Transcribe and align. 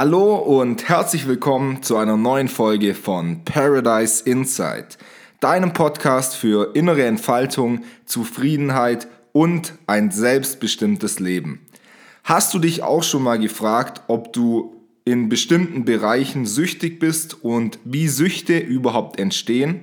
Hallo 0.00 0.36
und 0.36 0.88
herzlich 0.88 1.26
willkommen 1.26 1.82
zu 1.82 1.96
einer 1.96 2.16
neuen 2.16 2.46
Folge 2.46 2.94
von 2.94 3.42
Paradise 3.42 4.22
Insight, 4.22 4.96
deinem 5.40 5.72
Podcast 5.72 6.36
für 6.36 6.76
innere 6.76 7.04
Entfaltung, 7.04 7.80
Zufriedenheit 8.06 9.08
und 9.32 9.72
ein 9.88 10.12
selbstbestimmtes 10.12 11.18
Leben. 11.18 11.66
Hast 12.22 12.54
du 12.54 12.60
dich 12.60 12.84
auch 12.84 13.02
schon 13.02 13.24
mal 13.24 13.40
gefragt, 13.40 14.02
ob 14.06 14.32
du 14.32 14.76
in 15.04 15.28
bestimmten 15.28 15.84
Bereichen 15.84 16.46
süchtig 16.46 17.00
bist 17.00 17.42
und 17.42 17.80
wie 17.84 18.06
Süchte 18.06 18.56
überhaupt 18.56 19.18
entstehen? 19.18 19.80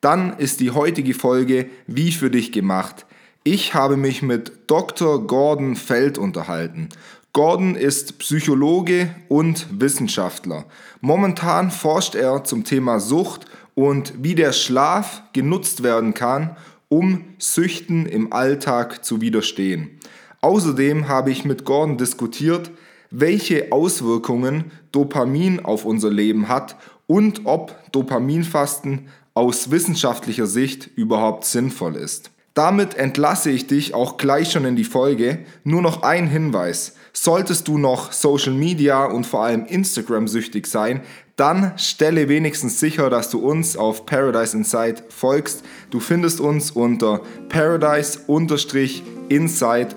Dann 0.00 0.36
ist 0.36 0.58
die 0.58 0.72
heutige 0.72 1.14
Folge 1.14 1.66
wie 1.86 2.10
für 2.10 2.28
dich 2.28 2.50
gemacht. 2.50 3.06
Ich 3.44 3.72
habe 3.74 3.96
mich 3.96 4.20
mit 4.20 4.62
Dr. 4.66 5.24
Gordon 5.28 5.76
Feld 5.76 6.18
unterhalten 6.18 6.88
Gordon 7.34 7.74
ist 7.74 8.20
Psychologe 8.20 9.12
und 9.26 9.66
Wissenschaftler. 9.80 10.66
Momentan 11.00 11.72
forscht 11.72 12.14
er 12.14 12.44
zum 12.44 12.62
Thema 12.62 13.00
Sucht 13.00 13.46
und 13.74 14.14
wie 14.22 14.36
der 14.36 14.52
Schlaf 14.52 15.20
genutzt 15.32 15.82
werden 15.82 16.14
kann, 16.14 16.56
um 16.88 17.24
Süchten 17.38 18.06
im 18.06 18.32
Alltag 18.32 19.04
zu 19.04 19.20
widerstehen. 19.20 19.98
Außerdem 20.42 21.08
habe 21.08 21.32
ich 21.32 21.44
mit 21.44 21.64
Gordon 21.64 21.98
diskutiert, 21.98 22.70
welche 23.10 23.72
Auswirkungen 23.72 24.70
Dopamin 24.92 25.58
auf 25.58 25.84
unser 25.84 26.10
Leben 26.10 26.46
hat 26.46 26.76
und 27.08 27.46
ob 27.46 27.74
Dopaminfasten 27.90 29.08
aus 29.34 29.72
wissenschaftlicher 29.72 30.46
Sicht 30.46 30.88
überhaupt 30.94 31.46
sinnvoll 31.46 31.96
ist. 31.96 32.30
Damit 32.54 32.94
entlasse 32.94 33.50
ich 33.50 33.66
dich 33.66 33.94
auch 33.94 34.18
gleich 34.18 34.52
schon 34.52 34.64
in 34.64 34.76
die 34.76 34.84
Folge. 34.84 35.40
Nur 35.64 35.82
noch 35.82 36.04
ein 36.04 36.28
Hinweis. 36.28 36.94
Solltest 37.16 37.68
du 37.68 37.78
noch 37.78 38.10
Social 38.12 38.52
Media 38.52 39.04
und 39.04 39.24
vor 39.24 39.44
allem 39.44 39.66
Instagram 39.66 40.26
süchtig 40.26 40.66
sein, 40.66 41.00
dann 41.36 41.78
stelle 41.78 42.28
wenigstens 42.28 42.80
sicher, 42.80 43.08
dass 43.08 43.30
du 43.30 43.38
uns 43.38 43.76
auf 43.76 44.04
Paradise 44.04 44.56
Insight 44.56 45.04
folgst. 45.10 45.62
Du 45.90 46.00
findest 46.00 46.40
uns 46.40 46.72
unter 46.72 47.20
Paradise-Insight. 47.48 49.96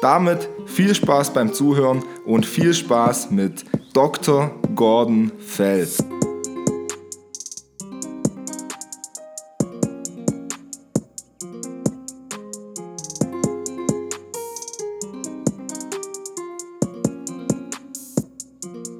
Damit 0.00 0.48
viel 0.66 0.94
Spaß 0.94 1.32
beim 1.32 1.52
Zuhören 1.52 2.04
und 2.24 2.46
viel 2.46 2.72
Spaß 2.72 3.32
mit 3.32 3.64
Dr. 3.92 4.52
Gordon 4.76 5.32
Feld. 5.38 5.98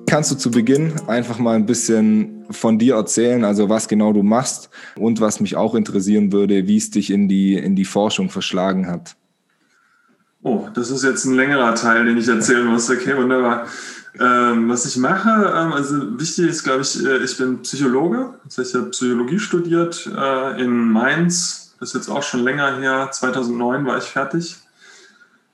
Kannst 0.08 0.30
du 0.30 0.34
zu 0.34 0.50
Beginn 0.50 0.94
einfach 1.06 1.38
mal 1.38 1.54
ein 1.54 1.66
bisschen 1.66 2.44
von 2.50 2.78
dir 2.78 2.94
erzählen, 2.94 3.44
also 3.44 3.68
was 3.68 3.88
genau 3.88 4.12
du 4.12 4.22
machst 4.22 4.70
und 4.96 5.20
was 5.20 5.40
mich 5.40 5.56
auch 5.56 5.74
interessieren 5.74 6.32
würde, 6.32 6.66
wie 6.66 6.78
es 6.78 6.90
dich 6.90 7.10
in 7.10 7.28
die, 7.28 7.54
in 7.54 7.76
die 7.76 7.84
Forschung 7.84 8.30
verschlagen 8.30 8.86
hat? 8.86 9.16
Oh, 10.42 10.68
das 10.72 10.90
ist 10.90 11.04
jetzt 11.04 11.24
ein 11.24 11.34
längerer 11.34 11.74
Teil, 11.74 12.06
den 12.06 12.16
ich 12.16 12.28
erzählen 12.28 12.64
muss. 12.64 12.90
Okay, 12.90 13.16
wunderbar. 13.16 13.66
Ähm, 14.18 14.68
was 14.68 14.86
ich 14.86 14.96
mache, 14.96 15.28
ähm, 15.28 15.72
also 15.72 16.18
wichtig 16.18 16.48
ist, 16.48 16.64
glaube 16.64 16.82
ich, 16.82 17.04
äh, 17.04 17.18
ich 17.18 17.36
bin 17.36 17.60
Psychologe. 17.62 18.34
Heißt, 18.44 18.58
ich 18.58 18.74
habe 18.74 18.90
Psychologie 18.90 19.38
studiert 19.38 20.10
äh, 20.16 20.62
in 20.62 20.90
Mainz. 20.90 21.76
Das 21.78 21.90
ist 21.90 21.94
jetzt 21.94 22.08
auch 22.08 22.22
schon 22.22 22.40
länger 22.40 22.78
her. 22.78 23.10
2009 23.12 23.86
war 23.86 23.98
ich 23.98 24.04
fertig. 24.04 24.56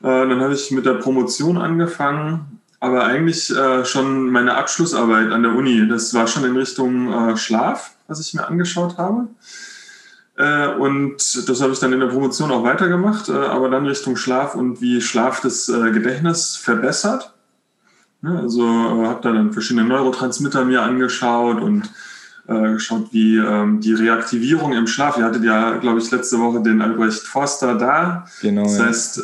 Äh, 0.03 0.07
dann 0.07 0.41
habe 0.41 0.55
ich 0.55 0.71
mit 0.71 0.87
der 0.87 0.95
Promotion 0.95 1.59
angefangen 1.59 2.54
aber 2.85 3.05
eigentlich 3.05 3.51
äh, 3.51 3.85
schon 3.85 4.31
meine 4.31 4.57
Abschlussarbeit 4.57 5.33
an 5.33 5.43
der 5.43 5.55
Uni. 5.55 5.89
Das 5.89 6.15
war 6.15 6.27
schon 6.27 6.45
in 6.45 6.57
Richtung 6.57 7.13
äh, 7.13 7.37
Schlaf, 7.37 7.93
was 8.07 8.21
ich 8.21 8.35
mir 8.35 8.47
angeschaut 8.47 8.99
habe. 8.99 9.29
Äh, 10.37 10.69
und 10.69 11.49
das 11.49 11.61
habe 11.63 11.73
ich 11.73 11.79
dann 11.79 11.93
in 11.93 12.01
der 12.01 12.09
Promotion 12.09 12.51
auch 12.51 12.65
weitergemacht, 12.65 13.29
äh, 13.29 13.33
aber 13.33 13.69
dann 13.71 13.87
Richtung 13.87 14.17
Schlaf 14.17 14.55
und 14.55 14.81
wie 14.81 15.01
Schlaf 15.01 15.41
das 15.41 15.69
äh, 15.69 15.93
Gedächtnis 15.93 16.57
verbessert. 16.57 17.33
Ja, 18.23 18.37
also 18.37 18.63
äh, 18.63 19.07
habe 19.07 19.21
da 19.23 19.33
dann 19.33 19.53
verschiedene 19.53 19.87
Neurotransmitter 19.87 20.65
mir 20.65 20.83
angeschaut 20.83 21.61
und 21.61 21.91
geschaut, 22.47 23.09
wie 23.13 23.37
ähm, 23.37 23.81
die 23.81 23.95
Reaktivierung 23.95 24.73
im 24.75 24.87
Schlaf. 24.87 25.17
Ihr 25.17 25.25
hattet 25.25 25.45
ja, 25.45 25.79
glaube 25.79 26.01
ich, 26.01 26.11
letzte 26.11 26.39
Woche 26.39 26.63
den 26.63 26.83
Albrecht 26.83 27.23
Forster 27.23 27.77
da. 27.77 28.27
Genau. 28.43 28.65
Das 28.65 28.81
heißt, 28.81 29.19
äh, 29.21 29.23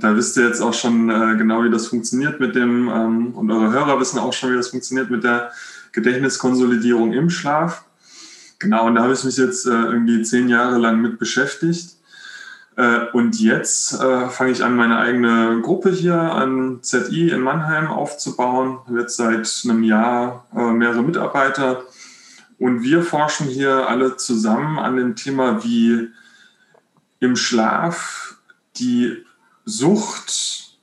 da 0.00 0.16
wisst 0.16 0.36
ihr 0.38 0.46
jetzt 0.46 0.60
auch 0.60 0.72
schon 0.72 1.10
äh, 1.10 1.36
genau, 1.36 1.64
wie 1.64 1.70
das 1.70 1.88
funktioniert 1.88 2.40
mit 2.40 2.54
dem, 2.54 2.88
ähm, 2.88 3.34
und 3.34 3.50
eure 3.50 3.72
Hörer 3.72 4.00
wissen 4.00 4.18
auch 4.18 4.32
schon, 4.32 4.52
wie 4.52 4.56
das 4.56 4.68
funktioniert 4.68 5.10
mit 5.10 5.22
der 5.22 5.50
Gedächtniskonsolidierung 5.92 7.12
im 7.12 7.28
Schlaf. 7.28 7.84
Genau, 8.58 8.86
und 8.86 8.94
da 8.94 9.02
habe 9.02 9.12
ich 9.12 9.24
mich 9.24 9.36
jetzt 9.36 9.66
äh, 9.66 9.70
irgendwie 9.70 10.22
zehn 10.22 10.48
Jahre 10.48 10.78
lang 10.78 11.00
mit 11.02 11.18
beschäftigt. 11.18 11.96
Äh, 12.76 13.06
und 13.12 13.38
jetzt 13.38 14.00
äh, 14.00 14.28
fange 14.28 14.52
ich 14.52 14.64
an, 14.64 14.76
meine 14.76 14.98
eigene 14.98 15.60
Gruppe 15.60 15.90
hier 15.90 16.14
an 16.14 16.78
ZI 16.80 17.30
in 17.30 17.40
Mannheim 17.40 17.88
aufzubauen. 17.88 18.78
Jetzt 18.96 19.16
seit 19.16 19.62
einem 19.64 19.82
Jahr 19.82 20.46
mehrere 20.52 21.02
Mitarbeiter 21.02 21.82
und 22.62 22.84
wir 22.84 23.02
forschen 23.02 23.48
hier 23.48 23.88
alle 23.88 24.16
zusammen 24.16 24.78
an 24.78 24.96
dem 24.96 25.16
Thema, 25.16 25.64
wie 25.64 26.10
im 27.18 27.34
Schlaf 27.34 28.36
die 28.76 29.24
Sucht 29.64 30.78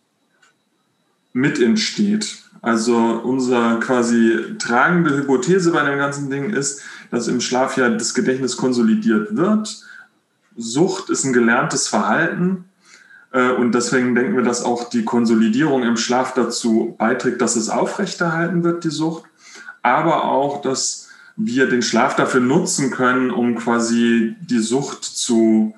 mit 1.31 1.57
entsteht. 1.57 2.43
Also 2.61 2.97
unsere 2.97 3.79
quasi 3.79 4.57
tragende 4.59 5.15
Hypothese 5.15 5.71
bei 5.71 5.85
dem 5.85 5.97
ganzen 5.97 6.29
Ding 6.29 6.49
ist, 6.49 6.81
dass 7.11 7.29
im 7.29 7.39
Schlaf 7.39 7.77
ja 7.77 7.89
das 7.89 8.13
Gedächtnis 8.13 8.57
konsolidiert 8.57 9.37
wird. 9.37 9.81
Sucht 10.57 11.09
ist 11.09 11.23
ein 11.23 11.31
gelerntes 11.31 11.87
Verhalten 11.87 12.65
äh, 13.31 13.51
und 13.51 13.73
deswegen 13.73 14.15
denken 14.15 14.35
wir, 14.35 14.43
dass 14.43 14.65
auch 14.65 14.89
die 14.89 15.05
Konsolidierung 15.05 15.83
im 15.83 15.95
Schlaf 15.95 16.33
dazu 16.33 16.97
beiträgt, 16.99 17.39
dass 17.39 17.55
es 17.55 17.69
aufrechterhalten 17.69 18.65
wird, 18.65 18.83
die 18.83 18.89
Sucht, 18.89 19.23
aber 19.81 20.25
auch, 20.25 20.61
dass 20.61 21.08
wir 21.41 21.69
den 21.69 21.81
Schlaf 21.81 22.17
dafür 22.17 22.41
nutzen 22.41 22.91
können, 22.91 23.31
um 23.31 23.55
quasi 23.55 24.35
die 24.41 24.59
Sucht 24.59 25.05
zu 25.05 25.73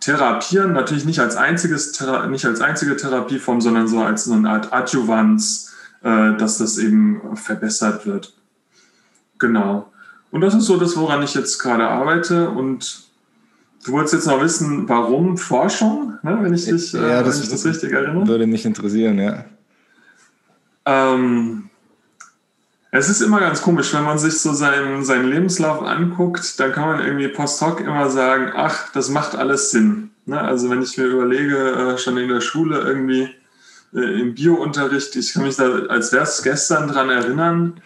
therapieren. 0.00 0.74
Natürlich 0.74 1.06
nicht 1.06 1.18
als, 1.18 1.34
einziges, 1.36 1.98
nicht 2.28 2.44
als 2.44 2.60
einzige 2.60 2.96
Therapieform, 2.96 3.62
sondern 3.62 3.88
so 3.88 4.02
als 4.02 4.24
so 4.24 4.34
eine 4.34 4.50
Art 4.50 4.72
Adjuvanz, 4.72 5.72
äh, 6.02 6.36
dass 6.36 6.58
das 6.58 6.76
eben 6.76 7.36
verbessert 7.36 8.04
wird. 8.04 8.34
Genau. 9.38 9.90
Und 10.30 10.42
das 10.42 10.54
ist 10.54 10.66
so 10.66 10.76
das, 10.76 10.94
woran 10.96 11.22
ich 11.22 11.34
jetzt 11.34 11.58
gerade 11.58 11.88
arbeite. 11.88 12.50
Und 12.50 13.04
du 13.86 13.92
wolltest 13.92 14.12
jetzt 14.12 14.26
noch 14.26 14.42
wissen, 14.42 14.86
warum 14.90 15.38
Forschung, 15.38 16.18
ne, 16.22 16.38
wenn 16.42 16.52
ich 16.52 16.66
dich 16.66 16.92
ja, 16.92 17.20
äh, 17.20 17.24
das, 17.24 17.36
wenn 17.36 17.44
ich 17.44 17.50
das 17.50 17.64
richtig 17.64 17.92
erinnere? 17.92 18.26
Würde 18.26 18.46
mich 18.46 18.66
interessieren, 18.66 19.18
ja. 19.18 19.46
Ähm, 20.84 21.70
es 22.94 23.08
ist 23.08 23.22
immer 23.22 23.40
ganz 23.40 23.62
komisch, 23.62 23.94
wenn 23.94 24.04
man 24.04 24.18
sich 24.18 24.38
so 24.38 24.52
seinen, 24.52 25.02
seinen 25.02 25.28
Lebenslauf 25.28 25.82
anguckt, 25.82 26.60
dann 26.60 26.72
kann 26.72 26.88
man 26.88 27.04
irgendwie 27.04 27.28
post 27.28 27.62
hoc 27.62 27.80
immer 27.80 28.10
sagen, 28.10 28.52
ach, 28.54 28.92
das 28.92 29.08
macht 29.08 29.34
alles 29.34 29.70
Sinn. 29.70 30.10
Ne? 30.26 30.38
Also 30.38 30.68
wenn 30.68 30.82
ich 30.82 30.98
mir 30.98 31.06
überlege, 31.06 31.56
äh, 31.56 31.98
schon 31.98 32.18
in 32.18 32.28
der 32.28 32.42
Schule 32.42 32.80
irgendwie 32.80 33.30
äh, 33.94 34.20
im 34.20 34.34
Biounterricht, 34.34 35.16
ich 35.16 35.32
kann 35.32 35.44
mich 35.44 35.56
da, 35.56 35.86
als 35.88 36.12
wäre 36.12 36.24
es 36.24 36.42
gestern 36.42 36.86
dran 36.86 37.08
erinnern, 37.08 37.80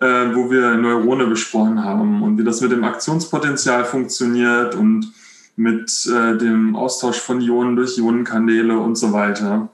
äh, 0.00 0.34
wo 0.34 0.50
wir 0.50 0.74
Neurone 0.74 1.28
besprochen 1.28 1.84
haben 1.84 2.20
und 2.24 2.38
wie 2.38 2.44
das 2.44 2.60
mit 2.60 2.72
dem 2.72 2.82
Aktionspotenzial 2.82 3.84
funktioniert 3.84 4.74
und 4.74 5.12
mit 5.54 6.06
äh, 6.06 6.36
dem 6.36 6.74
Austausch 6.74 7.20
von 7.20 7.40
Ionen 7.40 7.76
durch 7.76 7.96
Ionenkanäle 7.96 8.78
und 8.80 8.96
so 8.96 9.12
weiter. 9.12 9.70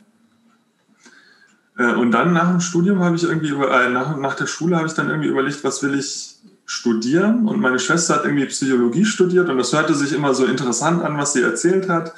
Äh, 1.77 1.95
und 1.95 2.13
dann 2.13 2.33
nach 2.33 2.51
dem 2.51 2.61
Studium 2.61 3.01
habe 3.01 3.17
ich 3.17 3.25
irgendwie, 3.25 3.51
äh, 3.51 3.91
nach, 3.91 4.17
nach 4.17 4.35
der 4.35 4.47
Schule 4.47 4.77
habe 4.77 4.87
ich 4.87 4.95
dann 4.95 5.09
irgendwie 5.09 5.29
überlegt, 5.29 5.65
was 5.65 5.83
will 5.83 5.95
ich 5.99 6.37
studieren? 6.67 7.49
Und 7.49 7.61
meine 7.61 7.79
Schwester 7.79 8.15
hat 8.15 8.25
irgendwie 8.25 8.47
Psychologie 8.47 9.05
studiert 9.05 9.49
und 9.49 9.59
das 9.59 9.73
hörte 9.73 9.95
sich 9.95 10.13
immer 10.13 10.35
so 10.35 10.47
interessant 10.47 11.03
an, 11.03 11.19
was 11.19 11.33
sie 11.33 11.43
erzählt 11.43 11.89
hat. 11.89 12.15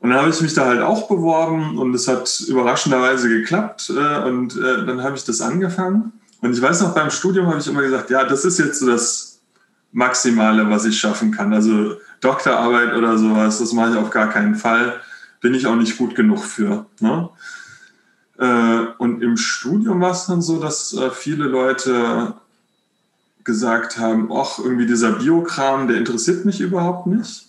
Und 0.00 0.10
dann 0.10 0.20
habe 0.20 0.30
ich 0.30 0.40
mich 0.40 0.54
da 0.54 0.66
halt 0.66 0.80
auch 0.80 1.08
beworben 1.08 1.76
und 1.76 1.92
es 1.94 2.06
hat 2.06 2.40
überraschenderweise 2.46 3.28
geklappt 3.28 3.90
äh, 3.90 4.28
und 4.28 4.56
äh, 4.56 4.86
dann 4.86 5.02
habe 5.02 5.16
ich 5.16 5.24
das 5.24 5.40
angefangen. 5.40 6.12
Und 6.40 6.52
ich 6.52 6.62
weiß 6.62 6.82
noch, 6.82 6.94
beim 6.94 7.10
Studium 7.10 7.48
habe 7.48 7.58
ich 7.58 7.66
immer 7.66 7.82
gesagt, 7.82 8.10
ja, 8.10 8.24
das 8.24 8.44
ist 8.44 8.58
jetzt 8.58 8.78
so 8.78 8.86
das 8.86 9.40
Maximale, 9.90 10.70
was 10.70 10.84
ich 10.84 10.98
schaffen 10.98 11.32
kann. 11.32 11.52
Also 11.52 11.96
Doktorarbeit 12.20 12.94
oder 12.94 13.18
sowas, 13.18 13.58
das 13.58 13.72
mache 13.72 13.90
ich 13.90 13.96
auf 13.96 14.10
gar 14.10 14.28
keinen 14.30 14.54
Fall. 14.54 15.00
Bin 15.40 15.54
ich 15.54 15.66
auch 15.66 15.74
nicht 15.74 15.98
gut 15.98 16.14
genug 16.14 16.44
für. 16.44 16.86
Ne? 17.00 17.28
Äh, 18.38 18.86
und 18.98 19.22
im 19.22 19.36
Studium 19.36 20.00
war 20.00 20.12
es 20.12 20.26
dann 20.26 20.42
so, 20.42 20.58
dass 20.58 20.94
äh, 20.94 21.10
viele 21.10 21.44
Leute 21.44 22.34
gesagt 23.44 23.98
haben, 23.98 24.30
ach, 24.32 24.58
irgendwie 24.58 24.86
dieser 24.86 25.12
Biokram, 25.12 25.88
der 25.88 25.96
interessiert 25.96 26.44
mich 26.44 26.60
überhaupt 26.60 27.06
nicht. 27.06 27.46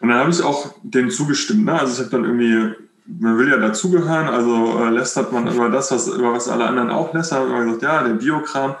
Und 0.00 0.08
dann 0.08 0.18
habe 0.18 0.30
ich 0.30 0.42
auch 0.42 0.74
dem 0.82 1.10
zugestimmt. 1.10 1.64
Ne? 1.64 1.78
Also 1.78 1.94
ich 1.94 1.98
habe 1.98 2.10
dann 2.10 2.24
irgendwie 2.24 2.74
man 3.06 3.38
will 3.38 3.48
ja 3.48 3.56
dazugehören, 3.56 4.26
also 4.26 4.80
äh, 4.80 4.90
lästert 4.90 5.32
man 5.32 5.46
über 5.46 5.68
das, 5.68 5.92
was, 5.92 6.08
über 6.08 6.32
was 6.32 6.48
alle 6.48 6.66
anderen 6.66 6.90
auch 6.90 7.14
lästern. 7.14 7.42
Hat 7.42 7.48
man 7.50 7.64
gesagt, 7.64 7.82
ja, 7.82 8.02
der 8.02 8.14
Biokram. 8.14 8.74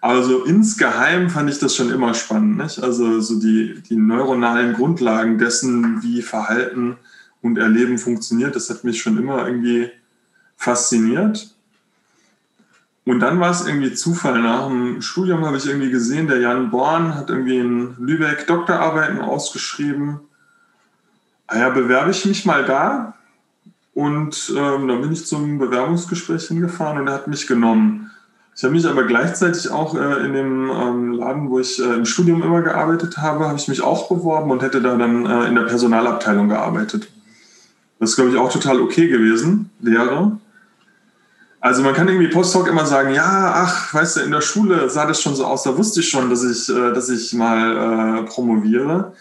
Aber 0.00 0.22
so 0.22 0.44
insgeheim 0.44 1.30
fand 1.30 1.50
ich 1.50 1.58
das 1.58 1.74
schon 1.74 1.90
immer 1.90 2.14
spannend. 2.14 2.58
Nicht? 2.58 2.82
Also 2.82 3.20
so 3.20 3.40
die, 3.40 3.82
die 3.88 3.96
neuronalen 3.96 4.74
Grundlagen 4.74 5.38
dessen, 5.38 6.02
wie 6.02 6.22
Verhalten 6.22 6.96
und 7.42 7.56
Erleben 7.56 7.98
funktioniert, 7.98 8.54
das 8.54 8.68
hat 8.68 8.84
mich 8.84 9.00
schon 9.00 9.16
immer 9.16 9.46
irgendwie 9.46 9.90
fasziniert. 10.60 11.48
Und 13.06 13.20
dann 13.20 13.40
war 13.40 13.50
es 13.50 13.66
irgendwie 13.66 13.94
Zufall. 13.94 14.40
Nach 14.42 14.68
dem 14.68 15.00
Studium 15.00 15.44
habe 15.46 15.56
ich 15.56 15.66
irgendwie 15.66 15.90
gesehen, 15.90 16.28
der 16.28 16.38
Jan 16.38 16.70
Born 16.70 17.14
hat 17.14 17.30
irgendwie 17.30 17.56
in 17.56 17.96
Lübeck 17.98 18.46
Doktorarbeiten 18.46 19.20
ausgeschrieben. 19.20 20.20
Ah 21.46 21.58
ja, 21.58 21.70
bewerbe 21.70 22.10
ich 22.10 22.26
mich 22.26 22.44
mal 22.44 22.64
da 22.64 23.14
und 23.94 24.52
ähm, 24.56 24.86
dann 24.86 25.00
bin 25.00 25.12
ich 25.12 25.26
zum 25.26 25.58
Bewerbungsgespräch 25.58 26.48
hingefahren 26.48 27.00
und 27.00 27.08
er 27.08 27.14
hat 27.14 27.26
mich 27.26 27.46
genommen. 27.46 28.10
Ich 28.54 28.62
habe 28.62 28.74
mich 28.74 28.86
aber 28.86 29.04
gleichzeitig 29.04 29.70
auch 29.70 29.94
äh, 29.94 30.26
in 30.26 30.34
dem 30.34 30.70
ähm, 30.70 31.12
Laden, 31.12 31.48
wo 31.48 31.58
ich 31.58 31.80
äh, 31.80 31.94
im 31.94 32.04
Studium 32.04 32.42
immer 32.42 32.60
gearbeitet 32.60 33.16
habe, 33.16 33.48
habe 33.48 33.58
ich 33.58 33.66
mich 33.66 33.80
auch 33.80 34.08
beworben 34.08 34.50
und 34.50 34.62
hätte 34.62 34.82
da 34.82 34.96
dann 34.96 35.24
äh, 35.24 35.48
in 35.48 35.54
der 35.54 35.62
Personalabteilung 35.62 36.50
gearbeitet. 36.50 37.10
Das 37.98 38.10
ist, 38.10 38.16
glaube 38.16 38.30
ich, 38.30 38.36
auch 38.36 38.52
total 38.52 38.80
okay 38.80 39.08
gewesen, 39.08 39.70
Lehre. 39.80 40.38
Also 41.60 41.82
man 41.82 41.94
kann 41.94 42.08
irgendwie 42.08 42.28
Postdoc 42.28 42.68
immer 42.68 42.86
sagen, 42.86 43.14
ja, 43.14 43.52
ach, 43.54 43.92
weißt 43.92 44.16
du, 44.16 44.20
in 44.20 44.30
der 44.30 44.40
Schule 44.40 44.88
sah 44.88 45.06
das 45.06 45.20
schon 45.20 45.36
so 45.36 45.44
aus, 45.44 45.62
da 45.62 45.76
wusste 45.76 46.00
ich 46.00 46.08
schon, 46.08 46.30
dass 46.30 46.42
ich, 46.42 46.68
äh, 46.74 46.92
dass 46.92 47.10
ich 47.10 47.34
mal 47.34 48.22
äh, 48.22 48.22
promoviere. 48.24 49.12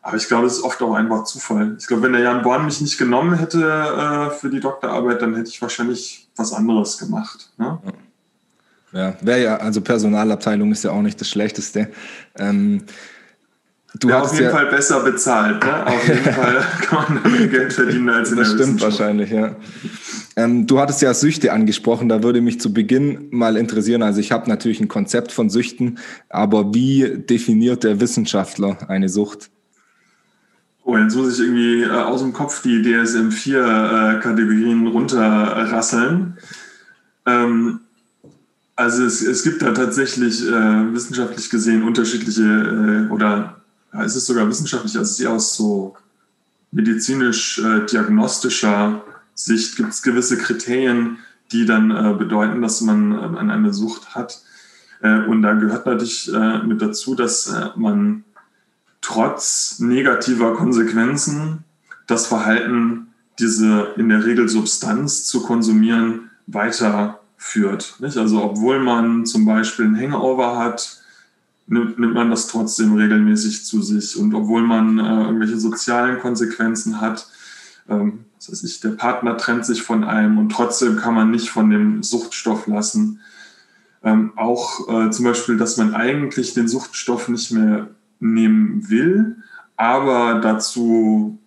Aber 0.00 0.16
ich 0.16 0.28
glaube, 0.28 0.46
es 0.46 0.58
ist 0.58 0.62
oft 0.62 0.80
auch 0.82 0.94
einfach 0.94 1.24
Zufall. 1.24 1.76
Ich 1.78 1.86
glaube, 1.86 2.02
wenn 2.02 2.12
der 2.12 2.20
Jan 2.20 2.42
Born 2.42 2.66
mich 2.66 2.80
nicht 2.80 2.98
genommen 2.98 3.34
hätte 3.38 3.60
äh, 3.60 4.30
für 4.38 4.50
die 4.50 4.60
Doktorarbeit, 4.60 5.22
dann 5.22 5.34
hätte 5.34 5.48
ich 5.48 5.60
wahrscheinlich 5.62 6.28
was 6.36 6.52
anderes 6.52 6.98
gemacht. 6.98 7.50
Ne? 7.56 7.78
Ja, 8.92 9.14
wäre 9.22 9.42
ja, 9.42 9.56
also 9.56 9.80
Personalabteilung 9.80 10.70
ist 10.70 10.84
ja 10.84 10.92
auch 10.92 11.02
nicht 11.02 11.20
das 11.20 11.28
Schlechteste. 11.28 11.90
Ähm, 12.38 12.84
du 13.94 14.08
ja, 14.08 14.20
auf 14.20 14.32
jeden 14.32 14.44
ja, 14.44 14.50
Fall 14.50 14.66
besser 14.66 15.00
bezahlt. 15.00 15.64
Ne? 15.64 15.86
Auf 15.86 16.08
jeden 16.08 16.24
Fall 16.32 16.62
kann 16.82 17.20
man 17.22 17.32
mehr 17.32 17.46
Geld 17.46 17.72
verdienen 17.72 18.10
als 18.10 18.30
in 18.30 18.38
das 18.38 18.48
der 18.48 18.58
Das 18.58 18.66
stimmt 18.66 18.82
wahrscheinlich, 18.82 19.30
ja. 19.30 19.56
Ähm, 20.36 20.66
du 20.66 20.80
hattest 20.80 21.00
ja 21.00 21.14
Süchte 21.14 21.52
angesprochen, 21.52 22.08
da 22.08 22.22
würde 22.22 22.40
mich 22.40 22.60
zu 22.60 22.72
Beginn 22.72 23.28
mal 23.30 23.56
interessieren. 23.56 24.02
Also 24.02 24.20
ich 24.20 24.32
habe 24.32 24.48
natürlich 24.48 24.80
ein 24.80 24.88
Konzept 24.88 25.30
von 25.30 25.48
Süchten, 25.48 25.98
aber 26.28 26.74
wie 26.74 27.18
definiert 27.18 27.84
der 27.84 28.00
Wissenschaftler 28.00 28.78
eine 28.88 29.08
Sucht? 29.08 29.50
Oh, 30.82 30.98
jetzt 30.98 31.16
muss 31.16 31.34
ich 31.34 31.46
irgendwie 31.46 31.82
äh, 31.82 31.90
aus 31.90 32.20
dem 32.20 32.32
Kopf 32.32 32.62
die 32.62 32.82
DSM-4-Kategorien 32.82 34.86
äh, 34.86 34.90
runterrasseln. 34.90 36.36
Ähm, 37.26 37.80
also 38.76 39.04
es, 39.04 39.22
es 39.22 39.44
gibt 39.44 39.62
da 39.62 39.72
tatsächlich 39.72 40.46
äh, 40.46 40.92
wissenschaftlich 40.92 41.48
gesehen 41.48 41.84
unterschiedliche, 41.84 42.42
äh, 42.42 43.12
oder 43.12 43.63
ja, 43.94 44.04
es 44.04 44.16
ist 44.16 44.26
sogar 44.26 44.48
wissenschaftlich, 44.48 44.98
also 44.98 45.22
eher 45.22 45.32
aus 45.32 45.56
so 45.56 45.96
medizinisch-diagnostischer 46.72 49.04
äh, 49.06 49.10
Sicht 49.34 49.76
gibt 49.76 49.90
es 49.90 50.02
gewisse 50.02 50.36
Kriterien, 50.36 51.18
die 51.52 51.64
dann 51.66 51.90
äh, 51.90 52.14
bedeuten, 52.14 52.62
dass 52.62 52.80
man 52.80 53.12
an 53.12 53.50
eine 53.50 53.72
Sucht 53.72 54.14
hat. 54.14 54.42
und 55.02 55.42
da 55.42 55.52
gehört 55.52 55.86
natürlich 55.86 56.30
mit 56.64 56.80
dazu, 56.80 57.14
dass 57.14 57.52
man 57.76 58.24
trotz 59.02 59.78
negativer 59.80 60.54
Konsequenzen 60.54 61.64
das 62.06 62.26
Verhalten, 62.26 63.08
diese 63.38 63.92
in 63.96 64.08
der 64.08 64.24
Regel 64.24 64.48
Substanz 64.48 65.26
zu 65.26 65.42
konsumieren, 65.42 66.30
weiterführt. 66.46 67.96
Nicht? 67.98 68.16
Also 68.16 68.42
obwohl 68.42 68.80
man 68.80 69.26
zum 69.26 69.44
Beispiel 69.44 69.86
ein 69.86 70.00
Hangover 70.00 70.58
hat, 70.58 71.03
nimmt, 71.66 71.98
nimmt 71.98 72.14
man 72.14 72.30
das 72.30 72.46
trotzdem 72.46 72.94
regelmäßig 72.94 73.64
zu 73.64 73.82
sich. 73.82 74.16
Und 74.16 74.34
obwohl 74.34 74.62
man 74.62 74.98
äh, 74.98 75.24
irgendwelche 75.24 75.58
sozialen 75.58 76.18
Konsequenzen 76.18 77.00
hat, 77.00 77.28
ähm, 77.88 78.24
das 78.36 78.48
heißt 78.48 78.64
ich, 78.64 78.80
der 78.80 78.90
Partner 78.90 79.36
trennt 79.36 79.64
sich 79.64 79.82
von 79.82 80.04
einem 80.04 80.38
und 80.38 80.50
trotzdem 80.50 80.96
kann 80.96 81.14
man 81.14 81.30
nicht 81.30 81.48
von 81.48 81.70
dem 81.70 82.02
Suchtstoff 82.02 82.66
lassen. 82.66 83.20
Ähm, 84.02 84.32
auch 84.36 84.88
äh, 84.88 85.10
zum 85.10 85.24
Beispiel, 85.24 85.56
dass 85.56 85.76
man 85.78 85.94
eigentlich 85.94 86.52
den 86.52 86.68
Suchtstoff 86.68 87.28
nicht 87.28 87.52
mehr 87.52 87.88
nehmen 88.20 88.90
will, 88.90 89.36
aber 89.76 90.40
dazu 90.40 91.38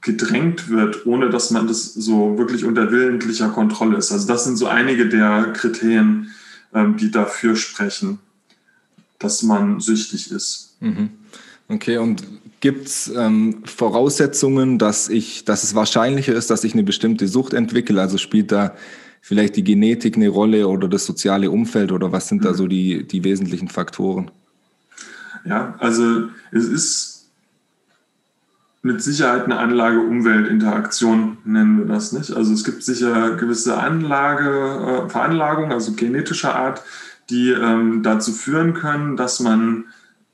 gedrängt 0.00 0.68
wird, 0.70 1.06
ohne 1.06 1.28
dass 1.28 1.50
man 1.50 1.66
das 1.66 1.92
so 1.92 2.38
wirklich 2.38 2.64
unter 2.64 2.90
willentlicher 2.90 3.50
Kontrolle 3.50 3.96
ist. 3.96 4.12
Also 4.12 4.26
das 4.26 4.44
sind 4.44 4.56
so 4.56 4.66
einige 4.66 5.08
der 5.08 5.52
Kriterien, 5.52 6.30
ähm, 6.72 6.96
die 6.96 7.10
dafür 7.10 7.56
sprechen, 7.56 8.20
dass 9.18 9.42
man 9.42 9.80
süchtig 9.80 10.30
ist. 10.30 10.76
Mhm. 10.80 11.10
Okay, 11.68 11.98
und 11.98 12.24
gibt 12.60 12.86
es 12.86 13.12
ähm, 13.14 13.62
Voraussetzungen, 13.64 14.78
dass, 14.78 15.08
ich, 15.08 15.44
dass 15.44 15.64
es 15.64 15.74
wahrscheinlicher 15.74 16.34
ist, 16.34 16.50
dass 16.50 16.64
ich 16.64 16.72
eine 16.72 16.82
bestimmte 16.82 17.28
Sucht 17.28 17.52
entwickle? 17.52 18.00
Also 18.00 18.18
spielt 18.18 18.52
da 18.52 18.74
vielleicht 19.20 19.56
die 19.56 19.64
Genetik 19.64 20.16
eine 20.16 20.28
Rolle 20.28 20.66
oder 20.68 20.88
das 20.88 21.04
soziale 21.04 21.50
Umfeld 21.50 21.92
oder 21.92 22.12
was 22.12 22.28
sind 22.28 22.44
da 22.44 22.52
mhm. 22.52 22.54
so 22.54 22.66
die, 22.66 23.06
die 23.06 23.24
wesentlichen 23.24 23.68
Faktoren? 23.68 24.30
Ja, 25.44 25.74
also 25.78 26.28
es 26.50 26.64
ist 26.64 27.18
mit 28.82 29.02
Sicherheit 29.02 29.44
eine 29.44 29.58
Anlage-Umwelt-Interaktion, 29.58 31.38
nennen 31.44 31.78
wir 31.78 31.84
das 31.86 32.12
nicht. 32.12 32.32
Also 32.32 32.52
es 32.52 32.64
gibt 32.64 32.82
sicher 32.82 33.36
gewisse 33.36 33.76
Anlage, 33.76 35.04
äh, 35.06 35.10
Veranlagungen, 35.10 35.72
also 35.72 35.92
genetischer 35.92 36.54
Art, 36.54 36.82
die 37.30 37.50
ähm, 37.50 38.02
dazu 38.02 38.32
führen 38.32 38.74
können, 38.74 39.16
dass 39.16 39.40
man 39.40 39.84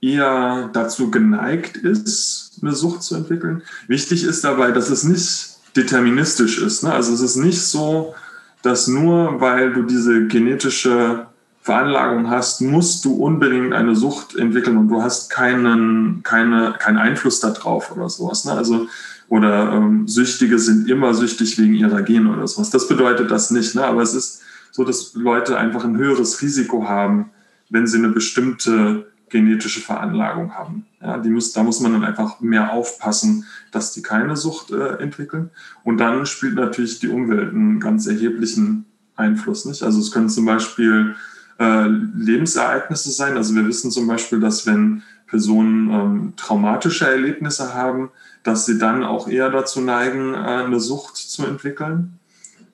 eher 0.00 0.70
dazu 0.72 1.10
geneigt 1.10 1.76
ist, 1.76 2.58
eine 2.62 2.72
Sucht 2.72 3.02
zu 3.02 3.14
entwickeln. 3.14 3.62
Wichtig 3.88 4.24
ist 4.24 4.44
dabei, 4.44 4.70
dass 4.70 4.90
es 4.90 5.04
nicht 5.04 5.54
deterministisch 5.76 6.60
ist. 6.60 6.82
Ne? 6.84 6.92
Also 6.92 7.14
es 7.14 7.20
ist 7.20 7.36
nicht 7.36 7.62
so, 7.62 8.14
dass 8.62 8.86
nur 8.86 9.40
weil 9.40 9.72
du 9.72 9.82
diese 9.82 10.26
genetische 10.26 11.26
Veranlagung 11.62 12.28
hast, 12.28 12.60
musst 12.60 13.04
du 13.06 13.14
unbedingt 13.14 13.72
eine 13.72 13.96
Sucht 13.96 14.36
entwickeln 14.36 14.76
und 14.76 14.88
du 14.88 15.02
hast 15.02 15.30
keinen, 15.30 16.22
keine, 16.22 16.74
keinen 16.78 16.98
Einfluss 16.98 17.40
darauf 17.40 17.90
oder 17.96 18.10
sowas. 18.10 18.44
Ne? 18.44 18.52
Also, 18.52 18.88
oder 19.28 19.72
ähm, 19.72 20.06
Süchtige 20.06 20.58
sind 20.58 20.90
immer 20.90 21.14
süchtig 21.14 21.58
wegen 21.58 21.74
ihrer 21.74 22.02
Gene 22.02 22.30
oder 22.30 22.46
sowas. 22.46 22.68
Das 22.68 22.86
bedeutet 22.86 23.30
das 23.30 23.50
nicht. 23.50 23.74
Ne? 23.74 23.84
Aber 23.84 24.02
es 24.02 24.12
ist 24.12 24.42
so, 24.74 24.82
dass 24.82 25.14
Leute 25.14 25.56
einfach 25.56 25.84
ein 25.84 25.96
höheres 25.96 26.42
Risiko 26.42 26.88
haben, 26.88 27.30
wenn 27.70 27.86
sie 27.86 27.98
eine 27.98 28.08
bestimmte 28.08 29.06
genetische 29.28 29.80
Veranlagung 29.80 30.52
haben. 30.52 30.84
Ja, 31.00 31.18
die 31.18 31.30
muss, 31.30 31.52
da 31.52 31.62
muss 31.62 31.78
man 31.78 31.92
dann 31.92 32.02
einfach 32.02 32.40
mehr 32.40 32.72
aufpassen, 32.72 33.44
dass 33.70 33.92
die 33.92 34.02
keine 34.02 34.36
Sucht 34.36 34.72
äh, 34.72 34.96
entwickeln. 34.96 35.50
Und 35.84 35.98
dann 35.98 36.26
spielt 36.26 36.56
natürlich 36.56 36.98
die 36.98 37.08
Umwelt 37.08 37.54
einen 37.54 37.78
ganz 37.78 38.08
erheblichen 38.08 38.84
Einfluss. 39.14 39.64
Nicht? 39.64 39.84
Also 39.84 40.00
es 40.00 40.10
können 40.10 40.28
zum 40.28 40.44
Beispiel 40.44 41.14
äh, 41.60 41.86
Lebensereignisse 41.86 43.12
sein. 43.12 43.36
Also 43.36 43.54
wir 43.54 43.68
wissen 43.68 43.92
zum 43.92 44.08
Beispiel, 44.08 44.40
dass 44.40 44.66
wenn 44.66 45.04
Personen 45.28 45.90
ähm, 45.90 46.32
traumatische 46.36 47.06
Erlebnisse 47.06 47.74
haben, 47.74 48.10
dass 48.42 48.66
sie 48.66 48.78
dann 48.78 49.04
auch 49.04 49.28
eher 49.28 49.50
dazu 49.50 49.80
neigen, 49.80 50.34
äh, 50.34 50.64
eine 50.64 50.80
Sucht 50.80 51.16
zu 51.16 51.46
entwickeln. 51.46 52.18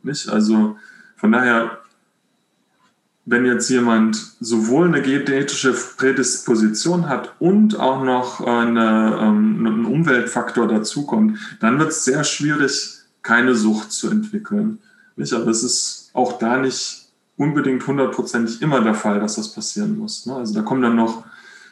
Nicht? 0.02 0.30
Also 0.30 0.78
von 1.16 1.32
daher, 1.32 1.79
wenn 3.26 3.44
jetzt 3.44 3.68
jemand 3.68 4.16
sowohl 4.40 4.88
eine 4.88 5.02
genetische 5.02 5.72
Prädisposition 5.72 7.08
hat 7.08 7.34
und 7.38 7.78
auch 7.78 8.02
noch 8.02 8.40
eine, 8.40 9.18
ähm, 9.20 9.66
einen 9.66 9.84
Umweltfaktor 9.84 10.66
dazukommt, 10.66 11.38
dann 11.60 11.78
wird 11.78 11.90
es 11.90 12.04
sehr 12.04 12.24
schwierig, 12.24 12.98
keine 13.22 13.54
Sucht 13.54 13.92
zu 13.92 14.10
entwickeln. 14.10 14.78
Nicht? 15.16 15.32
Aber 15.32 15.48
es 15.48 15.62
ist 15.62 16.10
auch 16.14 16.38
da 16.38 16.58
nicht 16.58 17.08
unbedingt 17.36 17.86
hundertprozentig 17.86 18.62
immer 18.62 18.80
der 18.80 18.94
Fall, 18.94 19.20
dass 19.20 19.36
das 19.36 19.52
passieren 19.52 19.98
muss. 19.98 20.26
Ne? 20.26 20.34
Also 20.34 20.54
da 20.54 20.62
kommen 20.62 20.82
dann 20.82 20.96
noch 20.96 21.24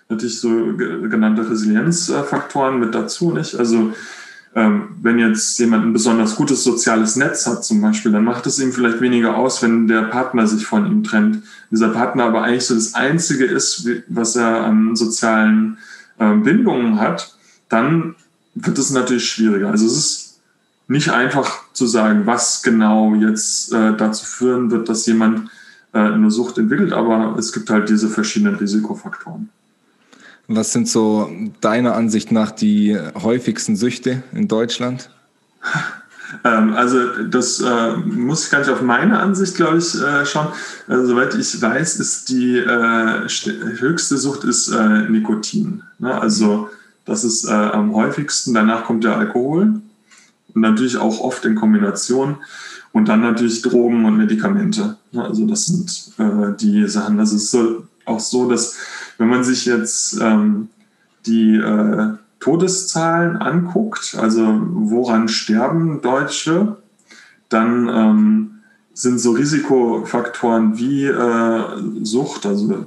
natürlich 0.09 0.41
so 0.41 0.49
genannte 0.77 1.51
Resilienzfaktoren 1.51 2.79
mit 2.79 2.95
dazu. 2.95 3.33
Nicht? 3.33 3.55
Also 3.57 3.93
wenn 4.61 5.19
jetzt 5.19 5.59
jemand 5.59 5.85
ein 5.85 5.93
besonders 5.93 6.35
gutes 6.37 6.65
soziales 6.65 7.17
Netz 7.17 7.47
hat 7.47 7.65
zum 7.65 7.81
Beispiel, 7.81 8.13
dann 8.13 8.25
macht 8.25 8.47
es 8.47 8.59
ihm 8.59 8.73
vielleicht 8.73 9.01
weniger 9.01 9.37
aus, 9.37 9.63
wenn 9.63 9.87
der 9.87 10.03
Partner 10.03 10.47
sich 10.47 10.67
von 10.67 10.87
ihm 10.87 11.05
trennt. 11.05 11.43
Dieser 11.71 11.91
Partner 11.91 12.25
aber 12.25 12.43
eigentlich 12.43 12.67
so 12.67 12.75
das 12.75 12.95
Einzige 12.95 13.45
ist, 13.45 13.89
was 14.09 14.37
er 14.37 14.65
an 14.65 14.97
sozialen 14.97 15.79
ähm, 16.19 16.43
Bindungen 16.43 16.99
hat, 16.99 17.37
dann 17.69 18.17
wird 18.55 18.79
es 18.79 18.91
natürlich 18.91 19.29
schwieriger. 19.29 19.71
Also 19.71 19.87
es 19.87 19.97
ist 19.97 20.41
nicht 20.89 21.11
einfach 21.11 21.65
zu 21.73 21.87
sagen, 21.87 22.27
was 22.27 22.63
genau 22.63 23.15
jetzt 23.15 23.73
äh, 23.73 23.95
dazu 23.97 24.25
führen 24.25 24.71
wird, 24.71 24.89
dass 24.89 25.07
jemand 25.07 25.51
äh, 25.93 25.99
eine 25.99 26.31
Sucht 26.31 26.59
entwickelt, 26.59 26.93
aber 26.93 27.37
es 27.39 27.53
gibt 27.53 27.71
halt 27.71 27.89
diese 27.89 28.09
verschiedenen 28.09 28.57
Risikofaktoren. 28.57 29.51
Was 30.49 30.73
sind 30.73 30.89
so 30.89 31.31
deiner 31.61 31.95
Ansicht 31.95 32.33
nach 32.33 32.51
die 32.51 32.99
häufigsten 33.23 33.77
Süchte 33.77 34.23
in 34.33 34.49
Deutschland? 34.49 35.11
Ähm, 36.43 36.73
also 36.75 37.25
das 37.25 37.61
äh, 37.61 37.97
muss 37.97 38.45
ich 38.45 38.51
gar 38.51 38.61
nicht 38.61 38.71
auf 38.71 38.81
meine 38.81 39.19
Ansicht, 39.19 39.57
glaube 39.57 39.79
ich, 39.79 39.95
äh, 39.95 40.25
schauen. 40.25 40.49
Äh, 40.89 41.05
soweit 41.05 41.35
ich 41.35 41.61
weiß, 41.61 41.97
ist 41.97 42.31
die 42.31 42.57
äh, 42.57 43.29
höchste 43.79 44.17
Sucht 44.17 44.45
ist 44.45 44.69
äh, 44.69 45.09
Nikotin. 45.09 45.83
Ne? 45.99 46.19
Also 46.19 46.71
das 47.05 47.25
ist 47.25 47.45
äh, 47.45 47.53
am 47.53 47.95
häufigsten. 47.95 48.55
Danach 48.55 48.85
kommt 48.85 49.05
der 49.05 49.17
Alkohol 49.17 49.81
und 50.55 50.61
natürlich 50.61 50.97
auch 50.97 51.21
oft 51.21 51.45
in 51.45 51.57
Kombination. 51.57 52.37
Und 52.93 53.09
dann 53.09 53.21
natürlich 53.21 53.61
Drogen 53.61 54.07
und 54.07 54.17
Medikamente. 54.17 54.97
Ne? 55.13 55.25
Also 55.25 55.47
das 55.47 55.67
sind 55.67 56.13
die 56.61 56.89
Sachen. 56.89 57.19
Das 57.19 57.33
ist 57.33 57.51
so, 57.51 57.87
auch 58.07 58.19
so, 58.19 58.49
dass 58.49 58.77
wenn 59.19 59.29
man 59.29 59.45
sich 59.45 59.67
jetzt 59.67 60.21
ähm, 60.21 60.69
die 61.27 61.61
Todeszahlen 62.41 63.37
anguckt, 63.37 64.17
also 64.19 64.61
woran 64.63 65.29
sterben 65.29 66.01
Deutsche, 66.01 66.77
dann 67.49 67.89
ähm, 67.89 68.51
sind 68.95 69.19
so 69.19 69.33
Risikofaktoren 69.33 70.79
wie 70.79 71.07
äh, 71.07 71.63
Sucht, 72.03 72.47
also 72.47 72.87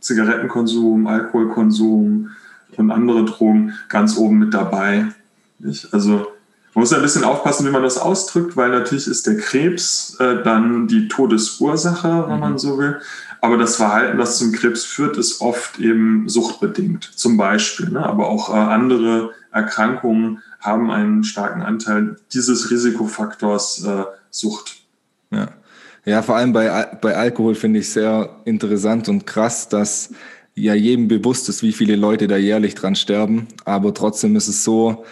Zigarettenkonsum, 0.00 1.06
Alkoholkonsum 1.06 2.30
und 2.76 2.90
andere 2.90 3.24
Drogen 3.24 3.74
ganz 3.88 4.16
oben 4.16 4.38
mit 4.38 4.54
dabei. 4.54 5.06
Nicht? 5.58 5.92
Also 5.92 6.26
man 6.74 6.82
muss 6.82 6.92
ein 6.92 7.02
bisschen 7.02 7.24
aufpassen, 7.24 7.66
wie 7.66 7.70
man 7.70 7.82
das 7.82 7.98
ausdrückt, 7.98 8.56
weil 8.56 8.70
natürlich 8.70 9.06
ist 9.06 9.26
der 9.26 9.36
Krebs 9.36 10.16
äh, 10.18 10.42
dann 10.42 10.88
die 10.88 11.08
Todesursache, 11.08 12.24
wenn 12.28 12.40
man 12.40 12.52
mhm. 12.52 12.58
so 12.58 12.78
will. 12.78 13.00
Aber 13.44 13.56
das 13.56 13.74
Verhalten, 13.74 14.18
das 14.18 14.38
zum 14.38 14.52
Krebs 14.52 14.84
führt, 14.84 15.16
ist 15.16 15.40
oft 15.40 15.80
eben 15.80 16.28
suchtbedingt, 16.28 17.02
zum 17.02 17.36
Beispiel. 17.36 17.90
Ne? 17.90 18.06
Aber 18.06 18.28
auch 18.28 18.50
äh, 18.50 18.52
andere 18.52 19.32
Erkrankungen 19.50 20.40
haben 20.60 20.92
einen 20.92 21.24
starken 21.24 21.60
Anteil 21.60 22.16
dieses 22.32 22.70
Risikofaktors 22.70 23.84
äh, 23.84 24.04
Sucht. 24.30 24.76
Ja. 25.32 25.48
ja, 26.04 26.22
vor 26.22 26.36
allem 26.36 26.52
bei, 26.52 26.96
bei 27.00 27.16
Alkohol 27.16 27.56
finde 27.56 27.80
ich 27.80 27.90
sehr 27.90 28.30
interessant 28.44 29.08
und 29.08 29.26
krass, 29.26 29.68
dass 29.68 30.10
ja 30.54 30.74
jedem 30.74 31.08
bewusst 31.08 31.48
ist, 31.48 31.64
wie 31.64 31.72
viele 31.72 31.96
Leute 31.96 32.28
da 32.28 32.36
jährlich 32.36 32.76
dran 32.76 32.94
sterben. 32.94 33.48
Aber 33.64 33.92
trotzdem 33.92 34.36
ist 34.36 34.46
es 34.46 34.62
so, 34.62 35.04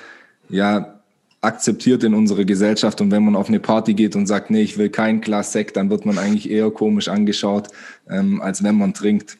ja, 0.48 0.99
akzeptiert 1.40 2.04
in 2.04 2.14
unserer 2.14 2.44
Gesellschaft. 2.44 3.00
Und 3.00 3.10
wenn 3.10 3.24
man 3.24 3.36
auf 3.36 3.48
eine 3.48 3.60
Party 3.60 3.94
geht 3.94 4.14
und 4.14 4.26
sagt, 4.26 4.50
nee, 4.50 4.62
ich 4.62 4.76
will 4.76 4.90
kein 4.90 5.20
Glas 5.20 5.52
Sekt, 5.52 5.76
dann 5.76 5.90
wird 5.90 6.04
man 6.04 6.18
eigentlich 6.18 6.50
eher 6.50 6.70
komisch 6.70 7.08
angeschaut, 7.08 7.68
ähm, 8.08 8.42
als 8.42 8.62
wenn 8.62 8.76
man 8.76 8.92
trinkt. 8.92 9.38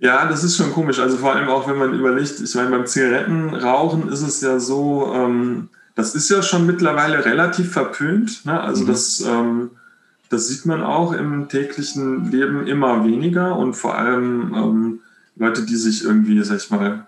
Ja, 0.00 0.26
das 0.26 0.44
ist 0.44 0.56
schon 0.56 0.72
komisch. 0.72 0.98
Also 0.98 1.16
vor 1.16 1.34
allem 1.34 1.48
auch, 1.48 1.66
wenn 1.66 1.78
man 1.78 1.94
überlegt, 1.94 2.38
ich 2.38 2.54
meine, 2.54 2.70
beim 2.70 2.86
Zigarettenrauchen 2.86 4.08
ist 4.08 4.20
es 4.20 4.42
ja 4.42 4.58
so, 4.58 5.10
ähm, 5.14 5.70
das 5.94 6.14
ist 6.14 6.28
ja 6.28 6.42
schon 6.42 6.66
mittlerweile 6.66 7.24
relativ 7.24 7.72
verpönt. 7.72 8.44
Ne? 8.44 8.60
Also 8.60 8.82
mhm. 8.82 8.88
das, 8.88 9.20
ähm, 9.20 9.70
das 10.28 10.48
sieht 10.48 10.66
man 10.66 10.82
auch 10.82 11.14
im 11.14 11.48
täglichen 11.48 12.30
Leben 12.30 12.66
immer 12.66 13.06
weniger 13.06 13.56
und 13.56 13.74
vor 13.74 13.96
allem 13.96 14.54
ähm, 14.54 15.00
Leute, 15.36 15.64
die 15.64 15.76
sich 15.76 16.04
irgendwie, 16.04 16.42
sag 16.42 16.58
ich 16.58 16.70
mal, 16.70 17.06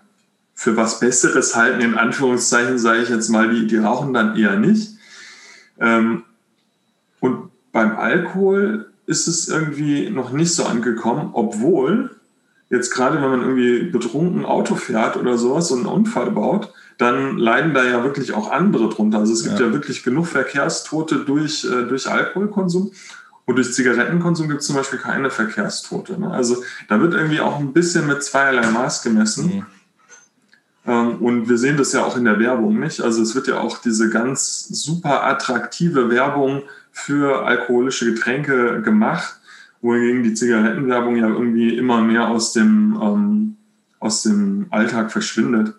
für 0.59 0.75
was 0.75 0.99
Besseres 0.99 1.55
halten, 1.55 1.81
in 1.81 1.93
Anführungszeichen, 1.93 2.79
sage 2.79 3.03
ich 3.03 3.09
jetzt 3.09 3.29
mal, 3.29 3.47
die, 3.47 3.67
die 3.67 3.77
rauchen 3.77 4.11
dann 4.11 4.35
eher 4.35 4.55
nicht. 4.55 4.97
Ähm, 5.79 6.23
und 7.19 7.51
beim 7.71 7.95
Alkohol 7.95 8.91
ist 9.05 9.27
es 9.27 9.47
irgendwie 9.47 10.09
noch 10.09 10.31
nicht 10.31 10.55
so 10.55 10.65
angekommen, 10.65 11.29
obwohl 11.33 12.09
jetzt 12.71 12.89
gerade, 12.89 13.21
wenn 13.21 13.29
man 13.29 13.41
irgendwie 13.41 13.91
betrunken 13.91 14.45
Auto 14.45 14.73
fährt 14.73 15.15
oder 15.15 15.37
sowas 15.37 15.69
und 15.69 15.81
einen 15.81 15.95
Unfall 15.95 16.31
baut, 16.31 16.73
dann 16.97 17.37
leiden 17.37 17.75
da 17.75 17.85
ja 17.85 18.03
wirklich 18.03 18.33
auch 18.33 18.49
andere 18.49 18.89
drunter. 18.89 19.19
Also 19.19 19.33
es 19.33 19.43
gibt 19.43 19.59
ja, 19.59 19.67
ja 19.67 19.73
wirklich 19.73 20.01
genug 20.01 20.25
Verkehrstote 20.25 21.17
durch, 21.17 21.65
äh, 21.65 21.83
durch 21.83 22.09
Alkoholkonsum. 22.09 22.91
Und 23.45 23.55
durch 23.55 23.71
Zigarettenkonsum 23.73 24.49
gibt 24.49 24.61
es 24.61 24.67
zum 24.67 24.75
Beispiel 24.75 24.97
keine 24.97 25.29
Verkehrstote. 25.29 26.19
Ne? 26.19 26.31
Also 26.31 26.63
da 26.89 26.99
wird 26.99 27.13
irgendwie 27.13 27.41
auch 27.41 27.59
ein 27.59 27.73
bisschen 27.73 28.07
mit 28.07 28.23
zweierlei 28.23 28.71
Maß 28.71 29.03
gemessen. 29.03 29.57
Mhm. 29.57 29.65
Ähm, 30.87 31.17
und 31.17 31.49
wir 31.49 31.57
sehen 31.57 31.77
das 31.77 31.91
ja 31.91 32.03
auch 32.03 32.17
in 32.17 32.23
der 32.23 32.39
Werbung, 32.39 32.79
nicht? 32.79 33.01
Also 33.01 33.21
es 33.21 33.35
wird 33.35 33.47
ja 33.47 33.59
auch 33.59 33.79
diese 33.79 34.09
ganz 34.09 34.67
super 34.69 35.25
attraktive 35.25 36.09
Werbung 36.09 36.63
für 36.91 37.45
alkoholische 37.45 38.05
Getränke 38.13 38.81
gemacht, 38.81 39.35
wohingegen 39.81 40.23
die 40.23 40.33
Zigarettenwerbung 40.33 41.17
ja 41.17 41.27
irgendwie 41.27 41.77
immer 41.77 42.01
mehr 42.01 42.29
aus 42.29 42.53
dem, 42.53 42.97
ähm, 43.01 43.57
aus 43.99 44.23
dem 44.23 44.67
Alltag 44.69 45.11
verschwindet. 45.11 45.75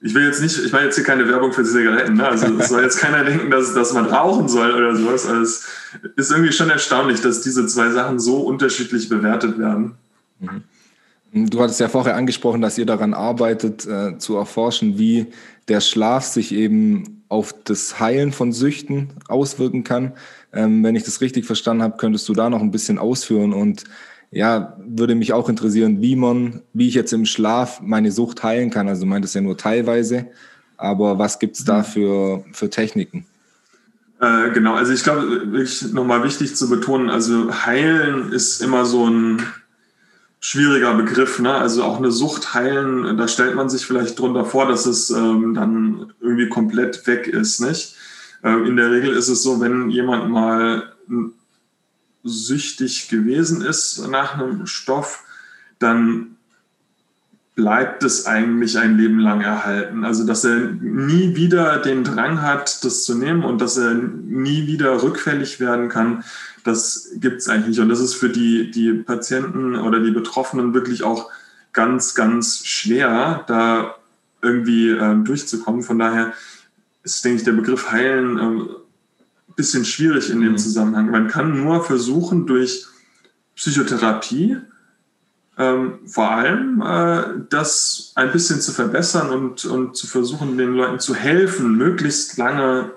Ich 0.00 0.14
will 0.14 0.24
jetzt 0.24 0.40
nicht, 0.40 0.58
ich 0.64 0.72
meine 0.72 0.86
jetzt 0.86 0.94
hier 0.94 1.04
keine 1.04 1.28
Werbung 1.28 1.52
für 1.52 1.64
Zigaretten, 1.64 2.14
ne? 2.14 2.26
also 2.26 2.46
es 2.58 2.70
soll 2.70 2.82
jetzt 2.82 2.98
keiner 3.00 3.24
denken, 3.24 3.50
dass, 3.50 3.74
dass 3.74 3.92
man 3.92 4.06
rauchen 4.06 4.48
soll 4.48 4.72
oder 4.72 4.96
sowas. 4.96 5.26
Also 5.26 5.42
es 5.42 5.66
ist 6.16 6.30
irgendwie 6.30 6.52
schon 6.52 6.70
erstaunlich, 6.70 7.20
dass 7.20 7.42
diese 7.42 7.66
zwei 7.66 7.90
Sachen 7.90 8.18
so 8.18 8.38
unterschiedlich 8.38 9.08
bewertet 9.08 9.58
werden. 9.58 9.96
Mhm. 10.38 10.62
Du 11.32 11.60
hattest 11.60 11.78
ja 11.78 11.88
vorher 11.88 12.16
angesprochen, 12.16 12.60
dass 12.60 12.76
ihr 12.76 12.86
daran 12.86 13.14
arbeitet, 13.14 13.86
äh, 13.86 14.18
zu 14.18 14.36
erforschen, 14.36 14.98
wie 14.98 15.26
der 15.68 15.80
Schlaf 15.80 16.24
sich 16.24 16.52
eben 16.52 17.22
auf 17.28 17.54
das 17.64 18.00
Heilen 18.00 18.32
von 18.32 18.52
Süchten 18.52 19.10
auswirken 19.28 19.84
kann. 19.84 20.12
Ähm, 20.52 20.82
wenn 20.82 20.96
ich 20.96 21.04
das 21.04 21.20
richtig 21.20 21.46
verstanden 21.46 21.84
habe, 21.84 21.96
könntest 21.96 22.28
du 22.28 22.32
da 22.32 22.50
noch 22.50 22.60
ein 22.60 22.72
bisschen 22.72 22.98
ausführen 22.98 23.52
und 23.52 23.84
ja, 24.32 24.76
würde 24.78 25.14
mich 25.14 25.32
auch 25.32 25.48
interessieren, 25.48 26.02
wie 26.02 26.16
man, 26.16 26.62
wie 26.72 26.88
ich 26.88 26.94
jetzt 26.94 27.12
im 27.12 27.26
Schlaf 27.26 27.80
meine 27.80 28.12
Sucht 28.12 28.42
heilen 28.42 28.70
kann. 28.70 28.88
Also 28.88 29.02
du 29.02 29.08
meintest 29.08 29.34
ja 29.34 29.40
nur 29.40 29.56
teilweise, 29.56 30.26
aber 30.76 31.18
was 31.18 31.38
gibt 31.38 31.56
es 31.56 31.64
da 31.64 31.78
mhm. 31.78 31.84
für, 31.84 32.44
für 32.52 32.70
Techniken? 32.70 33.26
Äh, 34.20 34.50
genau, 34.50 34.74
also 34.74 34.92
ich 34.92 35.02
glaube, 35.02 35.52
wirklich 35.52 35.92
nochmal 35.92 36.24
wichtig 36.24 36.54
zu 36.54 36.68
betonen, 36.68 37.08
also 37.08 37.64
heilen 37.64 38.32
ist 38.32 38.60
immer 38.60 38.84
so 38.84 39.08
ein 39.08 39.42
schwieriger 40.40 40.94
Begriff. 40.94 41.38
Ne? 41.38 41.52
Also 41.52 41.84
auch 41.84 41.98
eine 41.98 42.10
Sucht 42.10 42.54
heilen, 42.54 43.16
da 43.16 43.28
stellt 43.28 43.54
man 43.54 43.68
sich 43.68 43.86
vielleicht 43.86 44.18
drunter 44.18 44.44
vor, 44.44 44.66
dass 44.66 44.86
es 44.86 45.10
ähm, 45.10 45.54
dann 45.54 46.12
irgendwie 46.20 46.48
komplett 46.48 47.06
weg 47.06 47.28
ist. 47.28 47.60
Nicht? 47.60 47.94
Äh, 48.42 48.66
in 48.66 48.76
der 48.76 48.90
Regel 48.90 49.12
ist 49.12 49.28
es 49.28 49.42
so, 49.42 49.60
wenn 49.60 49.90
jemand 49.90 50.30
mal 50.30 50.94
süchtig 52.22 53.08
gewesen 53.08 53.62
ist 53.62 54.06
nach 54.08 54.34
einem 54.34 54.66
Stoff, 54.66 55.24
dann 55.78 56.36
bleibt 57.54 58.02
es 58.04 58.26
eigentlich 58.26 58.78
ein 58.78 58.96
Leben 58.96 59.18
lang 59.18 59.42
erhalten. 59.42 60.04
Also 60.04 60.26
dass 60.26 60.44
er 60.44 60.56
nie 60.56 61.36
wieder 61.36 61.78
den 61.78 62.04
Drang 62.04 62.40
hat, 62.40 62.84
das 62.84 63.04
zu 63.04 63.14
nehmen 63.14 63.44
und 63.44 63.60
dass 63.60 63.76
er 63.76 63.94
nie 63.94 64.66
wieder 64.66 65.02
rückfällig 65.02 65.60
werden 65.60 65.88
kann, 65.88 66.24
das 66.64 67.10
gibt 67.14 67.38
es 67.38 67.48
eigentlich 67.48 67.68
nicht. 67.68 67.80
Und 67.80 67.88
das 67.88 68.00
ist 68.00 68.14
für 68.14 68.28
die, 68.28 68.70
die 68.70 68.92
Patienten 68.92 69.76
oder 69.76 70.00
die 70.00 70.10
Betroffenen 70.10 70.74
wirklich 70.74 71.02
auch 71.02 71.30
ganz, 71.72 72.14
ganz 72.14 72.66
schwer, 72.66 73.44
da 73.46 73.96
irgendwie 74.42 74.88
ähm, 74.90 75.24
durchzukommen. 75.24 75.82
Von 75.82 75.98
daher 75.98 76.32
ist, 77.02 77.24
denke 77.24 77.38
ich, 77.38 77.44
der 77.44 77.52
Begriff 77.52 77.90
heilen 77.90 78.38
ähm, 78.38 78.68
ein 79.48 79.54
bisschen 79.54 79.84
schwierig 79.84 80.30
in 80.30 80.40
dem 80.40 80.52
mhm. 80.52 80.58
Zusammenhang. 80.58 81.10
Man 81.10 81.28
kann 81.28 81.62
nur 81.62 81.84
versuchen, 81.84 82.46
durch 82.46 82.86
Psychotherapie 83.54 84.56
ähm, 85.58 85.98
vor 86.06 86.30
allem 86.30 86.80
äh, 86.80 87.44
das 87.50 88.12
ein 88.14 88.32
bisschen 88.32 88.60
zu 88.60 88.72
verbessern 88.72 89.30
und, 89.30 89.64
und 89.66 89.96
zu 89.96 90.06
versuchen, 90.06 90.56
den 90.56 90.72
Leuten 90.72 90.98
zu 91.00 91.14
helfen, 91.14 91.76
möglichst 91.76 92.38
lange 92.38 92.92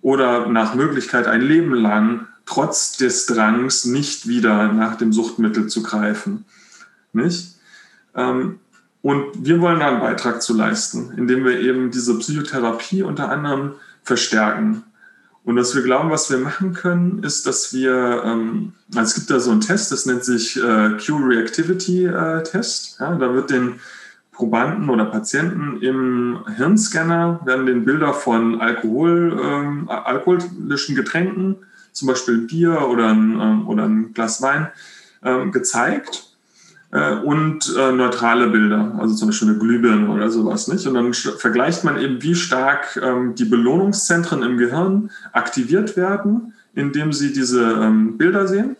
oder 0.00 0.46
nach 0.46 0.74
Möglichkeit 0.74 1.26
ein 1.26 1.40
Leben 1.42 1.74
lang 1.74 2.28
trotz 2.46 2.96
des 2.96 3.26
Drangs 3.26 3.84
nicht 3.84 4.28
wieder 4.28 4.72
nach 4.72 4.96
dem 4.96 5.12
Suchtmittel 5.12 5.68
zu 5.68 5.82
greifen. 5.82 6.44
Nicht? 7.12 7.56
Ähm, 8.14 8.58
und 9.02 9.44
wir 9.44 9.60
wollen 9.60 9.80
da 9.80 9.88
einen 9.88 10.00
Beitrag 10.00 10.42
zu 10.42 10.54
leisten, 10.54 11.12
indem 11.16 11.44
wir 11.44 11.60
eben 11.60 11.90
diese 11.90 12.16
Psychotherapie 12.18 13.02
unter 13.02 13.30
anderem 13.30 13.72
verstärken. 14.04 14.84
Und 15.44 15.56
was 15.56 15.74
wir 15.74 15.82
glauben, 15.82 16.10
was 16.10 16.30
wir 16.30 16.38
machen 16.38 16.72
können, 16.72 17.24
ist, 17.24 17.46
dass 17.46 17.72
wir, 17.72 18.22
ähm, 18.24 18.74
also 18.94 19.08
es 19.08 19.14
gibt 19.16 19.28
da 19.30 19.40
so 19.40 19.50
einen 19.50 19.60
Test, 19.60 19.90
das 19.90 20.06
nennt 20.06 20.24
sich 20.24 20.56
äh, 20.56 20.96
Q-Reactivity-Test. 21.04 23.00
Äh, 23.00 23.04
ja, 23.04 23.16
da 23.16 23.34
wird 23.34 23.50
den 23.50 23.80
Probanden 24.30 24.88
oder 24.88 25.04
Patienten 25.06 25.82
im 25.82 26.44
Hirnscanner 26.56 27.40
werden 27.44 27.66
den 27.66 27.84
Bilder 27.84 28.14
von 28.14 28.60
Alkohol, 28.60 29.38
ähm, 29.42 29.88
alkoholischen 29.88 30.94
Getränken 30.94 31.56
zum 31.92 32.08
Beispiel 32.08 32.38
Bier 32.38 32.88
oder 32.88 33.08
ein, 33.08 33.38
ähm, 33.40 33.68
oder 33.68 33.84
ein 33.84 34.12
Glas 34.12 34.42
Wein 34.42 34.68
ähm, 35.22 35.52
gezeigt 35.52 36.24
äh, 36.90 37.16
und 37.16 37.74
äh, 37.76 37.92
neutrale 37.92 38.48
Bilder, 38.48 38.96
also 38.98 39.14
zum 39.14 39.28
Beispiel 39.28 39.50
eine 39.50 39.58
Glühbirne 39.58 40.10
oder 40.10 40.30
sowas. 40.30 40.68
Nicht? 40.68 40.86
Und 40.86 40.94
dann 40.94 41.12
vergleicht 41.12 41.84
man 41.84 41.98
eben, 41.98 42.22
wie 42.22 42.34
stark 42.34 43.00
ähm, 43.02 43.34
die 43.34 43.44
Belohnungszentren 43.44 44.42
im 44.42 44.58
Gehirn 44.58 45.10
aktiviert 45.32 45.96
werden, 45.96 46.54
indem 46.74 47.12
sie 47.12 47.32
diese 47.32 47.92
Bilder 48.16 48.48
sehen. 48.48 48.76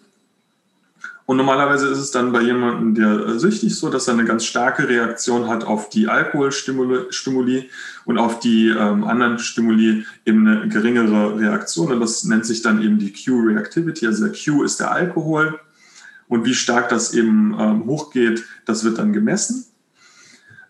Und 1.32 1.38
normalerweise 1.38 1.88
ist 1.88 1.96
es 1.96 2.10
dann 2.10 2.30
bei 2.30 2.42
jemandem, 2.42 2.94
der 2.94 3.38
süchtig 3.38 3.74
so, 3.74 3.88
dass 3.88 4.06
er 4.06 4.12
eine 4.12 4.26
ganz 4.26 4.44
starke 4.44 4.86
Reaktion 4.86 5.48
hat 5.48 5.64
auf 5.64 5.88
die 5.88 6.06
Alkoholstimuli 6.06 7.70
und 8.04 8.18
auf 8.18 8.38
die 8.38 8.68
ähm, 8.68 9.04
anderen 9.04 9.38
Stimuli 9.38 10.04
eben 10.26 10.46
eine 10.46 10.68
geringere 10.68 11.40
Reaktion. 11.40 11.90
Und 11.90 12.00
das 12.00 12.24
nennt 12.24 12.44
sich 12.44 12.60
dann 12.60 12.82
eben 12.82 12.98
die 12.98 13.14
Q-Reactivity. 13.14 14.06
Also 14.06 14.26
der 14.26 14.34
Q 14.34 14.62
ist 14.62 14.78
der 14.78 14.90
Alkohol. 14.92 15.58
Und 16.28 16.44
wie 16.44 16.52
stark 16.52 16.90
das 16.90 17.14
eben 17.14 17.56
ähm, 17.58 17.86
hochgeht, 17.86 18.44
das 18.66 18.84
wird 18.84 18.98
dann 18.98 19.14
gemessen. 19.14 19.64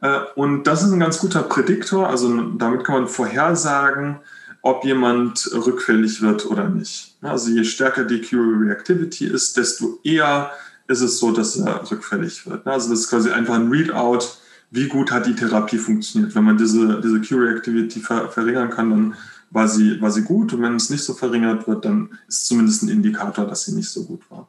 Äh, 0.00 0.20
und 0.36 0.68
das 0.68 0.84
ist 0.84 0.92
ein 0.92 1.00
ganz 1.00 1.18
guter 1.18 1.42
Prädiktor. 1.42 2.08
Also 2.08 2.40
damit 2.52 2.84
kann 2.84 2.94
man 2.94 3.08
vorhersagen, 3.08 4.20
ob 4.62 4.84
jemand 4.84 5.50
rückfällig 5.52 6.22
wird 6.22 6.46
oder 6.46 6.68
nicht. 6.68 7.16
Also 7.20 7.50
je 7.50 7.64
stärker 7.64 8.04
die 8.04 8.20
Q-Reactivity 8.20 9.26
ist, 9.26 9.56
desto 9.56 9.98
eher 10.04 10.52
ist 10.86 11.00
es 11.00 11.18
so, 11.18 11.32
dass 11.32 11.56
er 11.56 11.90
rückfällig 11.90 12.46
wird. 12.46 12.66
Also 12.66 12.90
das 12.90 13.00
ist 13.00 13.10
quasi 13.10 13.30
einfach 13.30 13.54
ein 13.54 13.68
Readout, 13.68 14.24
wie 14.70 14.88
gut 14.88 15.10
hat 15.10 15.26
die 15.26 15.34
Therapie 15.34 15.78
funktioniert. 15.78 16.34
Wenn 16.34 16.44
man 16.44 16.56
diese, 16.56 17.00
diese 17.00 17.20
Q-Reactivity 17.20 18.00
ver 18.00 18.28
verringern 18.30 18.70
kann, 18.70 18.90
dann 18.90 19.14
war 19.50 19.68
sie, 19.68 20.00
war 20.00 20.10
sie 20.10 20.22
gut. 20.22 20.52
Und 20.52 20.62
wenn 20.62 20.76
es 20.76 20.90
nicht 20.90 21.04
so 21.04 21.12
verringert 21.12 21.66
wird, 21.66 21.84
dann 21.84 22.10
ist 22.28 22.42
es 22.42 22.44
zumindest 22.46 22.82
ein 22.82 22.88
Indikator, 22.88 23.46
dass 23.46 23.64
sie 23.64 23.74
nicht 23.74 23.90
so 23.90 24.04
gut 24.04 24.22
war. 24.30 24.48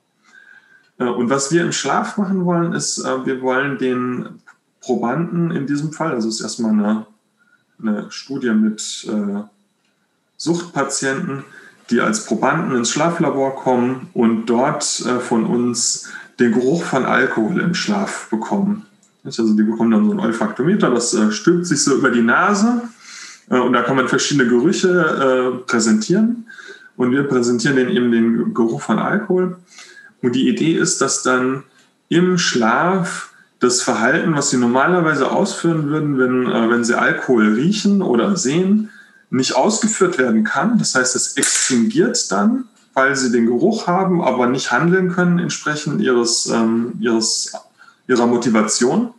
Äh, 1.00 1.06
und 1.06 1.30
was 1.30 1.52
wir 1.52 1.64
im 1.64 1.72
Schlaf 1.72 2.18
machen 2.18 2.46
wollen, 2.46 2.74
ist, 2.74 3.00
äh, 3.00 3.26
wir 3.26 3.42
wollen 3.42 3.78
den 3.78 4.42
Probanden 4.80 5.52
in 5.52 5.66
diesem 5.66 5.92
Fall, 5.92 6.12
also 6.12 6.28
es 6.28 6.36
ist 6.36 6.42
erstmal 6.42 6.72
eine, 6.72 7.06
eine 7.82 8.12
Studie 8.12 8.52
mit 8.52 9.08
äh, 9.10 9.44
Suchtpatienten, 10.44 11.46
die 11.90 12.02
als 12.02 12.26
Probanden 12.26 12.76
ins 12.76 12.90
Schlaflabor 12.90 13.56
kommen 13.56 14.10
und 14.14 14.48
dort 14.48 14.84
äh, 15.06 15.20
von 15.22 15.46
uns 15.46 16.10
den 16.38 16.52
Geruch 16.52 16.84
von 16.84 17.06
Alkohol 17.06 17.62
im 17.62 17.74
Schlaf 17.74 18.28
bekommen. 18.30 18.86
Also 19.24 19.54
die 19.54 19.64
bekommen 19.64 19.92
dann 19.92 20.06
so 20.06 20.12
ein 20.12 20.20
Olfaktometer, 20.20 20.90
das 20.90 21.14
äh, 21.14 21.32
stülpt 21.32 21.66
sich 21.66 21.82
so 21.82 21.96
über 21.96 22.10
die 22.10 22.22
Nase 22.22 22.82
äh, 23.50 23.58
und 23.58 23.72
da 23.72 23.84
kann 23.84 23.96
man 23.96 24.10
verschiedene 24.10 24.50
Gerüche 24.50 25.64
präsentieren 25.66 26.48
und 26.98 27.12
wir 27.12 27.24
präsentieren 27.24 27.78
denen 27.78 27.92
eben 27.92 28.12
den 28.12 28.54
Geruch 28.54 28.82
von 28.82 29.00
Alkohol. 29.00 29.56
Und 30.22 30.36
die 30.36 30.50
Idee 30.50 30.74
ist, 30.74 31.00
dass 31.00 31.24
dann 31.24 31.64
im 32.10 32.38
Schlaf 32.38 33.34
das 33.60 33.82
Verhalten, 33.82 34.36
was 34.36 34.50
sie 34.50 34.58
normalerweise 34.58 35.32
ausführen 35.32 35.90
würden, 35.90 36.20
wenn, 36.20 36.70
wenn 36.70 36.84
sie 36.84 37.00
Alkohol 37.00 37.54
riechen 37.54 38.02
oder 38.02 38.36
sehen, 38.36 38.90
nicht 39.34 39.56
ausgeführt 39.56 40.18
werden 40.18 40.44
kann. 40.44 40.78
Das 40.78 40.96
heißt, 40.96 41.16
es 41.16 41.36
extinguiert 41.38 42.32
dann, 42.32 42.66
weil 42.94 43.16
sie 43.16 43.32
den 43.32 43.48
Geruch 43.48 43.88
haben, 43.88 44.22
aber 44.22 44.48
nicht 44.48 44.72
handeln 44.72 45.12
können 45.12 45.40
entsprechend 45.40 46.02
ihres, 46.02 46.46
ähm, 46.46 46.94
ihres, 47.00 47.52
ihrer 48.08 48.28
Motivation. 48.28 49.14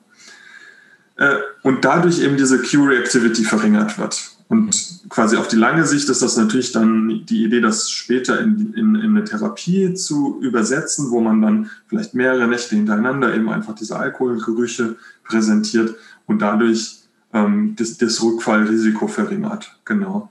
Äh, 1.17 1.37
und 1.63 1.85
dadurch 1.85 2.21
eben 2.21 2.37
diese 2.37 2.63
Q-Reactivity 2.63 3.45
verringert 3.45 3.99
wird. 3.99 4.31
Und 4.49 5.01
quasi 5.09 5.37
auf 5.37 5.49
die 5.49 5.57
lange 5.57 5.85
Sicht 5.85 6.09
ist 6.09 6.23
das 6.23 6.37
natürlich 6.37 6.71
dann 6.71 7.25
die 7.27 7.45
Idee, 7.45 7.61
das 7.61 7.91
später 7.91 8.41
in, 8.41 8.73
in, 8.75 8.95
in, 8.95 9.17
eine 9.17 9.25
Therapie 9.25 9.95
zu 9.95 10.39
übersetzen, 10.41 11.11
wo 11.11 11.21
man 11.21 11.43
dann 11.43 11.71
vielleicht 11.89 12.15
mehrere 12.15 12.47
Nächte 12.47 12.77
hintereinander 12.77 13.35
eben 13.35 13.49
einfach 13.49 13.75
diese 13.75 13.99
Alkoholgerüche 13.99 14.97
präsentiert 15.25 15.97
und 16.27 16.41
dadurch 16.43 17.04
ähm, 17.35 17.75
das, 17.77 17.99
das 17.99 18.23
Rückfallrisiko 18.23 19.09
verringert. 19.09 19.77
Genau. 19.85 20.31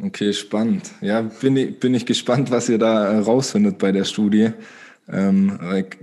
Okay, 0.00 0.32
spannend. 0.32 0.90
Ja, 1.00 1.22
bin 1.22 1.56
ich, 1.56 1.78
bin 1.78 1.94
ich 1.94 2.06
gespannt, 2.06 2.50
was 2.50 2.68
ihr 2.68 2.78
da 2.78 3.12
äh, 3.12 3.18
rausfindet 3.18 3.78
bei 3.78 3.92
der 3.92 4.04
Studie. 4.04 4.50
Ähm, 5.10 5.58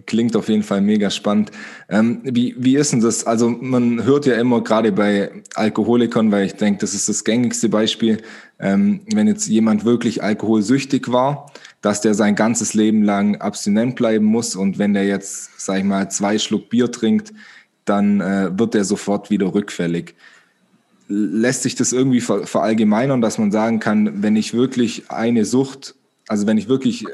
klingt 0.06 0.36
auf 0.36 0.50
jeden 0.50 0.62
Fall 0.62 0.82
mega 0.82 1.10
spannend. 1.10 1.52
Ähm, 1.88 2.20
wie, 2.24 2.54
wie 2.58 2.76
ist 2.76 2.92
denn 2.92 3.00
das? 3.00 3.26
Also 3.26 3.50
man 3.50 4.04
hört 4.04 4.26
ja 4.26 4.36
immer 4.36 4.62
gerade 4.62 4.92
bei 4.92 5.32
Alkoholikern, 5.56 6.32
weil 6.32 6.46
ich 6.46 6.56
denke, 6.56 6.82
das 6.82 6.94
ist 6.94 7.08
das 7.08 7.24
gängigste 7.24 7.70
Beispiel, 7.70 8.22
ähm, 8.60 9.00
wenn 9.14 9.28
jetzt 9.28 9.48
jemand 9.48 9.86
wirklich 9.86 10.22
alkoholsüchtig 10.22 11.12
war, 11.12 11.50
dass 11.82 12.02
der 12.02 12.14
sein 12.14 12.36
ganzes 12.36 12.74
Leben 12.74 13.04
lang 13.04 13.38
abstinent 13.38 13.96
bleiben 13.96 14.26
muss 14.26 14.56
und 14.56 14.78
wenn 14.78 14.94
der 14.94 15.06
jetzt, 15.06 15.60
sag 15.60 15.80
ich 15.80 15.86
mal, 15.86 16.12
zwei 16.12 16.38
Schluck 16.38 16.70
Bier 16.70 16.92
trinkt, 16.92 17.32
dann 17.90 18.22
äh, 18.22 18.58
wird 18.58 18.76
er 18.76 18.86
sofort 18.86 19.30
wieder 19.30 19.54
rückfällig. 19.54 20.16
Lässt 21.08 21.64
sich 21.64 21.76
das 21.76 21.92
irgendwie 21.92 22.22
ver 22.22 22.46
verallgemeinern, 22.46 23.22
dass 23.22 23.38
man 23.38 23.52
sagen 23.52 23.80
kann, 23.80 24.22
wenn 24.22 24.36
ich 24.36 24.54
wirklich 24.54 25.10
eine 25.10 25.44
Sucht, 25.46 25.96
also 26.28 26.46
wenn 26.46 26.58
ich 26.58 26.70
wirklich, 26.70 27.06
äh, 27.06 27.08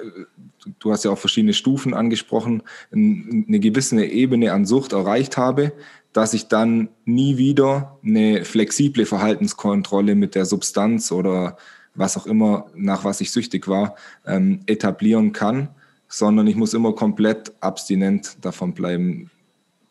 du 0.80 0.92
hast 0.92 1.06
ja 1.06 1.12
auch 1.12 1.18
verschiedene 1.18 1.54
Stufen 1.54 1.94
angesprochen, 1.94 2.62
eine 2.92 3.60
gewisse 3.60 4.04
Ebene 4.04 4.52
an 4.52 4.66
Sucht 4.66 4.92
erreicht 4.92 5.38
habe, 5.38 5.72
dass 6.12 6.34
ich 6.34 6.48
dann 6.48 6.90
nie 7.06 7.38
wieder 7.38 7.98
eine 8.04 8.46
flexible 8.46 9.06
Verhaltenskontrolle 9.06 10.16
mit 10.16 10.36
der 10.36 10.46
Substanz 10.46 11.12
oder 11.12 11.58
was 11.94 12.18
auch 12.18 12.26
immer, 12.26 12.68
nach 12.76 13.04
was 13.04 13.22
ich 13.22 13.32
süchtig 13.32 13.68
war, 13.68 13.96
ähm, 14.26 14.62
etablieren 14.66 15.34
kann, 15.34 15.70
sondern 16.08 16.48
ich 16.48 16.56
muss 16.56 16.74
immer 16.74 16.94
komplett 16.94 17.54
abstinent 17.62 18.38
davon 18.42 18.74
bleiben. 18.74 19.30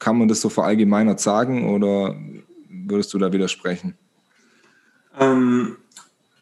Kann 0.05 0.19
man 0.19 0.29
das 0.29 0.43
so 0.43 0.51
verallgemeinert 0.51 1.19
sagen 1.19 1.75
oder 1.75 2.15
würdest 2.69 3.15
du 3.15 3.19
da 3.19 3.33
widersprechen? 3.33 3.97
Ähm, 5.19 5.79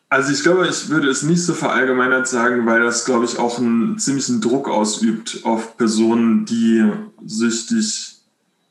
also 0.09 0.33
ich 0.33 0.43
glaube, 0.43 0.67
ich 0.67 0.89
würde 0.89 1.09
es 1.09 1.23
nicht 1.23 1.45
so 1.45 1.55
verallgemeinert 1.55 2.27
sagen, 2.27 2.67
weil 2.67 2.83
das, 2.83 3.05
glaube 3.05 3.25
ich, 3.25 3.39
auch 3.39 3.59
einen 3.61 4.01
ziemlichen 4.01 4.41
Druck 4.41 4.69
ausübt 4.69 5.43
auf 5.45 5.77
Personen, 5.77 6.45
die 6.45 6.91
süchtig 7.25 8.17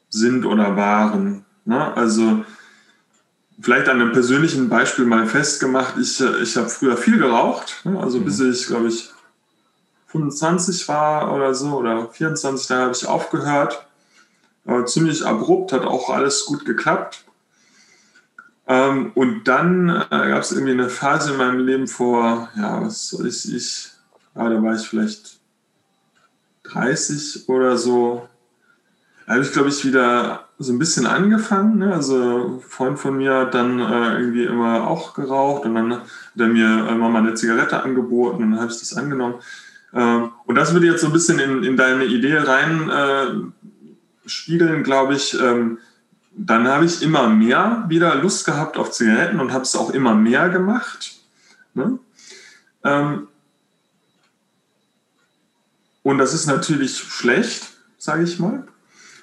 sind 0.10 0.46
oder 0.46 0.76
waren. 0.76 1.46
Ne? 1.64 1.96
Also 1.96 2.44
vielleicht 3.62 3.88
an 3.88 4.02
einem 4.02 4.12
persönlichen 4.12 4.68
Beispiel 4.68 5.06
mal 5.06 5.26
festgemacht, 5.26 5.98
ich, 5.98 6.20
ich 6.20 6.58
habe 6.58 6.68
früher 6.68 6.98
viel 6.98 7.18
geraucht, 7.18 7.80
ne? 7.86 7.98
also 7.98 8.20
mhm. 8.20 8.26
bis 8.26 8.42
ich, 8.42 8.68
glaube 8.68 8.90
ich, 8.90 9.10
25 10.08 10.86
war 10.90 11.34
oder 11.34 11.56
so 11.56 11.78
oder 11.78 12.10
24, 12.10 12.68
da 12.68 12.80
habe 12.82 12.92
ich 12.92 13.08
aufgehört 13.08 13.88
äh, 14.66 14.86
ziemlich 14.86 15.26
abrupt, 15.26 15.74
hat 15.74 15.86
auch 15.86 16.10
alles 16.10 16.46
gut 16.46 16.66
geklappt. 16.66 17.26
Ähm, 18.68 19.12
und 19.16 19.46
dann 19.46 19.90
äh, 19.90 20.30
gab 20.30 20.44
es 20.44 20.52
irgendwie 20.52 20.74
eine 20.74 20.90
Phase 20.90 21.32
in 21.32 21.38
meinem 21.38 21.66
Leben 21.66 21.88
vor, 21.88 22.50
ja, 22.56 22.82
was 22.82 23.10
soll 23.10 23.28
ich, 23.28 23.54
ich 23.54 23.92
ja, 24.36 24.50
da 24.50 24.64
war 24.64 24.76
ich 24.76 24.88
vielleicht 24.88 25.40
30 26.64 27.50
oder 27.50 27.78
so. 27.78 28.28
Da 29.26 29.34
habe 29.34 29.44
ich, 29.44 29.52
glaube 29.52 29.70
ich, 29.70 29.86
wieder 29.86 30.46
so 30.58 30.72
ein 30.72 30.80
bisschen 30.80 31.06
angefangen. 31.06 31.80
Ne? 31.80 31.94
Also 31.94 32.60
ein 32.60 32.62
Freund 32.62 33.00
von 33.00 33.18
mir 33.18 33.34
hat 33.40 33.54
dann 33.54 33.80
äh, 33.80 34.20
irgendwie 34.20 34.44
immer 34.46 34.88
auch 34.88 35.14
geraucht 35.14 35.66
und 35.66 35.76
dann 35.76 35.94
hat 35.94 36.04
er 36.38 36.48
mir 36.48 36.88
immer 36.90 37.10
mal 37.10 37.20
eine 37.20 37.34
Zigarette 37.34 37.84
angeboten 37.84 38.44
und 38.44 38.52
dann 38.52 38.62
habe 38.62 38.72
ich 38.72 38.80
das 38.80 38.96
angenommen. 38.96 39.36
Ähm, 39.94 40.32
und 40.46 40.56
das 40.56 40.74
würde 40.74 40.88
jetzt 40.88 41.02
so 41.02 41.08
ein 41.08 41.14
bisschen 41.14 41.40
in, 41.40 41.64
in 41.64 41.78
deine 41.78 42.06
Idee 42.06 42.38
rein 42.38 42.90
äh, 42.90 43.26
spiegeln, 44.26 44.84
glaube 44.84 45.16
ich, 45.16 45.40
ähm, 45.40 45.80
dann 46.34 46.68
habe 46.68 46.86
ich 46.86 47.02
immer 47.02 47.30
mehr 47.30 47.86
wieder 47.90 48.16
Lust 48.16 48.46
gehabt 48.46 48.78
auf 48.78 48.92
Zigaretten 48.92 49.40
und 49.40 49.52
habe 49.52 49.64
es 49.64 49.76
auch 49.76 49.90
immer 49.90 50.16
mehr 50.16 50.50
gemacht. 50.50 51.16
Ne? 51.74 52.00
Ähm, 52.84 53.28
und 56.04 56.18
das 56.18 56.34
ist 56.34 56.48
natürlich 56.48 56.98
schlecht, 56.98 57.70
sage 57.98 58.24
ich 58.24 58.40
mal. 58.40 58.68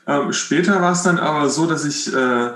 Ähm, 0.06 0.32
später 0.32 0.80
war 0.80 0.92
es 0.92 1.02
dann 1.02 1.18
aber 1.18 1.48
so, 1.48 1.66
dass 1.66 1.84
ich 1.84 2.14
äh, 2.14 2.50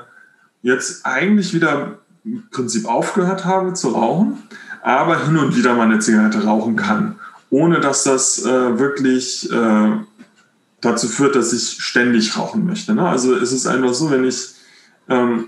jetzt 0.62 1.04
eigentlich 1.04 1.54
wieder 1.54 1.98
im 2.24 2.48
Prinzip 2.50 2.86
aufgehört 2.86 3.44
habe 3.44 3.74
zu 3.74 3.88
rauchen, 3.88 4.42
aber 4.82 5.24
hin 5.24 5.36
und 5.36 5.56
wieder 5.56 5.74
mal 5.74 5.84
eine 5.84 5.98
Zigarette 5.98 6.44
rauchen 6.44 6.76
kann, 6.76 7.18
ohne 7.50 7.80
dass 7.80 8.04
das 8.04 8.44
äh, 8.44 8.78
wirklich 8.78 9.50
äh, 9.50 9.92
dazu 10.82 11.08
führt, 11.08 11.34
dass 11.34 11.54
ich 11.54 11.82
ständig 11.82 12.36
rauchen 12.36 12.66
möchte. 12.66 12.94
Ne? 12.94 13.08
Also 13.08 13.34
es 13.34 13.52
ist 13.52 13.66
einfach 13.66 13.94
so, 13.94 14.10
wenn 14.10 14.24
ich 14.24 14.50
ähm, 15.08 15.46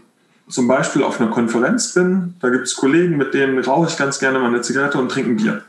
zum 0.49 0.69
Beispiel 0.69 1.03
auf 1.03 1.21
einer 1.21 1.31
Konferenz 1.31 1.93
bin, 1.93 2.35
da 2.41 2.49
gibt 2.49 2.67
es 2.67 2.77
Kollegen, 2.77 3.19
mit 3.19 3.35
denen 3.35 3.63
rauche 3.63 3.89
ich 3.89 3.99
ganz 3.99 4.19
gerne 4.19 4.39
mal 4.39 4.47
eine 4.47 4.63
Zigarette 4.63 4.99
und 4.99 5.11
trinke 5.11 5.31
ein 5.31 5.37
Bier. 5.37 5.63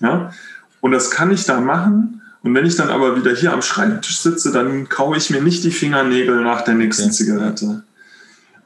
Ja? 0.00 0.32
Und 0.80 0.92
das 0.92 1.10
kann 1.10 1.30
ich 1.30 1.44
da 1.44 1.60
machen. 1.60 2.20
Und 2.42 2.54
wenn 2.54 2.66
ich 2.66 2.76
dann 2.76 2.90
aber 2.90 3.16
wieder 3.16 3.34
hier 3.34 3.52
am 3.52 3.62
Schreibtisch 3.62 4.20
sitze, 4.20 4.52
dann 4.52 4.88
kaue 4.88 5.16
ich 5.16 5.30
mir 5.30 5.42
nicht 5.42 5.64
die 5.64 5.72
Fingernägel 5.72 6.42
nach 6.44 6.62
der 6.62 6.74
nächsten 6.74 7.04
okay. 7.04 7.12
Zigarette. 7.12 7.82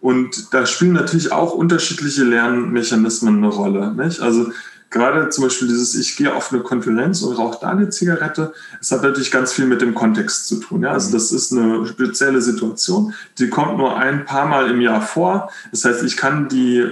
Und 0.00 0.52
da 0.52 0.66
spielen 0.66 0.92
natürlich 0.92 1.30
auch 1.30 1.54
unterschiedliche 1.54 2.24
Lernmechanismen 2.24 3.36
eine 3.36 3.48
Rolle. 3.48 3.94
Nicht? 3.94 4.20
Also 4.20 4.50
gerade 4.90 5.28
zum 5.28 5.44
Beispiel 5.44 5.68
dieses, 5.68 5.94
ich 5.94 6.16
gehe 6.16 6.34
auf 6.34 6.52
eine 6.52 6.62
Konferenz 6.62 7.22
und 7.22 7.38
rauche 7.38 7.58
da 7.60 7.70
eine 7.70 7.88
Zigarette, 7.88 8.52
es 8.80 8.90
hat 8.90 9.02
natürlich 9.02 9.30
ganz 9.30 9.52
viel 9.52 9.66
mit 9.66 9.80
dem 9.80 9.94
Kontext 9.94 10.48
zu 10.48 10.56
tun. 10.56 10.82
Ja? 10.82 10.90
Also 10.90 11.08
mhm. 11.08 11.12
das 11.12 11.32
ist 11.32 11.52
eine 11.52 11.86
spezielle 11.86 12.42
Situation, 12.42 13.14
die 13.38 13.48
kommt 13.48 13.78
nur 13.78 13.96
ein 13.96 14.24
paar 14.24 14.46
Mal 14.46 14.68
im 14.68 14.80
Jahr 14.80 15.00
vor. 15.00 15.50
Das 15.70 15.84
heißt, 15.84 16.02
ich 16.02 16.16
kann 16.16 16.48
die, 16.48 16.90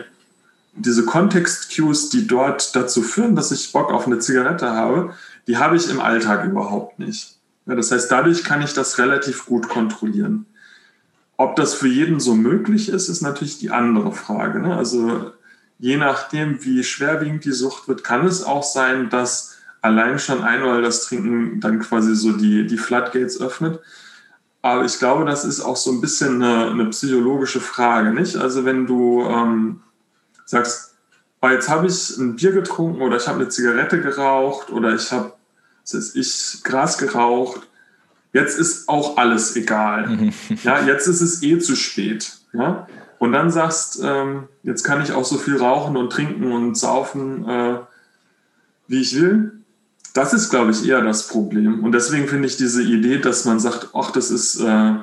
diese 0.74 1.04
Kontext-Cues, 1.04 2.08
die 2.10 2.26
dort 2.26 2.74
dazu 2.76 3.02
führen, 3.02 3.34
dass 3.34 3.50
ich 3.50 3.72
Bock 3.72 3.92
auf 3.92 4.06
eine 4.06 4.20
Zigarette 4.20 4.70
habe, 4.70 5.14
die 5.48 5.56
habe 5.56 5.76
ich 5.76 5.90
im 5.90 6.00
Alltag 6.00 6.44
überhaupt 6.44 6.98
nicht. 7.00 7.36
Ja, 7.66 7.74
das 7.74 7.90
heißt, 7.90 8.10
dadurch 8.10 8.44
kann 8.44 8.62
ich 8.62 8.74
das 8.74 8.98
relativ 8.98 9.44
gut 9.46 9.68
kontrollieren. 9.68 10.46
Ob 11.36 11.56
das 11.56 11.74
für 11.74 11.88
jeden 11.88 12.18
so 12.18 12.34
möglich 12.34 12.88
ist, 12.88 13.08
ist 13.08 13.22
natürlich 13.22 13.58
die 13.58 13.70
andere 13.70 14.12
Frage. 14.12 14.60
Ne? 14.60 14.76
Also 14.76 15.32
je 15.78 15.96
nachdem, 15.96 16.64
wie 16.64 16.82
schwerwiegend 16.82 17.44
die 17.44 17.52
Sucht 17.52 17.88
wird, 17.88 18.04
kann 18.04 18.26
es 18.26 18.42
auch 18.42 18.62
sein, 18.62 19.10
dass 19.10 19.56
allein 19.80 20.18
schon 20.18 20.42
ein 20.42 20.62
oder 20.62 20.82
das 20.82 21.06
Trinken 21.06 21.60
dann 21.60 21.78
quasi 21.80 22.14
so 22.14 22.32
die, 22.32 22.66
die 22.66 22.78
Floodgates 22.78 23.40
öffnet. 23.40 23.80
Aber 24.60 24.84
ich 24.84 24.98
glaube, 24.98 25.24
das 25.24 25.44
ist 25.44 25.60
auch 25.60 25.76
so 25.76 25.92
ein 25.92 26.00
bisschen 26.00 26.42
eine, 26.42 26.70
eine 26.70 26.86
psychologische 26.86 27.60
Frage, 27.60 28.12
nicht? 28.12 28.36
Also 28.36 28.64
wenn 28.64 28.86
du 28.86 29.22
ähm, 29.22 29.80
sagst, 30.44 30.96
oh, 31.40 31.48
jetzt 31.48 31.68
habe 31.68 31.86
ich 31.86 32.16
ein 32.18 32.34
Bier 32.34 32.52
getrunken 32.52 33.00
oder 33.00 33.16
ich 33.16 33.28
habe 33.28 33.38
eine 33.38 33.48
Zigarette 33.48 34.00
geraucht 34.00 34.70
oder 34.70 34.94
ich 34.94 35.12
habe, 35.12 35.32
ich 36.14 36.60
Gras 36.64 36.98
geraucht, 36.98 37.68
jetzt 38.32 38.58
ist 38.58 38.88
auch 38.88 39.16
alles 39.16 39.54
egal. 39.54 40.08
Mhm. 40.08 40.32
ja, 40.64 40.84
jetzt 40.84 41.06
ist 41.06 41.20
es 41.20 41.42
eh 41.42 41.58
zu 41.60 41.76
spät. 41.76 42.32
Ja? 42.52 42.88
Und 43.18 43.32
dann 43.32 43.50
sagst, 43.50 44.00
ähm, 44.02 44.44
jetzt 44.62 44.84
kann 44.84 45.02
ich 45.02 45.12
auch 45.12 45.24
so 45.24 45.38
viel 45.38 45.56
rauchen 45.56 45.96
und 45.96 46.10
trinken 46.10 46.52
und 46.52 46.76
saufen, 46.76 47.48
äh, 47.48 47.78
wie 48.86 49.00
ich 49.00 49.20
will 49.20 49.58
das 50.18 50.32
ist, 50.32 50.50
glaube 50.50 50.72
ich, 50.72 50.86
eher 50.86 51.00
das 51.00 51.28
Problem. 51.28 51.84
Und 51.84 51.92
deswegen 51.92 52.26
finde 52.28 52.48
ich 52.48 52.56
diese 52.56 52.82
Idee, 52.82 53.18
dass 53.18 53.44
man 53.44 53.60
sagt, 53.60 53.90
ach, 53.94 54.10
das 54.10 54.30
ist, 54.30 54.60
äh, 54.60 54.94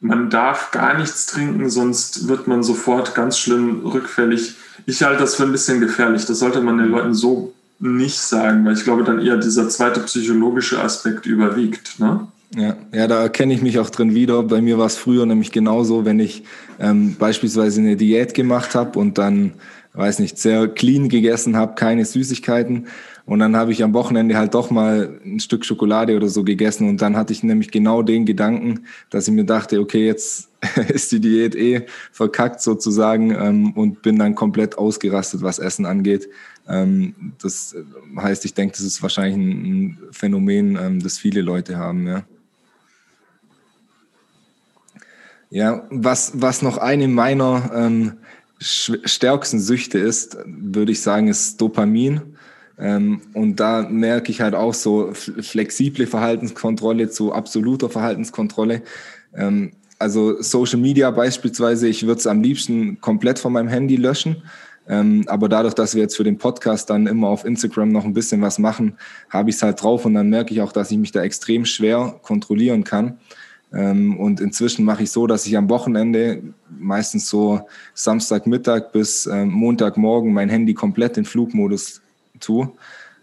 man 0.00 0.30
darf 0.30 0.70
gar 0.70 0.96
nichts 0.96 1.26
trinken, 1.26 1.68
sonst 1.68 2.26
wird 2.26 2.46
man 2.46 2.62
sofort 2.62 3.14
ganz 3.14 3.36
schlimm 3.36 3.84
rückfällig. 3.84 4.54
Ich 4.86 5.02
halte 5.02 5.20
das 5.20 5.34
für 5.34 5.42
ein 5.42 5.52
bisschen 5.52 5.80
gefährlich. 5.80 6.24
Das 6.24 6.38
sollte 6.38 6.62
man 6.62 6.78
den 6.78 6.88
Leuten 6.88 7.14
so 7.14 7.52
nicht 7.78 8.18
sagen, 8.18 8.64
weil 8.64 8.74
ich 8.74 8.84
glaube, 8.84 9.04
dann 9.04 9.20
eher 9.20 9.36
dieser 9.36 9.68
zweite 9.68 10.00
psychologische 10.00 10.80
Aspekt 10.80 11.26
überwiegt. 11.26 11.98
Ne? 11.98 12.26
Ja, 12.54 12.76
ja, 12.92 13.06
da 13.06 13.22
erkenne 13.22 13.54
ich 13.54 13.62
mich 13.62 13.78
auch 13.78 13.90
drin 13.90 14.14
wieder. 14.14 14.42
Bei 14.42 14.60
mir 14.60 14.76
war 14.76 14.86
es 14.86 14.96
früher 14.96 15.24
nämlich 15.24 15.52
genauso, 15.52 16.04
wenn 16.04 16.18
ich 16.18 16.42
ähm, 16.80 17.14
beispielsweise 17.16 17.80
eine 17.80 17.96
Diät 17.96 18.34
gemacht 18.34 18.74
habe 18.74 18.98
und 18.98 19.18
dann, 19.18 19.52
weiß 19.92 20.18
nicht, 20.18 20.36
sehr 20.36 20.66
clean 20.66 21.08
gegessen 21.08 21.56
habe, 21.56 21.76
keine 21.76 22.04
Süßigkeiten, 22.04 22.86
und 23.30 23.38
dann 23.38 23.54
habe 23.54 23.70
ich 23.70 23.84
am 23.84 23.94
Wochenende 23.94 24.36
halt 24.36 24.54
doch 24.54 24.72
mal 24.72 25.20
ein 25.24 25.38
Stück 25.38 25.64
Schokolade 25.64 26.16
oder 26.16 26.28
so 26.28 26.42
gegessen. 26.42 26.88
Und 26.88 27.00
dann 27.00 27.16
hatte 27.16 27.32
ich 27.32 27.44
nämlich 27.44 27.70
genau 27.70 28.02
den 28.02 28.26
Gedanken, 28.26 28.86
dass 29.08 29.28
ich 29.28 29.32
mir 29.32 29.44
dachte, 29.44 29.78
okay, 29.78 30.04
jetzt 30.04 30.48
ist 30.88 31.12
die 31.12 31.20
Diät 31.20 31.54
eh 31.54 31.86
verkackt 32.10 32.60
sozusagen 32.60 33.30
ähm, 33.30 33.72
und 33.74 34.02
bin 34.02 34.18
dann 34.18 34.34
komplett 34.34 34.76
ausgerastet, 34.78 35.42
was 35.42 35.60
Essen 35.60 35.86
angeht. 35.86 36.28
Ähm, 36.68 37.14
das 37.40 37.76
heißt, 38.16 38.44
ich 38.46 38.54
denke, 38.54 38.72
das 38.72 38.84
ist 38.84 39.00
wahrscheinlich 39.00 39.36
ein 39.36 39.98
Phänomen, 40.10 40.76
ähm, 40.76 41.00
das 41.00 41.18
viele 41.18 41.42
Leute 41.42 41.76
haben, 41.76 42.08
ja. 42.08 42.24
Ja, 45.50 45.86
was, 45.90 46.32
was 46.36 46.62
noch 46.62 46.78
eine 46.78 47.08
meiner 47.08 47.70
ähm, 47.74 48.12
stärksten 48.60 49.58
Süchte 49.58 49.98
ist, 49.98 50.38
würde 50.46 50.92
ich 50.92 51.02
sagen, 51.02 51.28
ist 51.28 51.60
Dopamin. 51.60 52.20
Ähm, 52.78 53.20
und 53.34 53.58
da 53.58 53.82
merke 53.82 54.30
ich 54.30 54.40
halt 54.40 54.54
auch 54.54 54.74
so 54.74 55.12
flexible 55.12 56.06
Verhaltenskontrolle 56.06 57.10
zu 57.10 57.32
absoluter 57.32 57.90
Verhaltenskontrolle. 57.90 58.82
Ähm, 59.34 59.72
also 59.98 60.40
Social 60.40 60.78
Media 60.78 61.10
beispielsweise, 61.10 61.88
ich 61.88 62.06
würde 62.06 62.20
es 62.20 62.26
am 62.26 62.42
liebsten 62.42 63.00
komplett 63.00 63.38
von 63.38 63.52
meinem 63.52 63.68
Handy 63.68 63.96
löschen. 63.96 64.42
Ähm, 64.88 65.24
aber 65.26 65.48
dadurch, 65.48 65.74
dass 65.74 65.94
wir 65.94 66.02
jetzt 66.02 66.16
für 66.16 66.24
den 66.24 66.38
Podcast 66.38 66.90
dann 66.90 67.06
immer 67.06 67.28
auf 67.28 67.44
Instagram 67.44 67.92
noch 67.92 68.04
ein 68.04 68.14
bisschen 68.14 68.40
was 68.40 68.58
machen, 68.58 68.96
habe 69.28 69.50
ich 69.50 69.56
es 69.56 69.62
halt 69.62 69.82
drauf 69.82 70.04
und 70.04 70.14
dann 70.14 70.30
merke 70.30 70.54
ich 70.54 70.62
auch, 70.62 70.72
dass 70.72 70.90
ich 70.90 70.98
mich 70.98 71.12
da 71.12 71.22
extrem 71.22 71.64
schwer 71.64 72.18
kontrollieren 72.22 72.82
kann. 72.84 73.18
Ähm, 73.72 74.18
und 74.18 74.40
inzwischen 74.40 74.84
mache 74.84 75.04
ich 75.04 75.10
so, 75.10 75.26
dass 75.26 75.46
ich 75.46 75.56
am 75.56 75.68
Wochenende, 75.70 76.42
meistens 76.78 77.28
so 77.28 77.60
Samstagmittag 77.94 78.92
bis 78.92 79.26
äh, 79.26 79.44
Montagmorgen, 79.44 80.32
mein 80.32 80.48
Handy 80.48 80.74
komplett 80.74 81.16
in 81.16 81.24
Flugmodus 81.24 82.00
zu. 82.40 82.76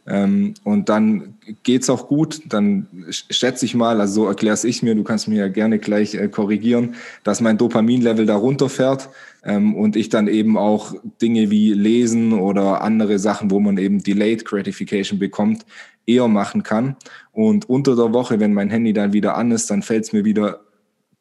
Ähm, 0.08 0.54
und 0.64 0.88
dann 0.88 1.36
geht's 1.64 1.90
auch 1.90 2.08
gut. 2.08 2.42
Dann 2.48 2.88
schätze 3.10 3.66
ich 3.66 3.76
mal, 3.76 4.00
also 4.00 4.22
so 4.22 4.28
erkläre 4.28 4.58
ich 4.64 4.82
mir, 4.82 4.96
du 4.96 5.04
kannst 5.04 5.28
mir 5.28 5.36
ja 5.36 5.48
gerne 5.50 5.80
gleich 5.80 6.16
äh, 6.16 6.30
korrigieren, 6.30 6.96
dass 7.24 7.42
mein 7.42 7.58
Dopaminlevel 7.58 8.26
da 8.26 8.38
runterfährt 8.38 9.10
ähm, 9.44 9.76
und 9.76 9.98
ich 9.98 10.08
dann 10.08 10.30
eben 10.30 10.58
auch 10.58 10.96
Dinge 11.22 11.52
wie 11.52 11.74
Lesen 11.74 12.32
oder 12.32 12.82
andere 12.82 13.20
Sachen, 13.20 13.52
wo 13.52 13.60
man 13.60 13.78
eben 13.78 14.02
Delayed 14.02 14.46
Gratification 14.46 15.20
bekommt, 15.20 15.66
eher 16.06 16.30
machen 16.30 16.64
kann. 16.64 16.96
Und 17.38 17.70
unter 17.70 17.96
der 17.96 18.14
Woche, 18.14 18.40
wenn 18.40 18.56
mein 18.56 18.72
Handy 18.72 18.94
dann 18.94 19.14
wieder 19.14 19.38
an 19.38 19.52
ist, 19.52 19.70
dann 19.70 19.84
fällt 19.84 20.06
es 20.06 20.12
mir 20.12 20.26
wieder 20.26 20.62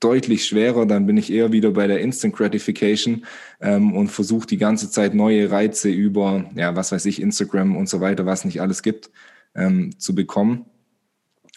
deutlich 0.01 0.47
schwerer. 0.47 0.87
Dann 0.87 1.05
bin 1.05 1.19
ich 1.19 1.31
eher 1.31 1.53
wieder 1.53 1.73
bei 1.73 1.87
der 1.87 2.01
Instant 2.01 2.35
Gratification 2.35 3.27
ähm, 3.61 3.93
und 3.93 4.09
versuche 4.09 4.47
die 4.47 4.57
ganze 4.57 4.91
Zeit 4.91 5.13
neue 5.13 5.51
Reize 5.51 5.91
über, 5.91 6.47
ja, 6.55 6.75
was 6.75 6.91
weiß 6.91 7.05
ich, 7.05 7.21
Instagram 7.21 7.77
und 7.77 7.91
so 7.91 8.01
weiter, 8.01 8.25
was 8.25 8.47
nicht 8.47 8.63
alles 8.63 8.83
gibt, 8.83 9.11
ähm, 9.55 9.99
zu 9.99 10.15
bekommen. 10.15 10.65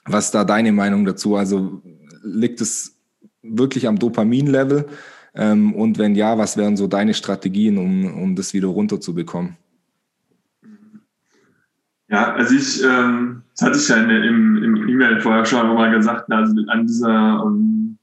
Was 0.03 0.25
ist 0.25 0.35
da 0.35 0.43
deine 0.43 0.73
Meinung 0.73 1.05
dazu? 1.05 1.37
Also 1.37 1.81
liegt 2.21 2.59
es 2.59 2.97
wirklich 3.41 3.87
am 3.87 3.97
Dopamin-Level? 3.97 4.87
Ähm, 5.35 5.73
und 5.73 5.97
wenn 5.99 6.15
ja, 6.15 6.37
was 6.37 6.57
wären 6.57 6.75
so 6.75 6.87
deine 6.87 7.13
Strategien, 7.13 7.77
um, 7.77 8.23
um 8.23 8.35
das 8.35 8.53
wieder 8.53 8.67
runterzubekommen? 8.67 9.55
Ja, 12.09 12.33
also 12.33 12.55
ich, 12.55 12.83
ähm, 12.83 13.43
das 13.59 13.67
hatte 13.67 13.77
ich 13.77 13.87
ja 13.89 13.97
in, 13.97 14.09
im, 14.09 14.63
im 14.63 14.89
E-Mail 14.89 15.19
vorher 15.19 15.45
schon 15.45 15.67
mal 15.73 15.91
gesagt, 15.91 16.31
also 16.31 16.61
an 16.67 16.87
dieser 16.87 17.43
ähm, 17.45 17.97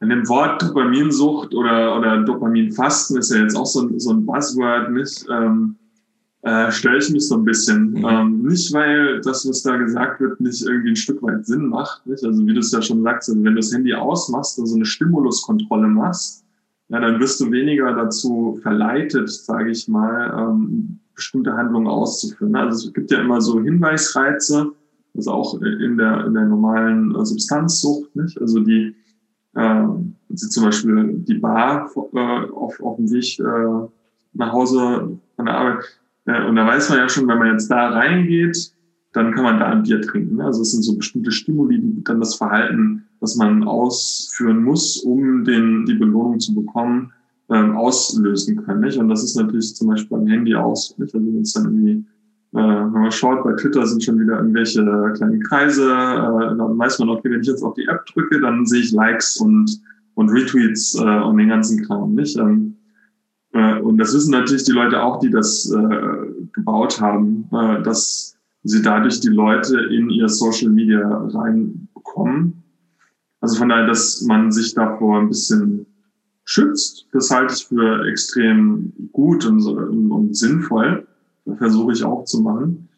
an 0.00 0.08
dem 0.08 0.28
Wort 0.28 0.62
Dopaminsucht 0.62 1.54
oder, 1.54 1.98
oder 1.98 2.22
Dopaminfasten 2.22 3.18
ist 3.18 3.32
ja 3.32 3.42
jetzt 3.42 3.56
auch 3.56 3.66
so 3.66 3.82
ein, 3.82 3.98
so 3.98 4.12
ein 4.12 4.24
Buzzword, 4.24 4.92
nicht? 4.92 5.26
Ähm, 5.30 5.76
äh, 6.42 6.70
stelle 6.70 6.98
ich 6.98 7.10
mich 7.10 7.26
so 7.26 7.36
ein 7.36 7.44
bisschen. 7.44 7.90
Mhm. 7.90 8.06
Ähm, 8.08 8.42
nicht, 8.42 8.72
weil 8.72 9.20
das, 9.22 9.46
was 9.48 9.62
da 9.64 9.76
gesagt 9.76 10.20
wird, 10.20 10.40
nicht 10.40 10.62
irgendwie 10.62 10.90
ein 10.90 10.96
Stück 10.96 11.20
weit 11.22 11.44
Sinn 11.44 11.66
macht. 11.66 12.06
Nicht? 12.06 12.24
Also 12.24 12.46
wie 12.46 12.54
du 12.54 12.60
es 12.60 12.70
ja 12.70 12.80
schon 12.80 13.02
sagst, 13.02 13.28
also 13.28 13.42
wenn 13.42 13.54
du 13.54 13.60
das 13.60 13.72
Handy 13.72 13.92
ausmachst, 13.92 14.58
also 14.60 14.76
eine 14.76 14.86
Stimuluskontrolle 14.86 15.88
machst, 15.88 16.44
ja, 16.90 17.00
dann 17.00 17.20
wirst 17.20 17.40
du 17.40 17.50
weniger 17.50 17.92
dazu 17.92 18.58
verleitet, 18.62 19.28
sage 19.28 19.72
ich 19.72 19.88
mal, 19.88 20.32
ähm, 20.38 21.00
bestimmte 21.18 21.52
Handlungen 21.52 21.88
auszuführen. 21.88 22.54
Also 22.54 22.88
es 22.88 22.94
gibt 22.94 23.10
ja 23.10 23.20
immer 23.20 23.40
so 23.40 23.60
Hinweisreize, 23.60 24.70
also 25.16 25.32
auch 25.32 25.60
in 25.60 25.98
der, 25.98 26.26
in 26.26 26.34
der 26.34 26.46
normalen 26.46 27.14
äh, 27.14 27.24
Substanzsucht, 27.24 28.14
nicht? 28.14 28.40
Also 28.40 28.60
die 28.60 28.94
äh, 29.54 29.84
sie 30.30 30.48
zum 30.48 30.64
Beispiel 30.64 31.14
die 31.26 31.34
Bar 31.34 31.90
äh, 32.14 32.50
auf, 32.52 32.80
auf 32.80 32.96
dem 32.96 33.10
Weg 33.10 33.38
äh, 33.40 33.88
nach 34.34 34.52
Hause 34.52 35.18
von 35.36 35.46
der 35.46 35.54
Arbeit. 35.54 35.84
Äh, 36.26 36.46
und 36.46 36.56
da 36.56 36.66
weiß 36.66 36.90
man 36.90 36.98
ja 36.98 37.08
schon, 37.08 37.26
wenn 37.26 37.38
man 37.38 37.52
jetzt 37.52 37.68
da 37.68 37.88
reingeht, 37.88 38.72
dann 39.12 39.34
kann 39.34 39.44
man 39.44 39.58
da 39.58 39.66
ein 39.66 39.82
Bier 39.82 40.00
trinken. 40.00 40.36
Ne? 40.36 40.44
Also 40.44 40.62
es 40.62 40.70
sind 40.70 40.82
so 40.82 40.96
bestimmte 40.96 41.32
Stimuli, 41.32 41.80
die 41.80 42.04
dann 42.04 42.20
das 42.20 42.36
Verhalten, 42.36 43.04
das 43.20 43.34
man 43.36 43.64
ausführen 43.64 44.62
muss, 44.62 44.98
um 44.98 45.44
den, 45.44 45.86
die 45.86 45.94
Belohnung 45.94 46.38
zu 46.38 46.54
bekommen, 46.54 47.12
ähm, 47.50 47.76
auslösen 47.76 48.64
können. 48.64 48.80
Nicht? 48.80 48.98
Und 48.98 49.08
das 49.08 49.24
ist 49.24 49.36
natürlich 49.36 49.74
zum 49.74 49.88
Beispiel 49.88 50.16
beim 50.16 50.26
Handy 50.26 50.54
aus. 50.54 50.94
Nicht? 50.98 51.14
Also 51.14 51.26
wenn 51.26 51.42
es 51.42 51.52
dann 51.52 51.64
irgendwie 51.64 52.04
äh, 52.54 52.58
wenn 52.58 53.02
man 53.02 53.12
schaut, 53.12 53.44
bei 53.44 53.52
Twitter 53.54 53.86
sind 53.86 54.02
schon 54.02 54.18
wieder 54.18 54.38
irgendwelche 54.38 54.82
kleinen 55.16 55.42
Kreise. 55.42 55.84
Äh, 55.84 56.56
dann 56.56 56.78
weiß 56.78 56.98
man, 56.98 57.10
okay, 57.10 57.30
wenn 57.30 57.40
ich 57.40 57.46
jetzt 57.46 57.62
auf 57.62 57.74
die 57.74 57.86
App 57.86 58.06
drücke, 58.06 58.40
dann 58.40 58.64
sehe 58.64 58.80
ich 58.80 58.92
Likes 58.92 59.36
und, 59.36 59.80
und 60.14 60.30
Retweets 60.30 60.94
äh, 60.94 61.20
und 61.20 61.36
den 61.36 61.48
ganzen 61.48 61.84
Kram, 61.84 62.14
nicht? 62.14 62.38
Ähm, 62.38 62.76
äh, 63.52 63.80
und 63.80 63.98
das 63.98 64.14
wissen 64.14 64.30
natürlich 64.30 64.64
die 64.64 64.72
Leute 64.72 65.02
auch, 65.02 65.18
die 65.18 65.30
das 65.30 65.70
äh, 65.70 66.48
gebaut 66.52 67.00
haben, 67.00 67.48
äh, 67.52 67.82
dass 67.82 68.36
sie 68.62 68.82
dadurch 68.82 69.20
die 69.20 69.28
Leute 69.28 69.80
in 69.80 70.08
ihr 70.08 70.28
Social 70.28 70.70
Media 70.70 71.06
reinbekommen. 71.06 72.62
Also 73.40 73.58
von 73.58 73.68
daher, 73.68 73.86
dass 73.86 74.22
man 74.22 74.50
sich 74.50 74.74
davor 74.74 75.20
ein 75.20 75.28
bisschen 75.28 75.86
schützt, 76.48 77.06
das 77.12 77.30
halte 77.30 77.52
ich 77.52 77.66
für 77.66 78.08
extrem 78.08 78.90
gut 79.12 79.44
und, 79.44 79.62
und 79.66 80.34
sinnvoll 80.34 81.06
versuche 81.58 81.92
ich 81.92 82.02
auch 82.02 82.24
zu 82.24 82.40
machen. 82.40 82.88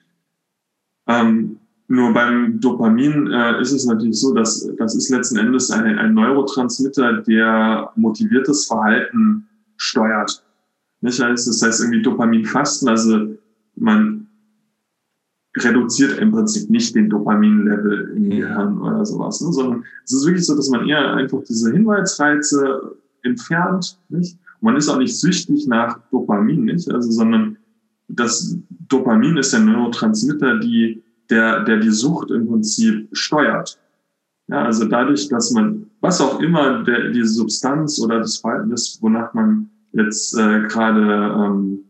Ähm, 1.09 1.59
nur 1.89 2.13
beim 2.13 2.61
Dopamin 2.61 3.27
äh, 3.27 3.61
ist 3.61 3.73
es 3.73 3.87
natürlich 3.87 4.21
so, 4.21 4.33
dass 4.33 4.71
das 4.79 4.95
ist 4.95 5.11
letzten 5.11 5.39
Endes 5.39 5.69
ein, 5.73 5.99
ein 5.99 6.15
Neurotransmitter, 6.15 7.23
der 7.23 7.91
motiviertes 7.97 8.67
Verhalten 8.67 9.49
steuert. 9.77 10.45
Nicht? 11.01 11.19
Das 11.19 11.61
heißt 11.61 11.81
irgendwie 11.81 12.03
Dopaminfasten, 12.03 12.89
also 12.89 13.35
man 13.75 14.29
reduziert 15.57 16.19
im 16.19 16.31
Prinzip 16.31 16.71
nicht 16.71 16.95
den 16.95 17.11
Dopaminlevel 17.11 18.13
im. 18.17 18.31
Gehirn 18.31 18.81
oder 18.81 19.05
sowas, 19.05 19.41
ne? 19.41 19.53
sondern 19.53 19.85
es 20.05 20.13
ist 20.13 20.25
wirklich 20.25 20.47
so, 20.47 20.55
dass 20.55 20.69
man 20.69 20.89
eher 20.89 21.15
einfach 21.15 21.43
diese 21.43 21.73
Hinweisreize 21.73 22.97
entfernt. 23.23 23.99
Nicht? 24.09 24.39
Man 24.61 24.77
ist 24.77 24.89
auch 24.89 24.99
nicht 24.99 25.19
süchtig 25.19 25.67
nach 25.67 25.99
Dopamin, 26.11 26.65
nicht? 26.65 26.91
Also, 26.91 27.11
sondern 27.11 27.57
das 28.09 28.57
Dopamin 28.89 29.37
ist 29.37 29.53
der 29.53 29.61
Neurotransmitter, 29.61 30.59
die 30.59 31.03
der, 31.31 31.65
der 31.65 31.79
die 31.79 31.91
Sucht 31.91 32.31
im 32.31 32.49
Prinzip 32.49 33.09
steuert. 33.13 33.79
Ja, 34.49 34.65
also 34.65 34.85
dadurch, 34.87 35.29
dass 35.29 35.53
man, 35.53 35.87
was 36.01 36.21
auch 36.21 36.41
immer 36.41 36.83
der, 36.83 37.11
diese 37.11 37.35
Substanz 37.35 38.01
oder 38.01 38.19
das 38.19 38.39
Verhalten 38.39 38.73
ist, 38.73 39.01
wonach 39.01 39.33
man 39.33 39.71
jetzt 39.93 40.37
äh, 40.37 40.63
gerade, 40.63 41.35
ähm, 41.39 41.85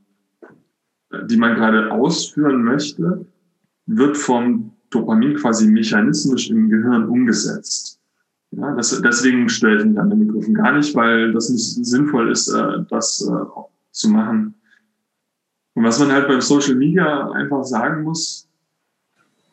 die 1.27 1.37
man 1.39 1.55
gerade 1.55 1.91
ausführen 1.91 2.63
möchte, 2.63 3.25
wird 3.87 4.17
vom 4.17 4.73
Dopamin 4.91 5.37
quasi 5.37 5.69
mechanistisch 5.69 6.51
im 6.51 6.69
Gehirn 6.69 7.09
umgesetzt. 7.09 8.00
Ja, 8.53 8.75
das, 8.75 9.01
deswegen 9.01 9.49
stelle 9.49 9.81
ich 9.81 9.87
mich 9.87 9.99
an 9.99 10.11
den 10.11 10.27
Begriffen 10.27 10.55
gar 10.55 10.73
nicht, 10.73 10.95
weil 10.95 11.33
das 11.33 11.51
nicht 11.51 11.85
sinnvoll 11.87 12.33
ist, 12.33 12.49
äh, 12.49 12.85
das 12.89 13.21
äh, 13.23 13.61
zu 13.93 14.09
machen. 14.09 14.55
Und 15.75 15.85
was 15.85 15.99
man 16.01 16.11
halt 16.11 16.27
beim 16.27 16.41
Social 16.41 16.75
Media 16.75 17.31
einfach 17.31 17.65
sagen 17.65 18.03
muss, 18.03 18.49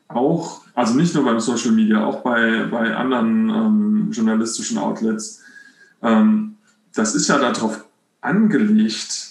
auch, 0.07 0.61
also 0.73 0.95
nicht 0.95 1.13
nur 1.13 1.25
beim 1.25 1.39
Social 1.39 1.71
Media, 1.71 2.03
auch 2.03 2.23
bei, 2.23 2.65
bei 2.71 2.95
anderen 2.95 3.49
ähm, 3.49 4.11
journalistischen 4.11 4.77
Outlets, 4.77 5.41
ähm, 6.01 6.55
das 6.95 7.13
ist 7.13 7.27
ja 7.27 7.37
darauf 7.37 7.85
angelegt, 8.21 9.27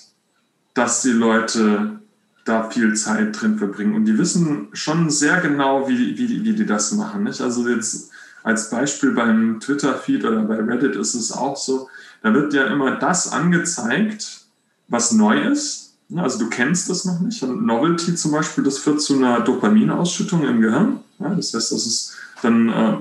dass 0.74 1.02
die 1.02 1.10
Leute 1.10 2.00
da 2.44 2.70
viel 2.70 2.94
Zeit 2.94 3.40
drin 3.40 3.58
verbringen. 3.58 3.94
Und 3.94 4.04
die 4.04 4.16
wissen 4.16 4.68
schon 4.72 5.10
sehr 5.10 5.40
genau, 5.40 5.88
wie, 5.88 6.16
wie, 6.16 6.44
wie 6.44 6.52
die 6.52 6.66
das 6.66 6.92
machen. 6.92 7.24
Nicht? 7.24 7.40
Also 7.40 7.68
jetzt 7.68 8.12
als 8.46 8.70
Beispiel 8.70 9.12
beim 9.12 9.60
Twitter-Feed 9.60 10.24
oder 10.24 10.42
bei 10.42 10.56
Reddit 10.56 10.96
ist 10.96 11.14
es 11.14 11.32
auch 11.32 11.56
so, 11.56 11.88
da 12.22 12.32
wird 12.32 12.54
ja 12.54 12.64
immer 12.64 12.96
das 12.96 13.30
angezeigt, 13.30 14.46
was 14.88 15.12
neu 15.12 15.42
ist 15.42 15.86
also 16.14 16.38
du 16.38 16.48
kennst 16.48 16.88
das 16.88 17.04
noch 17.04 17.20
nicht. 17.20 17.42
Und 17.42 17.66
Novelty 17.66 18.14
zum 18.14 18.32
Beispiel, 18.32 18.62
das 18.62 18.78
führt 18.78 19.00
zu 19.00 19.16
einer 19.16 19.40
Dopaminausschüttung 19.40 20.44
im 20.44 20.60
Gehirn. 20.60 21.00
Das 21.18 21.54
heißt, 21.54 21.72
das 21.72 21.86
ist 21.86 22.16
dann 22.42 22.68
äh, 22.68 22.96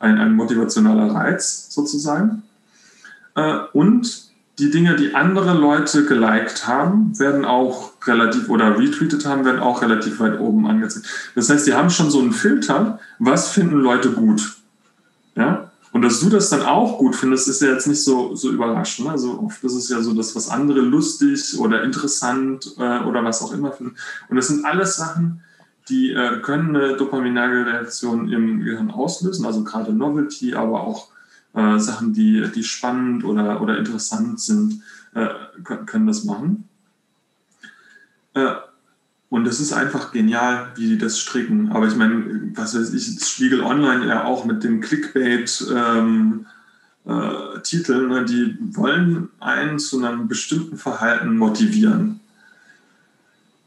ein, 0.00 0.18
ein 0.18 0.34
motivationaler 0.34 1.14
Reiz 1.14 1.66
sozusagen. 1.70 2.42
Äh, 3.36 3.58
und 3.72 4.28
die 4.58 4.72
Dinge, 4.72 4.96
die 4.96 5.14
andere 5.14 5.54
Leute 5.54 6.04
geliked 6.04 6.66
haben, 6.66 7.16
werden 7.20 7.44
auch 7.44 7.92
relativ 8.04 8.48
oder 8.48 8.76
retweetet 8.76 9.24
haben, 9.24 9.44
werden 9.44 9.60
auch 9.60 9.82
relativ 9.82 10.18
weit 10.18 10.40
oben 10.40 10.66
angezeigt. 10.66 11.06
Das 11.36 11.48
heißt, 11.48 11.64
die 11.68 11.74
haben 11.74 11.90
schon 11.90 12.10
so 12.10 12.18
einen 12.18 12.32
Filter, 12.32 12.98
was 13.20 13.50
finden 13.50 13.78
Leute 13.78 14.10
gut. 14.10 14.57
Ja? 15.38 15.70
Und 15.92 16.02
dass 16.02 16.20
du 16.20 16.28
das 16.28 16.50
dann 16.50 16.62
auch 16.62 16.98
gut 16.98 17.16
findest, 17.16 17.48
ist 17.48 17.62
ja 17.62 17.68
jetzt 17.68 17.86
nicht 17.86 18.04
so, 18.04 18.34
so 18.34 18.50
überraschend. 18.50 19.06
Ne? 19.06 19.12
Also 19.12 19.40
oft 19.40 19.62
ist 19.64 19.74
es 19.74 19.88
ja 19.88 20.02
so, 20.02 20.12
dass 20.12 20.36
was 20.36 20.50
andere 20.50 20.80
lustig 20.80 21.58
oder 21.58 21.82
interessant 21.82 22.74
äh, 22.76 23.00
oder 23.04 23.24
was 23.24 23.40
auch 23.40 23.52
immer 23.52 23.72
finden. 23.72 23.94
Und 24.28 24.36
das 24.36 24.48
sind 24.48 24.66
alles 24.66 24.96
Sachen, 24.96 25.42
die 25.88 26.10
äh, 26.10 26.40
können 26.40 26.76
eine 26.76 26.96
dopaminerge 26.96 27.64
Reaktion 27.64 28.30
im 28.30 28.60
Gehirn 28.60 28.90
auslösen, 28.90 29.46
also 29.46 29.64
gerade 29.64 29.92
Novelty, 29.92 30.54
aber 30.54 30.82
auch 30.82 31.08
äh, 31.54 31.78
Sachen, 31.78 32.12
die, 32.12 32.44
die 32.54 32.64
spannend 32.64 33.24
oder, 33.24 33.62
oder 33.62 33.78
interessant 33.78 34.40
sind, 34.40 34.82
äh, 35.14 35.28
können, 35.64 35.86
können 35.86 36.06
das 36.06 36.24
machen. 36.24 36.68
Und 39.30 39.46
es 39.46 39.60
ist 39.60 39.72
einfach 39.72 40.12
genial, 40.12 40.68
wie 40.76 40.88
die 40.88 40.98
das 40.98 41.18
stricken. 41.18 41.70
Aber 41.72 41.86
ich 41.86 41.96
meine, 41.96 42.52
was 42.54 42.74
weiß 42.74 42.94
ich, 42.94 43.24
Spiegel 43.24 43.60
Online 43.62 44.06
ja 44.06 44.24
auch 44.24 44.44
mit 44.44 44.64
dem 44.64 44.80
Clickbait 44.80 45.66
ähm, 45.74 46.46
äh, 47.04 47.10
ne, 47.10 48.24
die 48.24 48.56
wollen 48.76 49.28
einen 49.40 49.78
zu 49.78 50.02
einem 50.04 50.28
bestimmten 50.28 50.76
Verhalten 50.76 51.36
motivieren. 51.36 52.20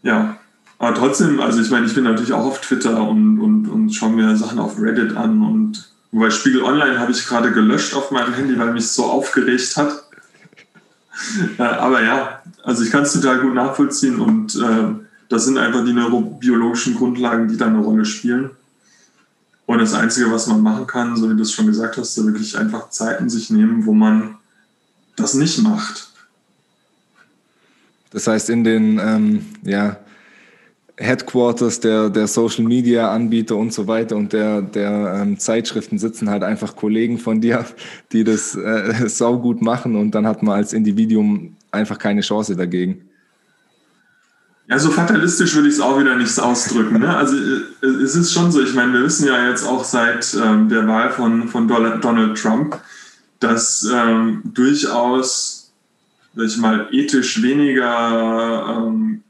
Ja, 0.04 0.38
aber 0.80 0.95
trotzdem, 0.95 1.39
also 1.39 1.62
ich 1.62 1.69
meine, 1.69 1.86
ich 1.86 1.93
bin 1.93 2.04
natürlich 2.04 2.34
auch 2.34 2.45
auf 2.45 2.62
Twitter 2.62 3.08
und, 3.08 3.39
und, 3.39 3.67
und 3.67 3.91
schaue 3.91 4.13
mir 4.13 4.36
Sachen 4.36 4.58
auf 4.58 4.80
Reddit 4.80 5.15
an 5.15 5.43
und 5.43 5.91
bei 6.12 6.30
Spiegel 6.30 6.63
Online 6.63 7.00
habe 7.00 7.12
ich 7.12 7.26
gerade 7.26 7.52
gelöscht 7.52 7.93
auf 7.93 8.12
meinem 8.12 8.34
Handy, 8.34 8.58
weil 8.60 8.74
mich 8.74 8.89
so 8.89 9.06
aufgeregt 9.06 9.78
hat. 9.78 10.04
äh, 11.58 11.63
aber 11.63 12.04
ja, 12.04 12.41
also 12.63 12.84
ich 12.84 12.91
kann 12.91 13.04
es 13.04 13.13
total 13.13 13.39
gut 13.39 13.54
nachvollziehen 13.54 14.19
und 14.19 14.56
äh, 14.56 14.93
das 15.32 15.46
sind 15.46 15.58
einfach 15.58 15.86
die 15.86 15.94
neurobiologischen 15.94 16.94
Grundlagen, 16.96 17.48
die 17.48 17.56
da 17.56 17.67
eine 17.67 17.80
Rolle 17.80 18.04
spielen. 18.04 18.50
Und 19.65 19.80
das 19.80 19.94
Einzige, 19.94 20.30
was 20.30 20.48
man 20.48 20.62
machen 20.62 20.86
kann, 20.86 21.15
so 21.15 21.30
wie 21.30 21.36
du 21.38 21.44
es 21.44 21.54
schon 21.54 21.67
gesagt 21.67 21.96
hast, 21.96 22.17
ist 22.17 22.26
wirklich 22.26 22.58
einfach 22.58 22.89
Zeiten 22.89 23.30
sich 23.30 23.50
nehmen, 23.50 23.86
wo 23.86 23.94
man 23.94 24.36
das 25.15 25.34
nicht 25.34 25.63
macht. 25.63 26.10
Das 28.10 28.28
heißt, 28.28 28.50
in 28.50 28.65
den 28.65 29.00
ähm, 29.00 29.46
ja, 29.63 29.96
Headquarters 30.98 31.80
der, 31.80 32.10
der 32.10 32.28
Social 32.28 32.65
Media 32.65 33.10
Anbieter 33.10 33.56
und 33.56 33.72
so 33.72 33.88
weiter 33.88 34.17
und 34.17 34.34
der, 34.34 34.62
der 34.62 35.22
ähm, 35.22 35.39
Zeitschriften 35.39 35.98
sitzen 35.98 36.30
halt 36.30 36.44
einfach 36.44 36.76
Kollegen 36.76 37.17
von 37.17 37.39
dir, 37.39 37.65
die 38.12 38.26
das 38.26 38.54
äh, 38.56 39.08
saugut 39.08 39.62
machen 39.62 39.96
und 39.96 40.12
dann 40.12 40.28
hat 40.28 40.44
man 40.44 40.58
als 40.58 40.74
Individuum 40.74 41.56
einfach 41.72 41.98
keine 41.98 42.20
Chance 42.20 42.58
dagegen. 42.58 43.06
Ja, 44.71 44.79
so 44.79 44.89
fatalistisch 44.89 45.53
würde 45.53 45.67
ich 45.67 45.73
es 45.73 45.81
auch 45.81 45.99
wieder 45.99 46.15
nicht 46.15 46.39
ausdrücken. 46.39 46.99
Ne? 46.99 47.13
Also 47.13 47.36
äh, 47.36 47.88
es 47.88 48.15
ist 48.15 48.31
schon 48.31 48.53
so, 48.53 48.62
ich 48.62 48.73
meine, 48.73 48.93
wir 48.93 49.03
wissen 49.03 49.27
ja 49.27 49.49
jetzt 49.49 49.65
auch 49.65 49.84
seit 49.84 50.34
ähm, 50.41 50.69
der 50.69 50.88
Wahl 50.88 51.12
von, 51.12 51.49
von 51.49 51.67
Donald 51.67 52.38
Trump, 52.38 52.79
dass 53.41 53.86
ähm, 53.93 54.41
durchaus, 54.45 55.73
sag 56.34 56.45
ich 56.45 56.55
mal, 56.55 56.88
ethisch 56.91 57.41
weniger 57.41 58.77
ähm, 58.88 59.23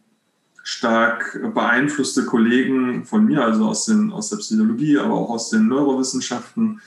stark 0.61 1.39
beeinflusste 1.55 2.25
Kollegen 2.25 3.03
von 3.05 3.25
mir, 3.25 3.43
also 3.43 3.65
aus, 3.65 3.85
den, 3.85 4.11
aus 4.11 4.29
der 4.29 4.37
Psychologie, 4.37 4.99
aber 4.99 5.15
auch 5.15 5.31
aus 5.31 5.49
den 5.49 5.67
Neurowissenschaften, 5.67 6.81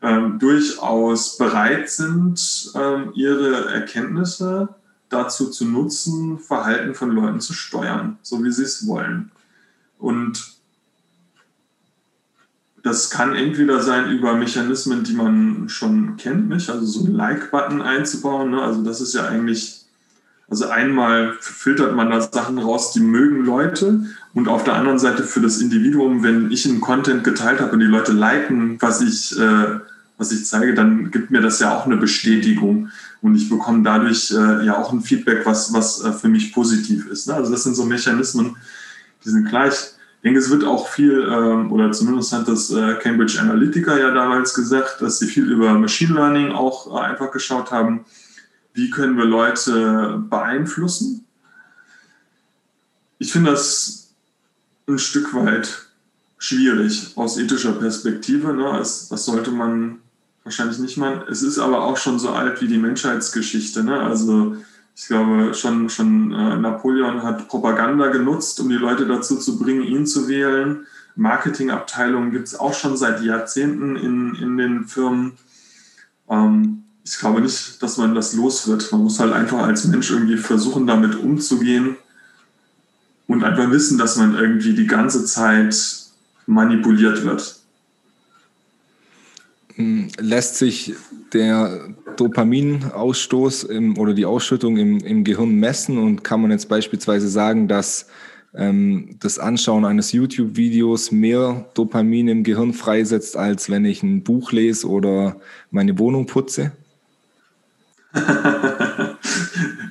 ähm, 0.00 0.38
durchaus 0.38 1.36
bereit 1.36 1.90
sind, 1.90 2.72
ähm, 2.74 3.10
ihre 3.12 3.66
Erkenntnisse 3.66 4.76
dazu 5.12 5.50
zu 5.50 5.64
nutzen, 5.66 6.38
Verhalten 6.38 6.94
von 6.94 7.10
Leuten 7.10 7.40
zu 7.40 7.52
steuern, 7.52 8.18
so 8.22 8.42
wie 8.42 8.50
sie 8.50 8.64
es 8.64 8.86
wollen. 8.86 9.30
Und 9.98 10.52
das 12.82 13.10
kann 13.10 13.34
entweder 13.34 13.80
sein 13.80 14.10
über 14.10 14.34
Mechanismen, 14.34 15.04
die 15.04 15.14
man 15.14 15.68
schon 15.68 16.16
kennt, 16.16 16.48
nicht? 16.48 16.68
also 16.68 16.84
so 16.84 17.04
einen 17.04 17.14
Like-Button 17.14 17.80
einzubauen. 17.80 18.50
Ne? 18.50 18.60
Also 18.60 18.82
das 18.82 19.00
ist 19.00 19.14
ja 19.14 19.26
eigentlich, 19.26 19.84
also 20.48 20.68
einmal 20.68 21.34
filtert 21.40 21.94
man 21.94 22.10
da 22.10 22.20
Sachen 22.20 22.58
raus, 22.58 22.92
die 22.92 23.00
mögen 23.00 23.44
Leute 23.44 24.00
und 24.34 24.48
auf 24.48 24.64
der 24.64 24.74
anderen 24.74 24.98
Seite 24.98 25.22
für 25.22 25.40
das 25.40 25.58
Individuum, 25.58 26.24
wenn 26.24 26.50
ich 26.50 26.68
einen 26.68 26.80
Content 26.80 27.22
geteilt 27.22 27.60
habe 27.60 27.72
und 27.72 27.80
die 27.80 27.86
Leute 27.86 28.12
liken, 28.12 28.78
was 28.80 29.00
ich, 29.00 29.38
äh, 29.38 29.78
was 30.18 30.32
ich 30.32 30.44
zeige, 30.44 30.74
dann 30.74 31.12
gibt 31.12 31.30
mir 31.30 31.40
das 31.40 31.60
ja 31.60 31.76
auch 31.76 31.86
eine 31.86 31.96
Bestätigung. 31.96 32.90
Und 33.22 33.36
ich 33.36 33.48
bekomme 33.48 33.84
dadurch 33.84 34.32
äh, 34.32 34.66
ja 34.66 34.76
auch 34.76 34.92
ein 34.92 35.00
Feedback, 35.00 35.46
was, 35.46 35.72
was 35.72 36.02
äh, 36.02 36.12
für 36.12 36.28
mich 36.28 36.52
positiv 36.52 37.06
ist. 37.06 37.28
Ne? 37.28 37.34
Also 37.34 37.52
das 37.52 37.62
sind 37.62 37.76
so 37.76 37.84
Mechanismen, 37.84 38.56
die 39.24 39.30
sind 39.30 39.48
gleich. 39.48 39.72
Ich 39.72 40.24
denke, 40.24 40.40
es 40.40 40.50
wird 40.50 40.64
auch 40.64 40.88
viel, 40.88 41.28
ähm, 41.30 41.70
oder 41.70 41.92
zumindest 41.92 42.32
hat 42.32 42.48
das 42.48 42.70
äh, 42.70 42.94
Cambridge 43.00 43.40
Analytica 43.40 43.96
ja 43.96 44.10
damals 44.12 44.54
gesagt, 44.54 45.00
dass 45.00 45.20
sie 45.20 45.28
viel 45.28 45.50
über 45.50 45.74
Machine 45.74 46.14
Learning 46.14 46.50
auch 46.50 46.94
äh, 46.94 47.00
einfach 47.00 47.30
geschaut 47.30 47.70
haben, 47.70 48.04
wie 48.74 48.90
können 48.90 49.16
wir 49.16 49.24
Leute 49.24 50.22
beeinflussen. 50.28 51.24
Ich 53.18 53.30
finde 53.30 53.52
das 53.52 54.14
ein 54.88 54.98
Stück 54.98 55.32
weit 55.34 55.86
schwierig 56.38 57.12
aus 57.14 57.38
ethischer 57.38 57.72
Perspektive. 57.72 58.52
Ne? 58.52 58.64
Das, 58.78 59.08
das 59.08 59.24
sollte 59.24 59.52
man 59.52 60.01
wahrscheinlich 60.44 60.78
nicht 60.78 60.96
mal. 60.96 61.24
Es 61.30 61.42
ist 61.42 61.58
aber 61.58 61.82
auch 61.82 61.96
schon 61.96 62.18
so 62.18 62.30
alt 62.30 62.60
wie 62.60 62.68
die 62.68 62.78
Menschheitsgeschichte. 62.78 63.84
Ne? 63.84 64.00
Also 64.00 64.56
ich 64.94 65.06
glaube, 65.06 65.54
schon, 65.54 65.88
schon 65.88 66.32
äh, 66.32 66.56
Napoleon 66.56 67.22
hat 67.22 67.48
Propaganda 67.48 68.08
genutzt, 68.08 68.60
um 68.60 68.68
die 68.68 68.76
Leute 68.76 69.06
dazu 69.06 69.36
zu 69.36 69.58
bringen, 69.58 69.82
ihn 69.82 70.06
zu 70.06 70.28
wählen. 70.28 70.86
Marketingabteilungen 71.16 72.30
gibt 72.30 72.48
es 72.48 72.58
auch 72.58 72.74
schon 72.74 72.96
seit 72.96 73.22
Jahrzehnten 73.22 73.96
in, 73.96 74.34
in 74.34 74.56
den 74.56 74.84
Firmen. 74.84 75.32
Ähm, 76.28 76.84
ich 77.04 77.18
glaube 77.18 77.40
nicht, 77.40 77.82
dass 77.82 77.96
man 77.96 78.14
das 78.14 78.34
los 78.34 78.68
wird. 78.68 78.92
Man 78.92 79.02
muss 79.02 79.18
halt 79.18 79.32
einfach 79.32 79.58
als 79.58 79.84
Mensch 79.86 80.10
irgendwie 80.10 80.36
versuchen, 80.36 80.86
damit 80.86 81.16
umzugehen 81.16 81.96
und 83.26 83.42
einfach 83.44 83.70
wissen, 83.70 83.98
dass 83.98 84.16
man 84.16 84.34
irgendwie 84.34 84.74
die 84.74 84.86
ganze 84.86 85.24
Zeit 85.24 85.74
manipuliert 86.46 87.24
wird. 87.24 87.61
Hm, 89.76 90.08
lässt 90.18 90.56
sich 90.56 90.94
der 91.32 91.88
Dopaminausstoß 92.16 93.64
im, 93.64 93.96
oder 93.98 94.12
die 94.14 94.26
Ausschüttung 94.26 94.76
im, 94.76 94.98
im 94.98 95.24
Gehirn 95.24 95.54
messen 95.54 95.98
und 95.98 96.22
kann 96.24 96.42
man 96.42 96.50
jetzt 96.50 96.68
beispielsweise 96.68 97.28
sagen, 97.28 97.68
dass 97.68 98.06
ähm, 98.54 99.16
das 99.20 99.38
Anschauen 99.38 99.84
eines 99.84 100.12
YouTube-Videos 100.12 101.10
mehr 101.10 101.66
Dopamin 101.74 102.28
im 102.28 102.44
Gehirn 102.44 102.74
freisetzt, 102.74 103.36
als 103.36 103.70
wenn 103.70 103.84
ich 103.84 104.02
ein 104.02 104.22
Buch 104.22 104.52
lese 104.52 104.88
oder 104.88 105.36
meine 105.70 105.98
Wohnung 105.98 106.26
putze? 106.26 106.72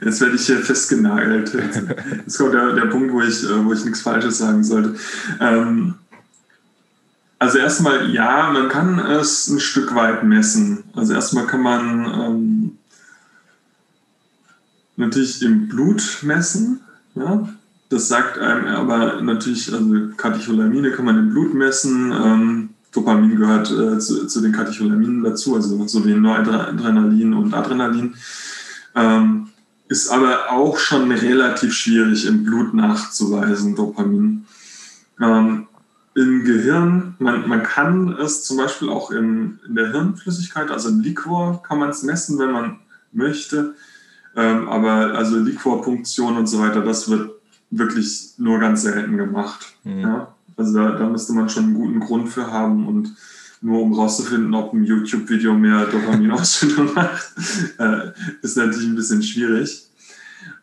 Jetzt 0.04 0.22
werde 0.22 0.36
ich 0.36 0.46
hier 0.46 0.58
festgenagelt. 0.58 1.54
Jetzt 2.26 2.38
kommt 2.38 2.54
der, 2.54 2.74
der 2.74 2.86
Punkt, 2.86 3.12
wo 3.12 3.22
ich, 3.22 3.44
äh, 3.44 3.66
wo 3.66 3.74
ich 3.74 3.84
nichts 3.84 4.02
Falsches 4.02 4.38
sagen 4.38 4.64
sollte. 4.64 4.96
Ähm, 5.40 5.96
Also 7.42 7.58
erstmal 7.58 8.14
ja, 8.14 8.52
man 8.54 8.70
kann 8.70 9.00
es 9.00 9.48
ein 9.48 9.60
Stück 9.60 9.96
weit 9.96 10.24
messen. 10.24 10.84
Also 10.94 11.16
erstmal 11.16 11.48
kann 11.48 11.64
man 11.64 12.06
ähm, 12.06 12.78
natürlich 14.96 15.42
im 15.42 15.68
Blut 15.68 16.20
messen. 16.22 16.82
Ja? 17.16 17.50
Das 17.90 18.08
sagt 18.08 18.38
einem 18.38 18.68
aber 18.68 19.24
natürlich, 19.24 19.74
also 19.74 20.10
Katecholamine 20.18 20.92
kann 20.92 21.06
man 21.06 21.18
im 21.18 21.32
Blut 21.32 21.56
messen. 21.56 22.12
Ähm, 22.12 22.70
Dopamin 22.92 23.36
gehört 23.36 23.72
äh, 23.72 23.98
zu, 23.98 24.28
zu, 24.28 24.42
den 24.42 24.52
Katecholaminen 24.52 25.24
dazu, 25.24 25.56
also 25.56 25.88
so 25.88 26.06
wie 26.06 26.14
Noradrenalin 26.14 27.34
und 27.34 27.56
Adrenalin. 27.56 28.14
Ähm, 28.94 29.48
ist 29.88 30.12
aber 30.12 30.52
auch 30.52 30.78
schon 30.78 31.12
relativ 31.12 31.74
schwierig 31.74 32.28
im 32.28 32.44
Blut 32.44 32.76
nachzuweisen, 32.76 33.76
Dopamin. 33.76 34.46
Ähm, 35.20 35.66
Im 36.14 36.44
Gehirn, 36.44 37.16
man, 37.20 37.48
man 37.48 37.64
kann 37.64 38.14
es 38.20 38.44
zum 38.44 38.58
Beispiel 38.58 38.90
auch 38.90 39.12
in, 39.12 39.60
in 39.66 39.76
der 39.76 39.92
Hirnflüssigkeit, 39.92 40.70
also 40.70 40.90
im 40.90 41.00
Liquor, 41.00 41.64
kann 41.64 41.80
man 41.80 41.90
es 41.90 42.04
messen, 42.04 42.38
wenn 42.38 42.52
man 42.52 42.80
möchte. 43.14 43.76
Ähm, 44.36 44.68
aber 44.68 45.16
also 45.16 45.38
Liquorpunktion 45.38 46.38
und 46.38 46.48
so 46.48 46.60
weiter, 46.60 46.82
das 46.82 47.10
wird 47.10 47.32
wirklich 47.70 48.34
nur 48.38 48.60
ganz 48.60 48.82
selten 48.84 49.18
gemacht. 49.18 49.74
Mhm. 49.84 50.00
Ja? 50.00 50.36
Also 50.58 50.78
da, 50.78 50.92
da 50.92 51.10
müsste 51.10 51.34
man 51.34 51.50
schon 51.50 51.66
einen 51.66 51.74
guten 51.74 52.00
Grund 52.00 52.30
für 52.30 52.52
haben 52.52 52.88
und 52.88 53.16
nur 53.62 53.82
um 53.82 53.94
rauszufinden, 53.94 54.54
ob 54.54 54.74
ein 54.74 54.84
YouTube-Video 54.84 55.54
mehr 55.54 55.86
Dopaminausschüttung 55.86 56.94
macht, 56.96 57.34
äh, 57.78 58.12
ist 58.42 58.58
natürlich 58.58 58.88
ein 58.88 58.96
bisschen 58.96 59.24
schwierig. 59.24 59.88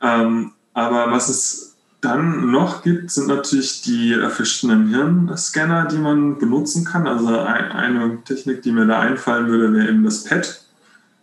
Ähm, 0.00 0.52
aber 0.74 1.10
was 1.10 1.28
es 1.28 1.67
dann 2.00 2.50
noch 2.50 2.82
gibt, 2.82 3.10
sind 3.10 3.26
natürlich 3.26 3.82
die 3.82 4.14
verschiedenen 4.30 4.88
Hirnscanner, 4.88 5.84
die 5.86 5.98
man 5.98 6.38
benutzen 6.38 6.84
kann. 6.84 7.08
Also 7.08 7.36
eine 7.36 8.22
Technik, 8.24 8.62
die 8.62 8.72
mir 8.72 8.86
da 8.86 9.00
einfallen 9.00 9.48
würde, 9.48 9.72
wäre 9.72 9.88
eben 9.88 10.04
das 10.04 10.22
PET. 10.24 10.62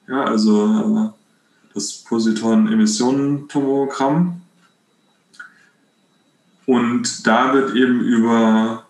Ja, 0.08 0.24
also 0.26 0.66
äh, 0.66 1.10
das 1.74 1.94
Positron-Emissionen-Tomogramm. 2.04 4.42
Und 6.66 7.28
da 7.28 7.54
wird 7.54 7.76
eben 7.76 8.00
über 8.02 8.86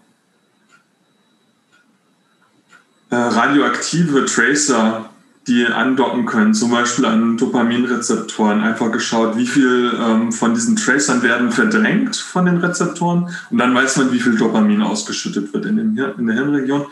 äh, 3.10 3.15
radioaktive 3.15 4.26
Tracer, 4.26 5.05
die 5.47 5.65
andocken 5.65 6.25
können, 6.25 6.53
zum 6.53 6.71
Beispiel 6.71 7.05
an 7.05 7.38
Dopaminrezeptoren, 7.38 8.62
einfach 8.62 8.91
geschaut, 8.91 9.38
wie 9.38 9.45
viel 9.45 9.91
ähm, 9.99 10.31
von 10.31 10.55
diesen 10.55 10.75
Tracern 10.75 11.21
werden 11.21 11.51
verdrängt 11.51 12.15
von 12.15 12.45
den 12.45 12.58
Rezeptoren 12.58 13.29
und 13.51 13.58
dann 13.58 13.75
weiß 13.75 13.97
man, 13.97 14.12
wie 14.12 14.19
viel 14.19 14.38
Dopamin 14.38 14.81
ausgeschüttet 14.81 15.53
wird 15.53 15.65
in, 15.65 15.77
dem, 15.77 15.97
in 16.17 16.25
der 16.25 16.36
Hirnregion. 16.36 16.86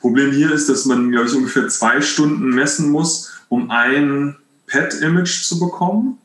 Problem 0.00 0.32
hier 0.32 0.52
ist, 0.52 0.68
dass 0.68 0.84
man, 0.84 1.10
glaube 1.10 1.28
ich, 1.28 1.34
ungefähr 1.34 1.66
zwei 1.68 2.02
Stunden 2.02 2.50
messen 2.50 2.90
muss, 2.90 3.32
um 3.48 3.70
ein 3.70 4.36
PET-Image 4.66 5.44
zu 5.44 5.58
bekommen. 5.58 6.18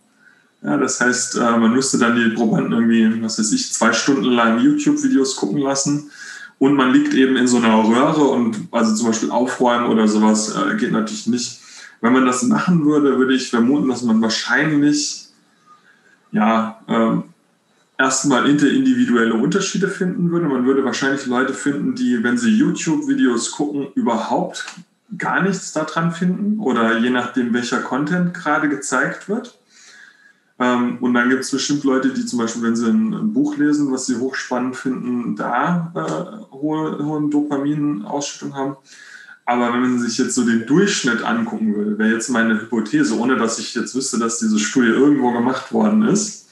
Ja, 0.61 0.75
das 0.75 0.99
heißt, 0.99 1.37
äh, 1.37 1.57
man 1.57 1.71
müsste 1.71 1.97
dann 1.97 2.17
die 2.17 2.35
Probanden 2.35 2.73
irgendwie, 2.73 3.23
was 3.23 3.39
weiß 3.39 3.53
ich, 3.53 3.71
zwei 3.71 3.93
Stunden 3.93 4.25
lang 4.25 4.59
YouTube-Videos 4.59 5.37
gucken 5.37 5.59
lassen. 5.59 6.11
Und 6.57 6.73
man 6.75 6.91
liegt 6.91 7.13
eben 7.13 7.37
in 7.37 7.47
so 7.47 7.55
einer 7.55 7.81
Röhre 7.87 8.25
und 8.25 8.67
also 8.71 8.93
zum 8.93 9.07
Beispiel 9.07 9.31
aufräumen 9.31 9.85
oder 9.85 10.09
sowas 10.09 10.53
äh, 10.53 10.75
geht 10.75 10.91
natürlich 10.91 11.27
nicht. 11.27 11.59
Wenn 12.01 12.13
man 12.13 12.25
das 12.25 12.43
machen 12.43 12.85
würde, 12.85 13.17
würde 13.17 13.35
ich 13.35 13.49
vermuten, 13.49 13.89
dass 13.89 14.03
man 14.03 14.21
wahrscheinlich 14.21 15.27
ja 16.31 16.79
ähm, 16.88 17.23
erstmal 17.97 18.49
interindividuelle 18.49 19.33
Unterschiede 19.33 19.89
finden 19.89 20.31
würde. 20.31 20.47
Man 20.47 20.65
würde 20.65 20.85
wahrscheinlich 20.85 21.25
Leute 21.25 21.53
finden, 21.53 21.95
die, 21.95 22.23
wenn 22.23 22.38
sie 22.38 22.51
YouTube-Videos 22.51 23.51
gucken, 23.51 23.88
überhaupt 23.95 24.65
gar 25.17 25.41
nichts 25.41 25.73
daran 25.73 26.12
finden 26.12 26.59
oder 26.59 26.97
je 26.99 27.09
nachdem, 27.09 27.53
welcher 27.53 27.79
Content 27.81 28.33
gerade 28.33 28.69
gezeigt 28.69 29.27
wird. 29.27 29.59
Ähm, 30.59 30.97
und 30.99 31.13
dann 31.13 31.29
gibt 31.29 31.43
es 31.43 31.51
bestimmt 31.51 31.83
Leute, 31.83 32.09
die 32.09 32.25
zum 32.25 32.39
Beispiel, 32.39 32.63
wenn 32.63 32.75
sie 32.75 32.88
ein, 32.88 33.13
ein, 33.13 33.33
Buch 33.33 33.57
lesen, 33.57 33.91
was 33.91 34.05
sie 34.05 34.17
hochspannend 34.17 34.75
finden, 34.75 35.35
da 35.35 35.91
äh, 35.95 36.53
hohe, 36.53 37.03
hohe 37.03 37.29
Dopaminausschüttung 37.29 38.55
haben. 38.55 38.75
Aber 39.49 39.73
wenn 39.73 39.81
man 39.81 39.99
sich 39.99 40.19
jetzt 40.19 40.35
so 40.35 40.45
den 40.45 40.67
Durchschnitt 40.67 41.23
angucken 41.23 41.75
will, 41.75 41.97
wäre 41.97 42.12
jetzt 42.12 42.29
meine 42.29 42.62
Hypothese, 42.62 43.17
ohne 43.17 43.35
dass 43.35 43.57
ich 43.57 43.73
jetzt 43.73 43.95
wüsste, 43.95 44.19
dass 44.19 44.38
diese 44.38 44.59
Studie 44.59 44.89
irgendwo 44.89 45.31
gemacht 45.31 45.73
worden 45.73 46.03
ist, 46.03 46.47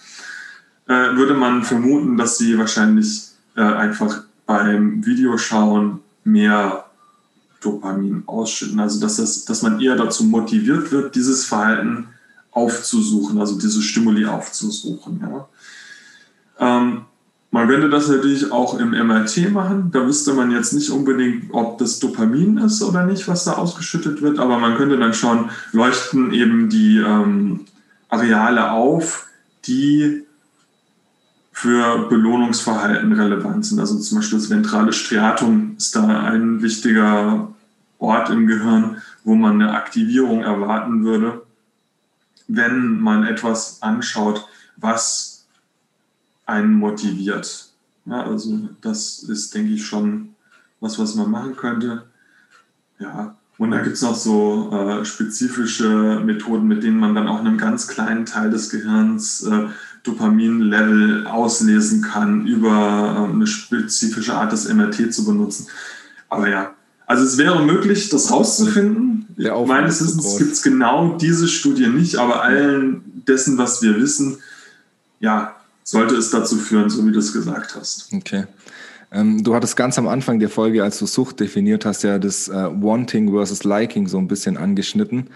äh, 0.87 1.15
würde 1.15 1.35
man 1.35 1.63
vermuten, 1.63 2.17
dass 2.17 2.39
sie 2.39 2.57
wahrscheinlich 2.57 3.27
äh, 3.55 3.61
einfach 3.61 4.23
beim 4.47 5.05
Videoschauen 5.05 5.99
mehr 6.23 6.85
Dopamin 7.61 8.23
ausschütten. 8.25 8.79
Also 8.79 8.99
dass, 8.99 9.17
das, 9.17 9.45
dass 9.45 9.61
man 9.61 9.79
eher 9.79 9.95
dazu 9.95 10.23
motiviert 10.23 10.91
wird, 10.91 11.13
dieses 11.13 11.45
Verhalten 11.45 12.07
aufzusuchen, 12.49 13.39
also 13.39 13.59
diese 13.59 13.83
Stimuli 13.83 14.25
aufzusuchen. 14.25 15.21
Ja. 15.21 15.47
Ähm, 16.57 17.01
man 17.51 17.67
könnte 17.67 17.89
das 17.89 18.09
natürlich 18.09 18.51
auch 18.51 18.77
im 18.77 18.91
MRT 18.91 19.51
machen. 19.51 19.89
Da 19.91 20.05
wüsste 20.05 20.33
man 20.33 20.51
jetzt 20.51 20.73
nicht 20.73 20.89
unbedingt, 20.89 21.53
ob 21.53 21.77
das 21.77 21.99
Dopamin 21.99 22.57
ist 22.57 22.81
oder 22.81 23.05
nicht, 23.05 23.27
was 23.27 23.45
da 23.45 23.53
ausgeschüttet 23.53 24.21
wird, 24.21 24.37
aber 24.39 24.59
man 24.59 24.75
könnte 24.75 24.97
dann 24.97 25.13
schauen, 25.13 25.49
leuchten 25.71 26.33
eben 26.33 26.69
die 26.69 26.97
ähm, 26.97 27.61
Areale 28.09 28.71
auf, 28.71 29.27
die 29.65 30.23
für 31.53 32.07
Belohnungsverhalten 32.09 33.13
relevant 33.13 33.65
sind. 33.65 33.79
Also 33.79 33.97
zum 33.97 34.19
Beispiel 34.19 34.37
das 34.37 34.49
ventrale 34.49 34.93
Striatum 34.93 35.73
ist 35.77 35.95
da 35.95 36.25
ein 36.25 36.61
wichtiger 36.61 37.51
Ort 37.97 38.29
im 38.29 38.45
Gehirn, 38.45 39.01
wo 39.23 39.33
man 39.33 39.61
eine 39.61 39.73
Aktivierung 39.73 40.41
erwarten 40.41 41.03
würde, 41.03 41.41
wenn 42.47 42.99
man 42.99 43.25
etwas 43.25 43.81
anschaut, 43.81 44.47
was 44.75 45.26
einen 46.47 46.73
motiviert. 46.73 47.69
Ja, 48.05 48.23
also 48.23 48.69
das 48.81 49.19
ist, 49.19 49.53
denke 49.53 49.73
ich, 49.73 49.85
schon 49.85 50.29
was, 50.79 50.97
was 50.97 51.15
man 51.15 51.29
machen 51.29 51.55
könnte. 51.55 52.03
Ja, 52.99 53.35
und 53.57 53.71
da 53.71 53.81
gibt 53.81 53.95
es 53.95 54.01
noch 54.01 54.15
so 54.15 54.71
äh, 54.71 55.03
spezifische 55.03 56.21
Methoden, 56.23 56.67
mit 56.67 56.83
denen 56.83 56.99
man 56.99 57.15
dann 57.15 57.27
auch 57.27 57.39
einen 57.39 57.57
ganz 57.57 57.87
kleinen 57.87 58.25
Teil 58.25 58.49
des 58.51 58.69
Gehirns 58.69 59.43
äh, 59.43 59.65
Dopamin-Level 60.03 61.27
auslesen 61.27 62.01
kann, 62.01 62.45
über 62.45 63.27
ähm, 63.27 63.35
eine 63.35 63.47
spezifische 63.47 64.35
Art 64.35 64.51
des 64.51 64.71
MRT 64.71 65.13
zu 65.13 65.25
benutzen. 65.25 65.67
Aber 66.29 66.47
ja, 66.49 66.75
also 67.07 67.23
es 67.23 67.37
wäre 67.37 67.63
möglich, 67.63 68.09
das 68.09 68.31
rauszufinden. 68.31 69.27
Meines 69.65 70.01
Wissens 70.01 70.37
gibt 70.37 70.53
es 70.53 70.61
genau 70.61 71.17
diese 71.17 71.47
Studie 71.47 71.87
nicht, 71.87 72.17
aber 72.17 72.43
allen 72.43 73.23
dessen, 73.27 73.57
was 73.57 73.81
wir 73.81 73.99
wissen, 73.99 74.37
ja, 75.19 75.56
sollte 75.87 76.15
es 76.15 76.29
dazu 76.29 76.57
führen, 76.57 76.89
so 76.89 77.05
wie 77.07 77.13
du 77.13 77.19
es 77.19 77.31
gesagt 77.31 77.75
hast. 77.75 78.09
Okay. 78.13 78.43
Ähm, 79.09 79.41
du 79.41 79.55
hattest 79.55 79.77
ganz 79.77 79.97
am 79.97 80.09
Anfang 80.09 80.37
der 80.37 80.49
Folge, 80.49 80.83
als 80.83 80.99
du 80.99 81.05
Sucht 81.05 81.39
definiert 81.39 81.85
hast, 81.85 82.03
ja 82.03 82.19
das 82.19 82.49
äh, 82.49 82.53
Wanting 82.53 83.31
versus 83.31 83.63
Liking 83.63 84.07
so 84.07 84.17
ein 84.17 84.27
bisschen 84.27 84.57
angeschnitten. 84.57 85.29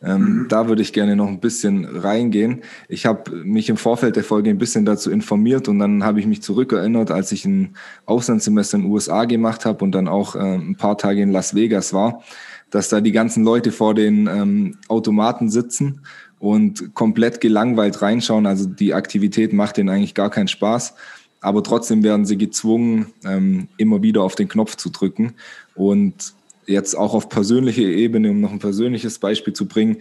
Ähm, 0.00 0.20
mhm. 0.20 0.48
Da 0.48 0.68
würde 0.68 0.82
ich 0.82 0.92
gerne 0.92 1.16
noch 1.16 1.26
ein 1.26 1.40
bisschen 1.40 1.84
reingehen. 1.84 2.62
Ich 2.88 3.04
habe 3.04 3.34
mich 3.34 3.68
im 3.68 3.76
Vorfeld 3.76 4.14
der 4.14 4.22
Folge 4.22 4.50
ein 4.50 4.58
bisschen 4.58 4.84
dazu 4.84 5.10
informiert 5.10 5.66
und 5.66 5.80
dann 5.80 6.04
habe 6.04 6.20
ich 6.20 6.26
mich 6.26 6.40
zurückerinnert, 6.40 7.10
als 7.10 7.32
ich 7.32 7.44
ein 7.44 7.74
Auslandssemester 8.04 8.76
in 8.76 8.84
den 8.84 8.92
USA 8.92 9.24
gemacht 9.24 9.64
habe 9.66 9.82
und 9.82 9.90
dann 9.90 10.06
auch 10.06 10.36
äh, 10.36 10.38
ein 10.38 10.76
paar 10.76 10.98
Tage 10.98 11.20
in 11.20 11.32
Las 11.32 11.56
Vegas 11.56 11.92
war, 11.92 12.22
dass 12.70 12.90
da 12.90 13.00
die 13.00 13.12
ganzen 13.12 13.42
Leute 13.42 13.72
vor 13.72 13.94
den 13.94 14.28
ähm, 14.28 14.78
Automaten 14.86 15.50
sitzen 15.50 16.02
und 16.38 16.94
komplett 16.94 17.40
gelangweilt 17.40 18.02
reinschauen. 18.02 18.46
Also 18.46 18.66
die 18.66 18.94
Aktivität 18.94 19.52
macht 19.52 19.76
denen 19.76 19.88
eigentlich 19.88 20.14
gar 20.14 20.30
keinen 20.30 20.48
Spaß. 20.48 20.94
Aber 21.40 21.62
trotzdem 21.62 22.02
werden 22.02 22.26
sie 22.26 22.38
gezwungen, 22.38 23.06
ähm, 23.24 23.68
immer 23.76 24.02
wieder 24.02 24.22
auf 24.22 24.34
den 24.34 24.48
Knopf 24.48 24.76
zu 24.76 24.90
drücken. 24.90 25.34
Und 25.74 26.34
jetzt 26.66 26.94
auch 26.94 27.14
auf 27.14 27.28
persönlicher 27.28 27.82
Ebene, 27.82 28.30
um 28.30 28.40
noch 28.40 28.52
ein 28.52 28.58
persönliches 28.58 29.18
Beispiel 29.18 29.52
zu 29.52 29.66
bringen, 29.66 29.98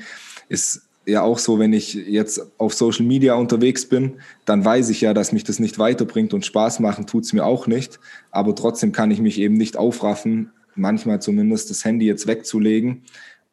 ist 0.49 0.81
ja 1.05 1.21
auch 1.21 1.37
so, 1.37 1.59
wenn 1.59 1.73
ich 1.73 1.93
jetzt 1.93 2.41
auf 2.57 2.73
Social 2.73 3.05
Media 3.05 3.35
unterwegs 3.35 3.87
bin, 3.87 4.13
dann 4.45 4.65
weiß 4.65 4.89
ich 4.89 5.01
ja, 5.01 5.13
dass 5.13 5.31
mich 5.31 5.43
das 5.43 5.59
nicht 5.59 5.77
weiterbringt 5.77 6.33
und 6.33 6.45
Spaß 6.45 6.79
machen 6.79 7.05
tut 7.05 7.25
es 7.25 7.33
mir 7.33 7.45
auch 7.45 7.67
nicht. 7.67 7.99
Aber 8.31 8.55
trotzdem 8.55 8.91
kann 8.91 9.11
ich 9.11 9.19
mich 9.19 9.39
eben 9.39 9.55
nicht 9.55 9.77
aufraffen, 9.77 10.51
manchmal 10.75 11.21
zumindest 11.21 11.69
das 11.69 11.85
Handy 11.85 12.05
jetzt 12.05 12.27
wegzulegen 12.27 13.03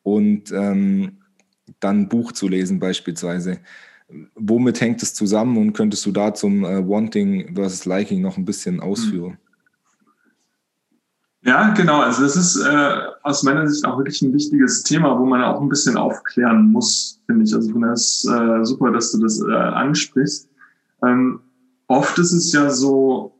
und 0.03 0.51
ähm, 0.53 1.19
dann 1.81 2.03
ein 2.03 2.09
Buch 2.09 2.33
zu 2.33 2.49
lesen 2.49 2.79
beispielsweise. 2.79 3.59
Womit 4.35 4.81
hängt 4.81 5.03
es 5.03 5.15
zusammen 5.15 5.57
und 5.57 5.73
könntest 5.73 6.05
du 6.05 6.13
da 6.13 6.35
zum 6.35 6.65
äh, 6.65 6.87
Wanting 6.87 7.55
versus 7.55 7.87
Liking 7.87 8.21
noch 8.21 8.37
ein 8.37 8.45
bisschen 8.45 8.81
ausführen? 8.81 9.39
Ja, 11.45 11.71
genau. 11.71 12.01
Also 12.01 12.23
das 12.23 12.37
ist 12.37 12.57
äh, 12.57 12.99
aus 13.23 13.43
meiner 13.43 13.67
Sicht 13.67 13.85
auch 13.85 13.99
wirklich 13.99 14.23
ein 14.23 14.33
wichtiges 14.33 14.85
Thema, 14.85 15.19
wo 15.19 15.27
man 15.27 15.43
auch 15.43 15.61
ein 15.61 15.69
bisschen 15.69 15.97
aufklären 15.97 16.71
muss, 16.71 17.21
finde 17.27 17.45
ich. 17.45 17.55
Also 17.55 17.73
von 17.73 17.81
daher 17.81 17.95
ist 17.95 18.25
äh, 18.27 18.65
super, 18.65 18.93
dass 18.93 19.13
du 19.13 19.21
das 19.21 19.41
äh, 19.41 19.53
ansprichst. 19.53 20.49
Ähm, 21.05 21.41
oft 21.89 22.17
ist 22.19 22.33
es 22.33 22.53
ja 22.53 22.71
so, 22.71 23.35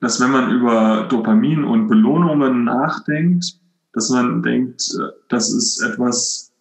dass 0.00 0.20
wenn 0.20 0.32
man 0.32 0.50
über 0.50 1.06
Dopamin 1.08 1.62
und 1.62 1.86
Belohnungen 1.86 2.64
nachdenkt, 2.64 3.60
dass 3.92 4.10
man 4.10 4.42
denkt, 4.42 4.82
äh, 4.98 5.12
das 5.28 5.52
ist 5.52 5.80
etwas, 5.80 6.51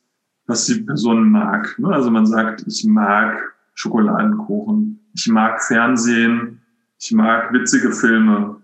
was 0.48 0.66
die 0.66 0.82
Person 0.82 1.30
mag. 1.30 1.76
Ne? 1.78 1.90
Also 1.90 2.12
man 2.12 2.26
sagt, 2.26 2.64
ich 2.68 2.86
mag 2.86 3.42
Schokoladenkuchen, 3.76 5.00
ich 5.14 5.28
mag 5.28 5.62
Fernsehen, 5.64 6.62
ich 7.00 7.12
mag 7.12 7.54
witzige 7.54 7.92
Filme, 7.92 8.58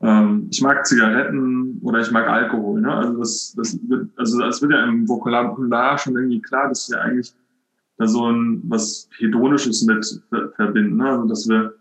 ähm, 0.00 0.48
ich 0.50 0.62
mag 0.62 0.86
Zigaretten 0.86 1.80
oder 1.82 2.00
ich 2.00 2.10
mag 2.10 2.28
Alkohol. 2.28 2.80
Ne? 2.80 2.92
Also 2.92 3.18
das, 3.18 3.54
das 3.56 3.78
wird, 3.88 4.10
also 4.16 4.40
das 4.40 4.62
wird 4.62 4.72
ja 4.72 4.84
im 4.84 5.08
Vokabular 5.08 5.98
schon 5.98 6.16
irgendwie 6.16 6.40
klar, 6.40 6.68
dass 6.68 6.88
wir 6.90 7.00
eigentlich 7.00 7.34
da 7.96 8.06
so 8.06 8.30
ein 8.30 8.62
was 8.64 9.08
hedonisches 9.18 9.82
mit 9.82 10.22
verbinden. 10.54 10.96
Ne? 10.96 11.08
Also 11.08 11.26
dass 11.26 11.48
wir, 11.48 11.74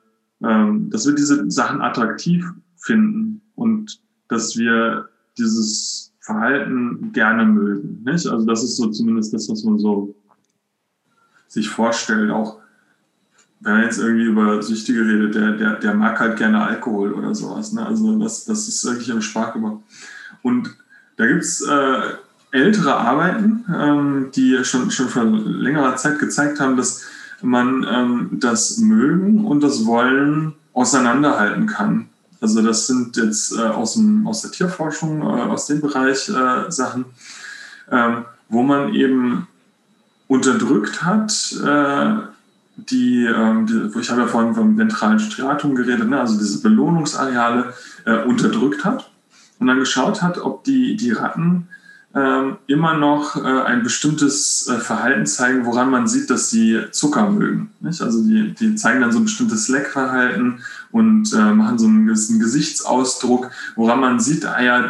ähm, 0.43 0.89
dass 0.89 1.05
wir 1.07 1.15
diese 1.15 1.49
Sachen 1.49 1.81
attraktiv 1.81 2.45
finden 2.75 3.41
und 3.55 4.01
dass 4.29 4.57
wir 4.57 5.09
dieses 5.37 6.06
Verhalten 6.27 7.13
gerne 7.13 7.45
mögen. 7.45 8.03
Nicht? 8.03 8.27
Also 8.27 8.45
das 8.45 8.61
ist 8.61 8.75
so 8.75 8.87
zumindest 8.87 9.33
das, 9.33 9.47
was 9.49 9.63
man 9.63 9.79
so 9.79 10.13
sich 11.47 11.69
vorstellt. 11.69 12.29
Auch 12.31 12.57
wenn 13.61 13.73
man 13.73 13.83
jetzt 13.83 13.97
irgendwie 13.97 14.25
über 14.25 14.61
Süchtige 14.61 15.05
redet, 15.05 15.35
der, 15.35 15.53
der, 15.53 15.75
der 15.75 15.93
mag 15.93 16.19
halt 16.19 16.37
gerne 16.37 16.61
Alkohol 16.61 17.13
oder 17.13 17.33
sowas. 17.33 17.71
Ne? 17.71 17.85
Also 17.85 18.19
das, 18.19 18.43
das 18.43 18.67
ist 18.67 18.83
wirklich 18.85 19.07
im 19.07 19.21
Sprachgebrauch. 19.21 19.79
Und 20.43 20.75
da 21.15 21.25
gibt 21.27 21.43
es 21.43 21.61
äh, 21.61 22.01
ältere 22.51 22.97
Arbeiten, 22.97 23.63
ähm, 23.73 24.27
die 24.35 24.65
schon, 24.65 24.91
schon 24.91 25.07
vor 25.07 25.23
längerer 25.23 25.95
Zeit 25.95 26.19
gezeigt 26.19 26.59
haben, 26.59 26.75
dass 26.75 27.05
man 27.41 27.87
ähm, 27.89 28.29
das 28.33 28.79
Mögen 28.79 29.45
und 29.45 29.63
das 29.63 29.85
Wollen 29.85 30.55
auseinanderhalten 30.73 31.67
kann. 31.67 32.09
Also 32.39 32.61
das 32.61 32.87
sind 32.87 33.17
jetzt 33.17 33.55
äh, 33.57 33.61
aus, 33.61 33.93
dem, 33.93 34.27
aus 34.27 34.41
der 34.41 34.51
Tierforschung, 34.51 35.21
äh, 35.21 35.25
aus 35.25 35.67
dem 35.67 35.81
Bereich 35.81 36.29
äh, 36.29 36.69
Sachen, 36.69 37.05
ähm, 37.91 38.25
wo 38.49 38.63
man 38.63 38.93
eben 38.93 39.47
unterdrückt 40.27 41.03
hat, 41.03 41.31
äh, 41.63 42.13
die, 42.75 43.25
ähm, 43.25 43.65
die, 43.65 43.99
ich 43.99 44.09
habe 44.11 44.21
ja 44.21 44.27
vorhin 44.27 44.53
vom 44.53 44.77
ventralen 44.77 45.19
Striatum 45.19 45.73
geredet, 45.73 46.07
ne, 46.07 46.19
also 46.19 46.37
diese 46.37 46.61
Belohnungsareale 46.61 47.73
äh, 48.05 48.23
unterdrückt 48.23 48.85
hat 48.85 49.09
und 49.59 49.67
dann 49.67 49.79
geschaut 49.79 50.21
hat, 50.21 50.37
ob 50.37 50.63
die, 50.63 50.95
die 50.95 51.11
Ratten 51.11 51.67
immer 52.67 52.97
noch 52.97 53.35
äh, 53.35 53.61
ein 53.63 53.83
bestimmtes 53.83 54.67
äh, 54.67 54.79
Verhalten 54.79 55.25
zeigen, 55.25 55.65
woran 55.65 55.91
man 55.91 56.07
sieht, 56.07 56.29
dass 56.29 56.49
sie 56.49 56.79
Zucker 56.91 57.29
mögen. 57.29 57.69
Also 57.83 58.23
die, 58.23 58.53
die 58.53 58.75
zeigen 58.75 59.01
dann 59.01 59.11
so 59.11 59.19
ein 59.19 59.25
bestimmtes 59.25 59.67
Leckverhalten 59.67 60.61
und 60.91 61.31
äh, 61.33 61.53
machen 61.53 61.77
so 61.77 61.85
einen 61.85 62.07
gewissen 62.07 62.39
Gesichtsausdruck, 62.39 63.51
woran 63.75 63.99
man 63.99 64.19
sieht, 64.19 64.45
ah 64.45 64.87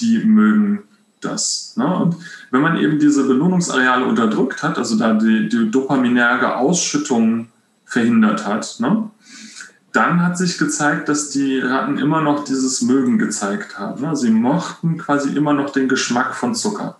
die 0.00 0.24
mögen 0.24 0.82
das. 1.20 1.74
Ne? 1.76 1.86
Und 1.86 2.16
wenn 2.50 2.62
man 2.62 2.76
eben 2.76 2.98
diese 2.98 3.24
Belohnungsareale 3.24 4.04
unterdrückt 4.04 4.62
hat, 4.62 4.78
also 4.78 4.96
da 4.96 5.14
die, 5.14 5.48
die 5.48 5.70
dopaminerge 5.70 6.56
Ausschüttung 6.56 7.48
verhindert 7.84 8.46
hat, 8.46 8.76
ne? 8.80 9.10
Dann 9.94 10.22
hat 10.22 10.36
sich 10.36 10.58
gezeigt, 10.58 11.08
dass 11.08 11.30
die 11.30 11.60
Ratten 11.60 11.98
immer 11.98 12.20
noch 12.20 12.44
dieses 12.44 12.82
Mögen 12.82 13.16
gezeigt 13.16 13.78
haben. 13.78 14.02
Ne? 14.02 14.16
Sie 14.16 14.30
mochten 14.30 14.98
quasi 14.98 15.30
immer 15.36 15.52
noch 15.52 15.70
den 15.70 15.88
Geschmack 15.88 16.34
von 16.34 16.54
Zucker. 16.54 16.96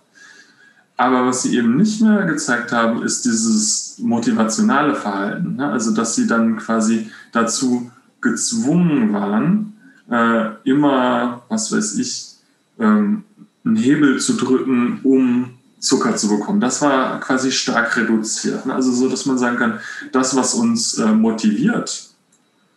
Aber 0.95 1.25
was 1.27 1.43
sie 1.43 1.57
eben 1.57 1.75
nicht 1.75 2.01
mehr 2.01 2.23
gezeigt 2.23 2.71
haben, 2.71 3.03
ist 3.03 3.25
dieses 3.25 3.99
motivationale 3.99 4.95
Verhalten. 4.95 5.57
Ne? 5.57 5.69
Also, 5.69 5.91
dass 5.91 6.15
sie 6.15 6.25
dann 6.25 6.55
quasi 6.55 7.11
dazu 7.33 7.91
gezwungen 8.21 9.11
waren, 9.11 9.73
äh, 10.09 10.51
immer, 10.63 11.43
was 11.49 11.73
weiß 11.73 11.97
ich, 11.97 12.37
ähm, 12.79 13.25
einen 13.65 13.75
Hebel 13.75 14.21
zu 14.21 14.37
drücken, 14.37 15.01
um 15.03 15.49
Zucker 15.79 16.15
zu 16.15 16.29
bekommen. 16.29 16.61
Das 16.61 16.81
war 16.81 17.19
quasi 17.19 17.51
stark 17.51 17.97
reduziert. 17.97 18.65
Ne? 18.65 18.73
Also 18.73 18.93
so, 18.93 19.09
dass 19.09 19.25
man 19.25 19.37
sagen 19.37 19.57
kann, 19.57 19.79
das, 20.13 20.33
was 20.35 20.53
uns 20.53 20.97
äh, 20.97 21.11
motiviert, 21.11 22.14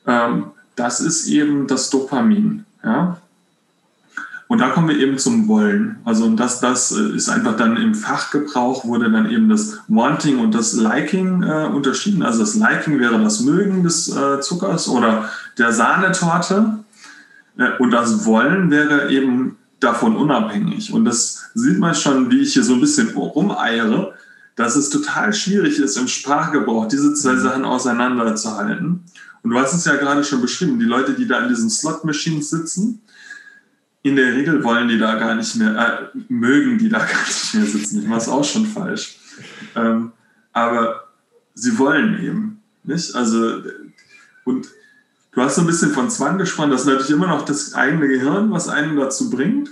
ähm, 0.09 0.47
das 0.75 1.01
ist 1.01 1.29
eben 1.29 1.67
das 1.67 1.91
Dopamin. 1.91 2.65
Ja? 2.83 3.19
Und 4.49 4.63
da 4.63 4.71
kommen 4.71 4.89
wir 4.89 4.99
eben 4.99 5.19
zum 5.19 5.47
Wollen. 5.47 5.99
Also 6.05 6.29
das, 6.31 6.61
das 6.61 6.91
äh, 6.93 7.15
ist 7.15 7.29
einfach 7.29 7.57
dann 7.57 7.77
im 7.77 7.95
Fachgebrauch 7.95 8.87
wurde 8.87 9.11
dann 9.11 9.31
eben 9.31 9.51
das 9.51 9.81
Wanting 9.89 10.39
und 10.39 10.55
das 10.55 10.73
Liking 10.73 11.43
äh, 11.43 11.67
unterschieden. 11.67 12.23
Also 12.23 12.41
das 12.41 12.55
Liking 12.55 12.99
wäre 12.99 13.23
das 13.23 13.41
Mögen 13.41 13.83
des 13.83 14.09
äh, 14.09 14.41
Zuckers 14.41 14.89
oder 14.89 15.29
der 15.59 15.73
Sahnetorte. 15.73 16.79
Äh, 17.59 17.77
und 17.79 17.91
das 17.91 18.25
Wollen 18.25 18.71
wäre 18.71 19.11
eben 19.11 19.59
davon 19.81 20.17
unabhängig. 20.17 20.95
Und 20.95 21.05
das 21.05 21.51
sieht 21.55 21.79
man 21.79 21.95
schon, 21.95 22.31
wie 22.31 22.41
ich 22.41 22.55
hier 22.55 22.65
so 22.65 22.73
ein 22.73 22.81
bisschen 22.81 23.11
rumeiere, 23.11 24.15
dass 24.57 24.77
es 24.77 24.89
total 24.89 25.33
schwierig 25.35 25.79
ist, 25.79 25.97
im 25.99 26.09
Sprachgebrauch 26.09 26.89
diese 26.89 27.13
zwei 27.15 27.35
mhm. 27.35 27.41
Sachen 27.41 27.65
auseinanderzuhalten. 27.67 29.05
Und 29.43 29.51
du 29.51 29.59
hast 29.59 29.75
es 29.75 29.85
ja 29.85 29.97
gerade 29.97 30.25
schon 30.25 30.41
beschrieben, 30.41 30.79
die 30.79 30.87
Leute, 30.87 31.15
die 31.15 31.27
da 31.27 31.41
in 31.43 31.49
diesen 31.49 31.71
Slot-Machines 31.71 32.51
sitzen, 32.51 33.03
in 34.03 34.17
der 34.17 34.35
Regel 34.35 34.63
wollen 34.65 34.89
die 34.89 34.99
da 34.99 35.17
gar 35.17 35.35
nicht 35.35 35.57
mehr, 35.57 36.11
äh, 36.15 36.19
mögen 36.29 36.79
die 36.79 36.89
da 36.89 36.99
gar 36.99 37.27
nicht 37.27 37.55
mehr 37.55 37.67
sitzen. 37.67 38.01
Ich 38.01 38.09
mache 38.09 38.21
es 38.21 38.29
auch 38.29 38.45
schon 38.45 38.67
falsch. 38.67 39.19
Ähm, 39.75 40.13
aber 40.53 41.09
sie 41.55 41.79
wollen 41.79 42.23
eben, 42.23 42.63
nicht? 42.85 43.15
Also, 43.15 43.63
und 44.45 44.69
Du 45.39 45.45
hast 45.45 45.55
so 45.55 45.61
ein 45.61 45.69
bisschen 45.69 45.93
von 45.93 46.11
Zwang 46.11 46.37
gesprochen, 46.37 46.73
das 46.73 46.81
ist 46.81 46.89
natürlich 46.89 47.11
immer 47.11 47.29
noch 47.29 47.45
das 47.45 47.73
eigene 47.73 48.09
Gehirn, 48.09 48.51
was 48.51 48.69
einen 48.69 48.97
dazu 48.97 49.31
bringt. 49.31 49.71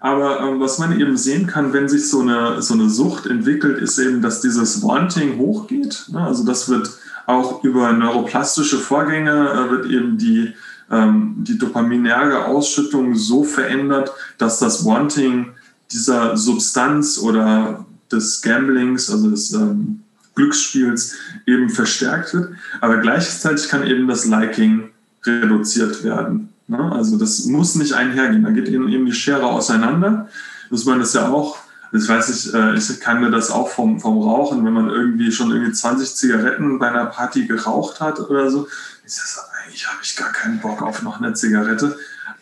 Aber 0.00 0.40
ähm, 0.40 0.60
was 0.60 0.78
man 0.78 0.98
eben 0.98 1.18
sehen 1.18 1.46
kann, 1.46 1.74
wenn 1.74 1.90
sich 1.90 2.08
so 2.08 2.20
eine, 2.20 2.62
so 2.62 2.72
eine 2.72 2.88
Sucht 2.88 3.26
entwickelt, 3.26 3.78
ist 3.82 3.98
eben, 3.98 4.22
dass 4.22 4.40
dieses 4.40 4.82
Wanting 4.82 5.36
hochgeht. 5.36 6.06
Ne? 6.10 6.22
Also 6.22 6.42
das 6.42 6.70
wird 6.70 6.90
auch 7.28 7.62
über 7.62 7.92
neuroplastische 7.92 8.78
Vorgänge, 8.78 9.30
äh, 9.30 9.70
wird 9.70 9.86
eben 9.86 10.16
die, 10.16 10.54
ähm, 10.90 11.34
die 11.38 11.58
dopaminerge 11.58 12.46
Ausschüttung 12.46 13.14
so 13.14 13.44
verändert, 13.44 14.10
dass 14.38 14.58
das 14.58 14.84
Wanting 14.86 15.52
dieser 15.92 16.38
Substanz 16.38 17.18
oder 17.18 17.84
des 18.10 18.40
Gamblings, 18.40 19.10
also 19.10 19.30
des 19.30 19.52
ähm, 19.52 20.00
Glücksspiels 20.36 21.16
eben 21.46 21.68
verstärkt 21.68 22.32
wird. 22.32 22.54
Aber 22.80 22.96
gleichzeitig 22.96 23.68
kann 23.68 23.86
eben 23.86 24.08
das 24.08 24.24
Liking 24.24 24.88
reduziert 25.24 26.02
werden. 26.04 26.48
Ne? 26.66 26.92
Also 26.92 27.18
das 27.18 27.44
muss 27.44 27.74
nicht 27.74 27.92
einhergehen. 27.92 28.44
Da 28.44 28.50
geht 28.50 28.68
eben 28.68 29.04
die 29.04 29.12
Schere 29.12 29.44
auseinander. 29.44 30.30
Muss 30.70 30.86
man 30.86 30.98
das 30.98 31.12
ja 31.12 31.28
auch, 31.28 31.58
das 31.92 32.08
weiß 32.08 32.28
ich, 32.28 32.54
äh, 32.54 32.74
ich 32.76 33.00
kann 33.00 33.20
mir 33.20 33.30
das 33.30 33.50
auch 33.50 33.68
vom, 33.68 34.00
vom 34.00 34.18
Rauchen, 34.18 34.64
wenn 34.64 34.72
man 34.72 34.90
irgendwie 34.90 35.32
schon 35.32 35.50
irgendwie 35.50 35.72
20 35.72 36.14
Zigaretten 36.14 36.78
bei 36.78 36.88
einer 36.88 37.06
Party 37.06 37.46
geraucht 37.46 38.00
hat 38.00 38.20
oder 38.20 38.50
so, 38.50 38.68
ist 39.04 39.18
das, 39.18 39.44
eigentlich 39.64 39.86
habe 39.86 39.98
ich 40.02 40.16
gar 40.16 40.32
keinen 40.32 40.60
Bock 40.60 40.82
auf 40.82 41.02
noch 41.02 41.20
eine 41.20 41.32
Zigarette. 41.32 41.96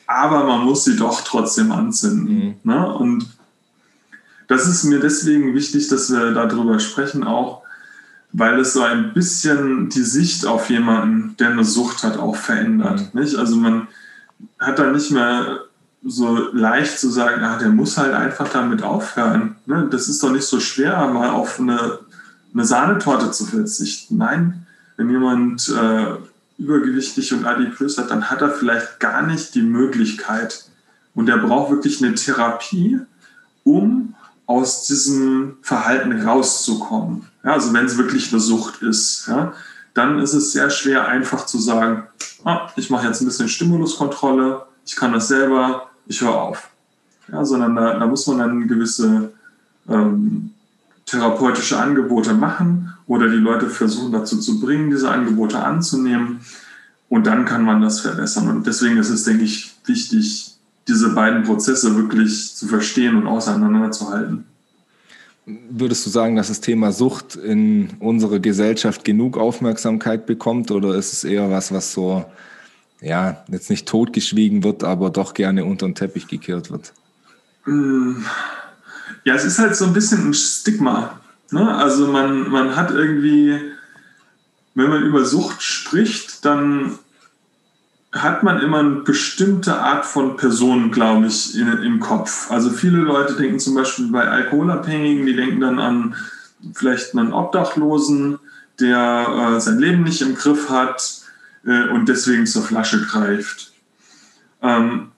Aber 0.06 0.44
man 0.44 0.64
muss 0.64 0.84
sie 0.84 0.96
doch 0.96 1.22
trotzdem 1.22 1.72
anzünden. 1.72 2.46
Mhm. 2.46 2.54
Ne? 2.62 2.94
Und 2.94 3.26
das 4.48 4.66
ist 4.66 4.84
mir 4.84 5.00
deswegen 5.00 5.54
wichtig, 5.54 5.88
dass 5.88 6.10
wir 6.10 6.32
darüber 6.32 6.78
sprechen, 6.78 7.24
auch 7.24 7.62
weil 8.32 8.60
es 8.60 8.74
so 8.74 8.82
ein 8.82 9.14
bisschen 9.14 9.88
die 9.88 10.02
Sicht 10.02 10.44
auf 10.44 10.68
jemanden, 10.68 11.36
der 11.38 11.50
eine 11.50 11.64
Sucht 11.64 12.02
hat, 12.02 12.18
auch 12.18 12.36
verändert. 12.36 13.14
Mhm. 13.14 13.20
Nicht? 13.20 13.36
Also 13.36 13.56
man 13.56 13.88
hat 14.58 14.78
dann 14.78 14.92
nicht 14.92 15.10
mehr 15.10 15.60
so 16.06 16.48
leicht 16.52 16.98
zu 16.98 17.10
sagen, 17.10 17.42
ah, 17.42 17.58
der 17.58 17.70
muss 17.70 17.98
halt 17.98 18.14
einfach 18.14 18.48
damit 18.48 18.82
aufhören. 18.82 19.56
Ne? 19.66 19.88
Das 19.90 20.08
ist 20.08 20.22
doch 20.22 20.30
nicht 20.30 20.46
so 20.46 20.60
schwer, 20.60 21.06
mal 21.08 21.30
auf 21.30 21.58
eine, 21.58 21.98
eine 22.54 22.64
Sahnetorte 22.64 23.30
zu 23.32 23.44
verzichten. 23.44 24.18
Nein, 24.18 24.66
wenn 24.96 25.10
jemand 25.10 25.68
äh, 25.68 26.14
übergewichtig 26.58 27.32
und 27.32 27.44
adipös 27.44 27.98
hat, 27.98 28.10
dann 28.10 28.30
hat 28.30 28.40
er 28.40 28.50
vielleicht 28.50 29.00
gar 29.00 29.22
nicht 29.22 29.54
die 29.54 29.62
Möglichkeit. 29.62 30.66
Und 31.14 31.28
er 31.28 31.38
braucht 31.38 31.70
wirklich 31.70 32.02
eine 32.02 32.14
Therapie, 32.14 33.00
um 33.64 34.14
aus 34.46 34.86
diesem 34.86 35.56
Verhalten 35.62 36.22
rauszukommen. 36.22 37.26
Ja, 37.44 37.54
also 37.54 37.72
wenn 37.72 37.86
es 37.86 37.98
wirklich 37.98 38.32
eine 38.32 38.40
Sucht 38.40 38.82
ist, 38.82 39.26
ja, 39.26 39.52
dann 39.92 40.20
ist 40.20 40.34
es 40.34 40.52
sehr 40.52 40.70
schwer 40.70 41.08
einfach 41.08 41.46
zu 41.46 41.58
sagen, 41.58 42.04
ah, 42.44 42.70
ich 42.76 42.90
mache 42.90 43.06
jetzt 43.06 43.20
ein 43.20 43.26
bisschen 43.26 43.48
Stimuluskontrolle, 43.48 44.66
ich 44.84 44.94
kann 44.94 45.12
das 45.12 45.28
selber, 45.28 45.88
ich 46.06 46.20
höre 46.20 46.34
auf. 46.34 46.70
Ja, 47.30 47.44
sondern 47.44 47.74
da, 47.74 47.98
da 47.98 48.06
muss 48.06 48.26
man 48.26 48.38
dann 48.38 48.68
gewisse 48.68 49.32
ähm, 49.88 50.50
therapeutische 51.06 51.78
Angebote 51.78 52.34
machen 52.34 52.94
oder 53.06 53.28
die 53.28 53.36
Leute 53.36 53.68
versuchen 53.68 54.12
dazu 54.12 54.38
zu 54.38 54.60
bringen, 54.60 54.90
diese 54.90 55.10
Angebote 55.10 55.58
anzunehmen. 55.58 56.40
Und 57.08 57.26
dann 57.26 57.44
kann 57.44 57.62
man 57.62 57.80
das 57.80 58.00
verbessern. 58.00 58.48
Und 58.48 58.66
deswegen 58.66 58.96
ist 58.96 59.10
es, 59.10 59.24
denke 59.24 59.44
ich, 59.44 59.74
wichtig, 59.84 60.56
diese 60.88 61.10
beiden 61.10 61.44
Prozesse 61.44 61.96
wirklich 61.96 62.54
zu 62.54 62.66
verstehen 62.66 63.16
und 63.16 63.26
auseinanderzuhalten. 63.26 64.44
Würdest 65.70 66.04
du 66.04 66.10
sagen, 66.10 66.34
dass 66.34 66.48
das 66.48 66.60
Thema 66.60 66.90
Sucht 66.90 67.36
in 67.36 67.90
unserer 68.00 68.40
Gesellschaft 68.40 69.04
genug 69.04 69.38
Aufmerksamkeit 69.38 70.26
bekommt 70.26 70.72
oder 70.72 70.96
ist 70.96 71.12
es 71.12 71.22
eher 71.22 71.48
was, 71.50 71.72
was 71.72 71.92
so 71.92 72.24
ja, 73.00 73.44
jetzt 73.48 73.70
nicht 73.70 73.86
totgeschwiegen 73.86 74.64
wird, 74.64 74.84
aber 74.84 75.10
doch 75.10 75.34
gerne 75.34 75.64
unter 75.64 75.86
den 75.86 75.94
Teppich 75.94 76.28
gekehrt 76.28 76.70
wird? 76.70 76.92
Mm. 77.66 78.22
Ja, 79.24 79.34
es 79.34 79.44
ist 79.44 79.58
halt 79.58 79.76
so 79.76 79.84
ein 79.84 79.92
bisschen 79.92 80.28
ein 80.28 80.34
Stigma. 80.34 81.20
Ne? 81.50 81.74
Also 81.76 82.08
man, 82.08 82.48
man 82.48 82.76
hat 82.76 82.90
irgendwie, 82.90 83.58
wenn 84.74 84.88
man 84.88 85.02
über 85.02 85.24
Sucht 85.24 85.62
spricht, 85.62 86.44
dann 86.44 86.98
hat 88.12 88.42
man 88.42 88.60
immer 88.60 88.78
eine 88.78 88.96
bestimmte 88.96 89.76
Art 89.78 90.06
von 90.06 90.36
Person, 90.36 90.90
glaube 90.90 91.26
ich, 91.26 91.56
in, 91.56 91.68
im 91.82 92.00
Kopf. 92.00 92.50
Also 92.50 92.70
viele 92.70 92.98
Leute 92.98 93.34
denken 93.34 93.58
zum 93.58 93.74
Beispiel 93.74 94.10
bei 94.10 94.26
Alkoholabhängigen, 94.26 95.26
die 95.26 95.36
denken 95.36 95.60
dann 95.60 95.78
an 95.78 96.16
vielleicht 96.74 97.14
einen 97.16 97.32
Obdachlosen, 97.32 98.38
der 98.80 99.56
äh, 99.56 99.60
sein 99.60 99.78
Leben 99.78 100.02
nicht 100.02 100.22
im 100.22 100.34
Griff 100.34 100.70
hat 100.70 101.15
äh, 101.66 101.88
und 101.88 102.08
deswegen 102.08 102.46
zur 102.46 102.62
Flasche 102.62 103.02
greift. 103.02 103.72
Ähm, 104.62 105.08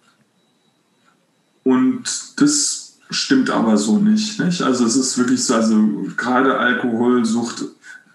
und 1.65 2.05
das 2.41 2.99
stimmt 3.11 3.51
aber 3.51 3.77
so 3.77 3.99
nicht, 3.99 4.41
nicht. 4.41 4.63
Also 4.63 4.85
es 4.85 4.97
ist 4.97 5.19
wirklich 5.19 5.45
so, 5.45 5.55
also 5.55 6.07
gerade 6.17 6.59
Alkoholsucht, 6.59 7.65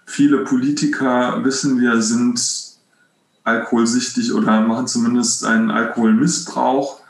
viele 0.06 0.38
Politiker 0.44 1.44
wissen 1.44 1.80
wir 1.80 2.02
sind 2.02 2.40
alkoholsüchtig 3.44 4.32
oder 4.32 4.60
machen 4.62 4.86
zumindest 4.86 5.44
einen 5.44 5.70
Alkoholmissbrauch. 5.70 7.00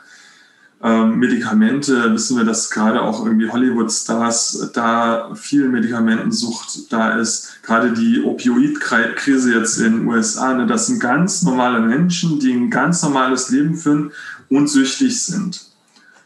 Ähm, 0.85 1.17
Medikamente 1.17 2.13
wissen 2.13 2.37
wir, 2.37 2.43
dass 2.43 2.69
gerade 2.69 3.01
auch 3.01 3.25
irgendwie 3.25 3.49
Hollywood-Stars 3.49 4.69
da 4.71 5.33
viel 5.33 5.67
Medikamentensucht 5.67 6.93
da 6.93 7.17
ist. 7.17 7.63
Gerade 7.63 7.91
die 7.93 8.21
Opioid-Krise 8.23 9.55
jetzt 9.55 9.79
in 9.79 9.97
den 9.97 10.07
USA, 10.07 10.53
ne, 10.53 10.67
das 10.67 10.85
sind 10.85 10.99
ganz 10.99 11.41
normale 11.41 11.79
Menschen, 11.79 12.39
die 12.39 12.53
ein 12.53 12.69
ganz 12.69 13.01
normales 13.01 13.49
Leben 13.49 13.75
führen 13.75 14.11
und 14.47 14.67
süchtig 14.67 15.23
sind. 15.23 15.71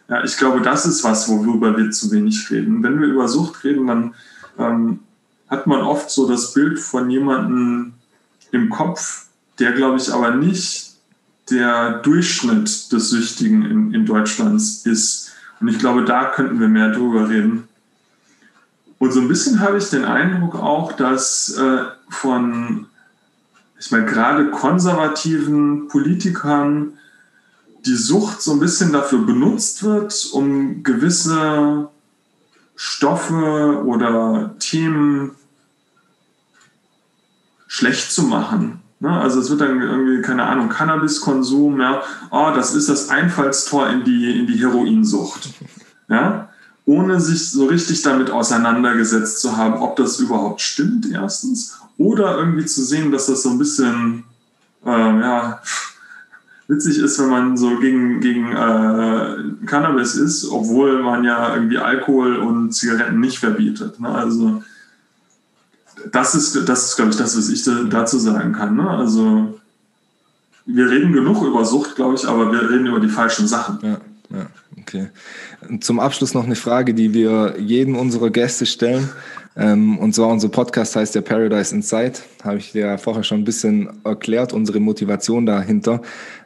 Ja, 0.10 0.26
ich 0.26 0.36
glaube, 0.36 0.60
das 0.60 0.86
ist 0.86 1.06
was, 1.06 1.30
worüber 1.30 1.78
wir 1.78 1.90
zu 1.92 2.12
wenig 2.12 2.52
reden. 2.52 2.84
Wenn 2.84 3.00
wir 3.00 3.08
über 3.08 3.30
Sucht 3.30 3.64
reden, 3.64 3.88
dann 3.88 4.14
ähm, 4.58 5.00
hat 5.48 5.68
man 5.68 5.80
oft 5.84 6.12
so 6.12 6.28
das 6.28 6.54
Bild 6.54 6.80
von 6.80 7.10
jemandem 7.10 7.94
im 8.52 8.70
Kopf, 8.70 9.28
der, 9.58 9.72
glaube 9.72 10.00
ich, 10.00 10.12
aber 10.12 10.32
nicht 10.32 10.89
der 11.52 12.00
Durchschnitt 12.00 12.92
des 12.92 13.10
Süchtigen 13.10 13.64
in, 13.64 13.94
in 13.94 14.06
Deutschland 14.06 14.62
ist. 14.62 15.32
Und 15.60 15.68
ich 15.68 15.80
glaube, 15.80 16.06
da 16.06 16.26
könnten 16.26 16.60
wir 16.60 16.68
mehr 16.68 16.92
drüber 16.92 17.30
reden. 17.30 17.68
Und 18.98 19.14
so 19.14 19.22
ein 19.22 19.28
bisschen 19.28 19.60
habe 19.62 19.78
ich 19.78 19.90
den 19.90 20.06
Eindruck 20.06 20.56
auch, 20.56 20.92
dass 20.92 21.56
äh, 21.58 21.86
von, 22.10 22.88
ich 23.80 23.92
meine, 23.92 24.06
gerade 24.06 24.52
konservativen 24.52 25.88
Politikern 25.88 26.94
die 27.86 27.96
Sucht 27.96 28.42
so 28.42 28.52
ein 28.52 28.60
bisschen 28.60 28.92
dafür 28.92 29.20
benutzt 29.20 29.84
wird, 29.84 30.30
um 30.34 30.84
gewisse 30.84 31.90
Stoffe 32.76 33.84
oder 33.86 34.56
Themen 34.60 35.32
schlecht 37.68 38.12
zu 38.12 38.24
machen. 38.24 38.82
Ne? 39.00 39.10
Also 39.10 39.40
es 39.40 39.50
wird 39.50 39.62
dann 39.62 39.82
irgendwie, 39.82 40.22
keine 40.22 40.44
Ahnung, 40.44 40.70
Cannabiskonsum, 40.70 41.80
ja, 41.80 42.02
oh, 42.32 42.52
das 42.54 42.76
ist 42.76 42.90
das 42.90 43.10
Einfallstor 43.10 43.90
in 43.90 44.04
die, 44.04 44.40
in 44.40 44.48
die 44.48 44.60
Heroinsucht. 44.60 45.50
Ja? 46.10 46.50
Ohne 46.86 47.20
sich 47.22 47.52
so 47.52 47.66
richtig 47.68 48.02
damit 48.02 48.32
auseinandergesetzt 48.32 49.40
zu 49.42 49.56
haben, 49.56 49.76
ob 49.76 49.96
das 49.96 50.20
überhaupt 50.20 50.62
stimmt, 50.62 51.10
erstens. 51.12 51.80
Oder 51.98 52.38
irgendwie 52.38 52.66
zu 52.66 52.84
sehen, 52.84 53.12
dass 53.12 53.28
das 53.28 53.44
so 53.44 53.50
ein 53.50 53.58
bisschen, 53.58 54.24
äh, 54.86 54.90
ja, 54.90 55.62
witzig 56.68 57.00
ist, 57.00 57.20
wenn 57.20 57.30
man 57.30 57.58
so 57.58 57.78
gegen, 57.80 58.20
gegen 58.22 58.52
äh, 58.52 59.66
Cannabis 59.66 60.16
ist, 60.16 60.50
obwohl 60.50 61.02
man 61.02 61.24
ja 61.24 61.56
irgendwie 61.56 61.80
Alkohol 61.80 62.38
und 62.38 62.74
Zigaretten 62.74 63.20
nicht 63.20 63.40
verbietet. 63.40 64.00
Ne? 64.00 64.10
Also 64.10 64.64
das 66.12 66.36
ist, 66.36 66.68
das 66.68 66.86
ist, 66.86 66.96
glaube 66.96 67.12
ich, 67.12 67.18
das, 67.18 67.38
was 67.38 67.50
ich 67.50 67.64
dazu 67.90 68.18
sagen 68.20 68.54
kann. 68.54 68.76
Ne? 68.76 68.90
Also 68.90 69.60
wir 70.66 70.90
reden 70.90 71.14
genug 71.14 71.44
über 71.44 71.66
Sucht, 71.66 71.96
glaube 71.96 72.16
ich, 72.16 72.28
aber 72.28 72.52
wir 72.52 72.70
reden 72.70 72.86
über 72.86 73.00
die 73.00 73.10
falschen 73.10 73.48
Sachen. 73.48 73.80
Ja, 73.82 73.98
ja, 74.30 74.46
okay. 74.78 75.10
Zum 75.82 76.00
Abschluss 76.00 76.34
noch 76.34 76.46
eine 76.46 76.56
Frage, 76.56 76.94
die 76.94 77.14
wir 77.14 77.56
jedem 77.58 77.96
unserer 77.96 78.30
Gäste 78.30 78.66
stellen. 78.66 79.10
Ähm, 79.58 79.98
und 79.98 80.14
zwar 80.14 80.28
unser 80.30 80.48
Podcast 80.50 80.96
heißt 80.96 81.16
ja 81.16 81.22
Paradise 81.22 81.74
Inside. 81.74 82.14
Habe 82.44 82.60
ich 82.60 82.72
dir 82.72 82.86
ja 82.86 82.98
vorher 82.98 83.24
schon 83.24 83.40
ein 83.40 83.46
bisschen 83.46 83.90
erklärt, 84.06 84.54
unsere 84.54 84.80
Motivation 84.80 85.46
dahinter. 85.46 86.02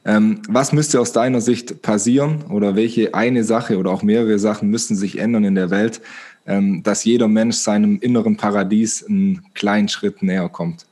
Ähm, 0.05 0.41
was 0.47 0.71
müsste 0.71 0.99
aus 0.99 1.11
deiner 1.11 1.41
Sicht 1.41 1.81
passieren 1.81 2.43
oder 2.49 2.75
welche 2.75 3.13
eine 3.13 3.43
Sache 3.43 3.77
oder 3.77 3.91
auch 3.91 4.03
mehrere 4.03 4.39
Sachen 4.39 4.69
müssten 4.69 4.95
sich 4.95 5.19
ändern 5.19 5.43
in 5.43 5.55
der 5.55 5.69
Welt, 5.69 6.01
dass 6.45 7.05
jeder 7.05 7.27
Mensch 7.27 7.57
seinem 7.57 7.99
inneren 7.99 8.37
Paradies 8.37 9.05
einen 9.05 9.45
kleinen 9.53 9.87
Schritt 9.87 10.21
näher 10.21 10.49
kommt? 10.49 10.85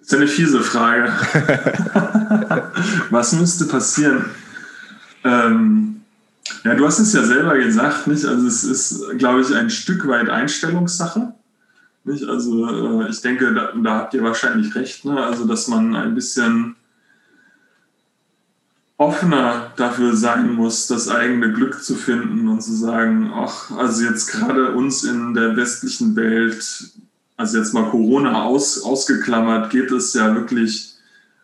Das 0.00 0.08
ist 0.08 0.14
eine 0.14 0.26
fiese 0.26 0.60
Frage. 0.60 1.12
Was 3.10 3.32
müsste 3.34 3.66
passieren? 3.66 4.24
Ähm, 5.24 6.00
ja, 6.64 6.74
du 6.74 6.84
hast 6.84 6.98
es 6.98 7.12
ja 7.12 7.22
selber 7.22 7.56
gesagt, 7.56 8.08
nicht? 8.08 8.24
Also 8.24 8.46
es 8.46 8.64
ist, 8.64 9.18
glaube 9.18 9.42
ich, 9.42 9.54
ein 9.54 9.70
Stück 9.70 10.06
weit 10.08 10.28
Einstellungssache. 10.28 11.34
Nicht? 12.04 12.24
Also 12.24 13.02
äh, 13.02 13.10
ich 13.10 13.20
denke, 13.20 13.54
da, 13.54 13.72
da, 13.80 13.96
habt 13.96 14.14
ihr 14.14 14.24
wahrscheinlich 14.24 14.74
recht, 14.74 15.04
ne? 15.04 15.24
Also 15.24 15.46
dass 15.46 15.68
man 15.68 15.94
ein 15.94 16.16
bisschen 16.16 16.74
offener 19.02 19.72
dafür 19.76 20.14
sein 20.14 20.54
muss, 20.54 20.86
das 20.86 21.08
eigene 21.08 21.52
Glück 21.52 21.82
zu 21.82 21.96
finden 21.96 22.48
und 22.48 22.62
zu 22.62 22.72
sagen, 22.72 23.32
ach, 23.34 23.70
also 23.72 24.04
jetzt 24.04 24.28
gerade 24.28 24.72
uns 24.72 25.02
in 25.02 25.34
der 25.34 25.56
westlichen 25.56 26.14
Welt, 26.14 26.92
also 27.36 27.58
jetzt 27.58 27.74
mal 27.74 27.90
Corona 27.90 28.42
aus, 28.44 28.82
ausgeklammert, 28.82 29.70
geht 29.70 29.90
es 29.90 30.14
ja 30.14 30.34
wirklich 30.34 30.94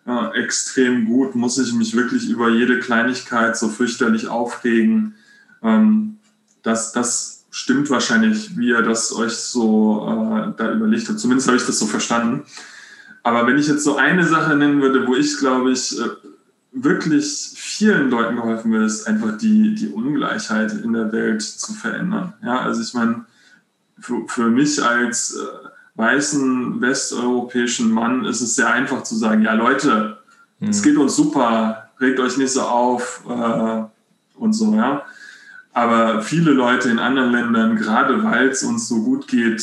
äh, 0.07 0.41
extrem 0.41 1.07
gut, 1.07 1.35
muss 1.35 1.59
ich 1.59 1.73
mich 1.73 1.97
wirklich 1.97 2.31
über 2.31 2.49
jede 2.51 2.79
Kleinigkeit 2.79 3.57
so 3.57 3.69
fürchterlich 3.69 4.29
aufregen. 4.29 5.17
Ähm, 5.63 6.19
das, 6.63 6.93
das 6.93 7.47
stimmt 7.51 7.91
wahrscheinlich, 7.91 8.57
wie 8.57 8.69
ihr 8.69 8.83
das 8.83 9.13
euch 9.13 9.35
so 9.35 10.07
äh, 10.07 10.53
da 10.57 10.73
überlegt 10.73 11.09
habt. 11.09 11.19
Zumindest 11.19 11.49
habe 11.49 11.57
ich 11.57 11.67
das 11.67 11.79
so 11.79 11.87
verstanden. 11.87 12.45
Aber 13.25 13.47
wenn 13.47 13.59
ich 13.59 13.67
jetzt 13.67 13.83
so 13.83 13.97
eine 13.97 14.25
Sache 14.25 14.55
nennen 14.55 14.81
würde, 14.81 15.07
wo 15.07 15.17
ich 15.17 15.39
glaube 15.39 15.73
ich 15.73 15.99
äh, 15.99 16.05
wirklich 16.73 17.53
vielen 17.57 18.11
Leuten 18.11 18.37
geholfen 18.37 18.73
wird, 18.73 18.87
ist 18.87 19.07
einfach 19.07 19.39
die, 19.39 19.75
die 19.75 19.89
Ungleichheit 19.89 20.73
in 20.73 20.93
der 20.93 21.13
Welt 21.13 21.43
zu 21.43 21.73
verändern. 21.73 22.35
Ja, 22.43 22.61
also 22.61 22.83
ich 22.83 22.95
meine, 22.95 23.25
für, 23.99 24.27
für 24.29 24.49
mich 24.49 24.83
als 24.83 25.37
äh, 25.37 25.69
weißen 25.99 26.81
westeuropäischen 26.81 27.91
Mann 27.91 28.25
ist 28.25 28.41
es 28.41 28.55
sehr 28.55 28.71
einfach 28.71 29.03
zu 29.03 29.17
sagen, 29.17 29.43
ja 29.43 29.55
Leute, 29.55 30.19
mhm. 30.61 30.69
es 30.69 30.83
geht 30.83 30.97
uns 30.97 31.17
super, 31.17 31.91
regt 32.01 32.21
euch 32.21 32.37
nicht 32.37 32.53
so 32.53 32.63
auf 32.63 33.25
äh, 33.29 33.83
und 34.39 34.53
so, 34.53 34.75
ja. 34.75 35.03
Aber 35.73 36.23
viele 36.23 36.53
Leute 36.53 36.89
in 36.91 36.99
anderen 36.99 37.33
Ländern, 37.33 37.77
gerade 37.77 38.23
weil 38.25 38.49
es 38.49 38.63
uns 38.63 38.89
so 38.89 39.03
gut 39.03 39.29
geht, 39.29 39.63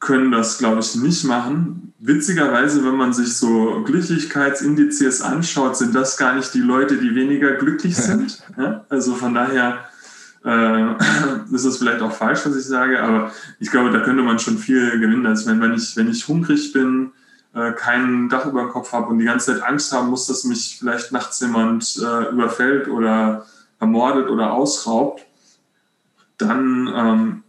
können 0.00 0.32
das, 0.32 0.58
glaube 0.58 0.80
ich, 0.80 0.94
nicht 0.96 1.24
machen. 1.24 1.91
Witzigerweise, 2.04 2.84
wenn 2.84 2.96
man 2.96 3.12
sich 3.12 3.36
so 3.36 3.80
Glücklichkeitsindizes 3.84 5.22
anschaut, 5.22 5.76
sind 5.76 5.94
das 5.94 6.16
gar 6.16 6.34
nicht 6.34 6.52
die 6.52 6.60
Leute, 6.60 6.96
die 6.96 7.14
weniger 7.14 7.52
glücklich 7.52 7.96
sind. 8.08 8.42
Ja? 8.58 8.84
Also 8.88 9.14
von 9.14 9.34
daher 9.34 9.84
äh, 10.44 10.94
ist 11.54 11.64
es 11.64 11.76
vielleicht 11.76 12.02
auch 12.02 12.10
falsch, 12.10 12.40
was 12.44 12.56
ich 12.56 12.64
sage, 12.64 13.00
aber 13.00 13.30
ich 13.60 13.70
glaube, 13.70 13.92
da 13.92 14.00
könnte 14.00 14.24
man 14.24 14.40
schon 14.40 14.58
viel 14.58 14.98
gewinnen. 14.98 15.26
Also 15.26 15.48
wenn, 15.48 15.74
ich, 15.74 15.96
wenn 15.96 16.10
ich 16.10 16.26
hungrig 16.26 16.72
bin, 16.72 17.12
äh, 17.54 17.70
kein 17.70 18.28
Dach 18.28 18.46
über 18.46 18.62
dem 18.62 18.70
Kopf 18.70 18.92
habe 18.92 19.06
und 19.06 19.20
die 19.20 19.24
ganze 19.24 19.54
Zeit 19.54 19.62
Angst 19.62 19.92
haben 19.92 20.08
muss, 20.08 20.26
dass 20.26 20.42
mich 20.42 20.78
vielleicht 20.80 21.12
nachts 21.12 21.38
jemand 21.38 22.02
äh, 22.02 22.32
überfällt 22.32 22.88
oder 22.88 23.46
ermordet 23.78 24.28
oder 24.28 24.52
ausraubt, 24.52 25.24
dann 26.36 26.92
ähm, 26.92 27.41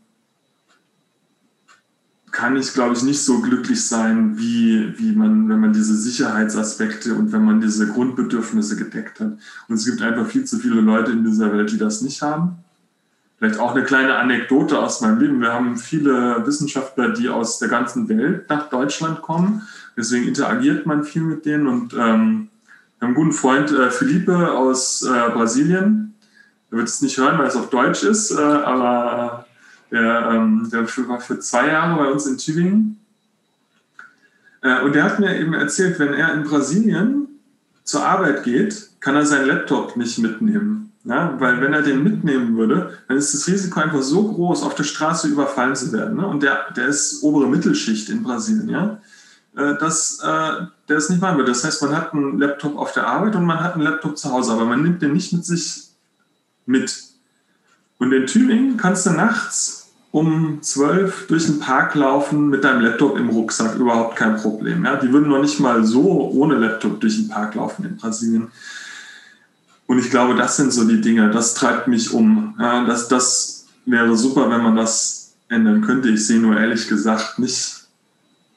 kann 2.34 2.58
ich, 2.58 2.74
glaube 2.74 2.96
ich, 2.96 3.04
nicht 3.04 3.22
so 3.22 3.42
glücklich 3.42 3.88
sein, 3.88 4.38
wie, 4.40 4.98
wie 4.98 5.14
man, 5.14 5.48
wenn 5.48 5.60
man 5.60 5.72
diese 5.72 5.96
Sicherheitsaspekte 5.96 7.14
und 7.14 7.32
wenn 7.32 7.46
man 7.46 7.62
diese 7.62 7.88
Grundbedürfnisse 7.88 8.76
gedeckt 8.76 9.20
hat. 9.20 9.34
Und 9.68 9.76
es 9.76 9.86
gibt 9.86 10.02
einfach 10.02 10.26
viel 10.26 10.44
zu 10.44 10.58
viele 10.58 10.82
Leute 10.82 11.12
in 11.12 11.24
dieser 11.24 11.54
Welt, 11.54 11.72
die 11.72 11.78
das 11.78 12.02
nicht 12.02 12.24
haben. 12.24 12.58
Vielleicht 13.38 13.60
auch 13.60 13.76
eine 13.76 13.84
kleine 13.84 14.16
Anekdote 14.16 14.80
aus 14.80 15.02
meinem 15.02 15.20
Leben. 15.20 15.42
Wir 15.42 15.54
haben 15.54 15.78
viele 15.78 16.44
Wissenschaftler, 16.48 17.10
die 17.10 17.30
aus 17.30 17.60
der 17.60 17.70
ganzen 17.70 18.10
Welt 18.10 18.50
nach 18.50 18.68
Deutschland 18.70 19.22
kommen. 19.22 19.62
Deswegen 19.96 20.28
interagiert 20.28 20.88
man 20.88 21.04
viel 21.04 21.22
mit 21.22 21.46
denen. 21.46 21.68
Und 21.68 21.94
ähm, 21.94 22.00
wir 22.00 22.04
haben 22.04 22.50
einen 23.00 23.14
guten 23.14 23.34
Freund, 23.34 23.72
äh, 23.72 23.92
Felipe 23.92 24.54
aus 24.54 25.04
äh, 25.04 25.30
Brasilien. 25.30 26.16
Er 26.72 26.78
wird 26.78 26.88
es 26.88 27.04
nicht 27.04 27.20
hören, 27.20 27.38
weil 27.38 27.48
es 27.48 27.56
auf 27.56 27.70
Deutsch 27.70 28.04
ist, 28.04 28.32
äh, 28.32 28.42
aber 28.42 29.46
der, 29.94 30.30
ähm, 30.32 30.68
der 30.72 30.82
war 31.08 31.22
für 31.22 31.40
zwei 31.40 31.68
Jahre 31.68 32.04
bei 32.04 32.12
uns 32.12 32.26
in 32.26 32.40
Tübingen. 32.40 33.00
Äh, 34.62 34.82
und 34.82 34.96
der 34.96 35.04
hat 35.04 35.20
mir 35.20 35.40
eben 35.40 35.54
erzählt, 35.54 36.00
wenn 36.00 36.16
er 36.16 36.34
in 36.34 36.44
Brasilien 36.44 37.28
zur 37.84 38.04
Arbeit 38.04 38.44
geht, 38.44 38.90
kann 39.00 39.16
er 39.16 39.26
seinen 39.26 39.48
Laptop 39.48 39.96
nicht 39.96 40.18
mitnehmen. 40.18 40.92
Ja, 41.06 41.36
weil 41.38 41.62
wenn 41.62 41.74
er 41.74 41.82
den 41.82 42.02
mitnehmen 42.02 42.58
würde, 42.58 42.98
dann 43.08 43.18
ist 43.18 43.34
das 43.34 43.46
Risiko 43.48 43.82
einfach 43.82 44.02
so 44.02 44.32
groß, 44.32 44.64
auf 44.64 44.74
der 44.74 44.86
Straße 44.86 45.28
überfallen 45.28 45.76
zu 45.76 45.92
werden. 45.92 46.16
Ne? 46.16 46.26
Und 46.26 46.42
der, 46.42 46.72
der 46.76 46.88
ist 46.88 47.22
obere 47.22 47.48
Mittelschicht 47.48 48.10
in 48.10 48.24
Brasilien, 48.24 48.70
ja, 48.70 49.02
äh, 49.58 49.78
dass 49.78 50.20
äh, 50.24 50.66
der 50.88 50.98
es 50.98 51.10
nicht 51.10 51.22
machen 51.22 51.38
würde. 51.38 51.52
Das 51.52 51.66
heißt, 51.66 51.82
man 51.82 51.96
hat 51.96 52.14
einen 52.14 52.40
Laptop 52.40 52.78
auf 52.78 52.94
der 52.94 53.06
Arbeit 53.06 53.36
und 53.36 53.46
man 53.46 53.60
hat 53.60 53.74
einen 53.74 53.84
Laptop 53.84 54.18
zu 54.18 54.32
Hause, 54.32 54.54
aber 54.54 54.64
man 54.64 54.82
nimmt 54.82 55.02
den 55.02 55.12
nicht 55.12 55.34
mit 55.34 55.46
sich 55.46 55.90
mit. 56.66 57.04
Und 58.00 58.14
in 58.14 58.26
Tübingen 58.26 58.78
kannst 58.78 59.06
du 59.06 59.12
nachts 59.12 59.83
um 60.14 60.60
zwölf 60.62 61.26
durch 61.26 61.48
den 61.48 61.60
Park 61.60 61.96
laufen 61.96 62.50
mit 62.50 62.64
deinem 62.64 62.82
Laptop 62.82 63.18
im 63.18 63.30
Rucksack, 63.30 63.76
überhaupt 63.76 64.16
kein 64.16 64.38
Problem. 64.38 64.86
Ja? 64.86 64.96
Die 64.96 65.12
würden 65.12 65.28
noch 65.28 65.42
nicht 65.42 65.60
mal 65.60 65.84
so 65.84 66.30
ohne 66.30 66.54
Laptop 66.54 67.02
durch 67.02 67.16
den 67.16 67.30
Park 67.30 67.56
laufen 67.56 67.84
in 67.84 67.98
Brasilien. 67.98 68.52
Und 69.88 69.98
ich 69.98 70.12
glaube, 70.12 70.36
das 70.36 70.56
sind 70.56 70.72
so 70.72 70.88
die 70.88 71.02
Dinge, 71.02 71.32
das 71.32 71.56
treibt 71.56 71.88
mich 71.88 72.14
um. 72.14 72.54
Ja, 72.60 72.86
das, 72.86 73.08
das 73.08 73.66
wäre 73.88 74.16
super, 74.16 74.52
wenn 74.52 74.62
man 74.62 74.76
das 74.76 75.34
ändern 75.50 75.82
könnte. 75.82 76.10
Ich 76.10 76.28
sehe 76.28 76.40
nur 76.40 76.60
ehrlich 76.60 76.88
gesagt 76.88 77.40
nicht, 77.40 77.88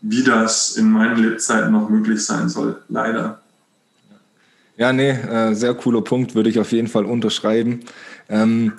wie 0.03 0.23
das 0.23 0.77
in 0.77 0.91
meinen 0.91 1.17
Lebzeiten 1.17 1.73
noch 1.73 1.89
möglich 1.89 2.23
sein 2.23 2.51
soll. 2.51 2.83
Leider. 2.91 3.41
Ja, 4.77 4.93
nee, 4.93 5.09
äh, 5.09 5.55
sehr 5.55 5.73
cooler 5.73 6.03
Punkt, 6.03 6.35
würde 6.35 6.51
ich 6.51 6.59
auf 6.59 6.71
jeden 6.73 6.89
Fall 6.89 7.07
unterschreiben. 7.07 7.81
Ähm, 8.29 8.75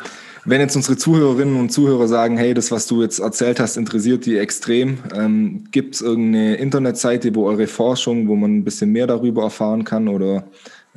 wenn 0.47 0.61
jetzt 0.61 0.77
unsere 0.77 0.95
Zuhörerinnen 0.95 1.59
und 1.59 1.71
Zuhörer 1.73 2.07
sagen, 2.07 2.37
hey, 2.37 2.53
das, 2.53 2.71
was 2.71 2.87
du 2.87 3.01
jetzt 3.01 3.19
erzählt 3.19 3.59
hast, 3.59 3.75
interessiert 3.75 4.25
die 4.25 4.37
extrem, 4.37 4.99
ähm, 5.13 5.65
gibt 5.71 5.95
es 5.95 6.01
irgendeine 6.01 6.55
Internetseite, 6.55 7.35
wo 7.35 7.47
eure 7.47 7.67
Forschung, 7.67 8.29
wo 8.29 8.35
man 8.35 8.57
ein 8.57 8.63
bisschen 8.63 8.91
mehr 8.93 9.07
darüber 9.07 9.43
erfahren 9.43 9.83
kann 9.83 10.07
oder 10.07 10.45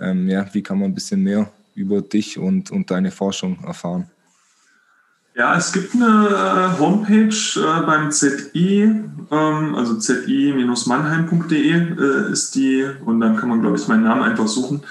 ähm, 0.00 0.28
ja, 0.28 0.46
wie 0.52 0.62
kann 0.62 0.78
man 0.78 0.92
ein 0.92 0.94
bisschen 0.94 1.24
mehr 1.24 1.50
über 1.74 2.00
dich 2.00 2.38
und, 2.38 2.70
und 2.70 2.92
deine 2.92 3.10
Forschung 3.10 3.58
erfahren? 3.66 4.08
Ja, 5.34 5.56
es 5.56 5.72
gibt 5.72 5.94
eine 5.94 6.28
äh, 6.28 6.78
Homepage 6.78 7.34
äh, 7.56 7.86
beim 7.86 8.12
ZI, 8.12 8.82
ähm, 9.30 9.74
also 9.74 9.96
zi-mannheim.de 9.96 11.72
äh, 11.72 12.32
ist 12.32 12.54
die 12.54 12.84
und 13.04 13.20
dann 13.20 13.36
kann 13.36 13.48
man, 13.48 13.60
glaube 13.60 13.76
ich, 13.76 13.88
meinen 13.88 14.04
Namen 14.04 14.22
einfach 14.22 14.46
suchen. 14.46 14.82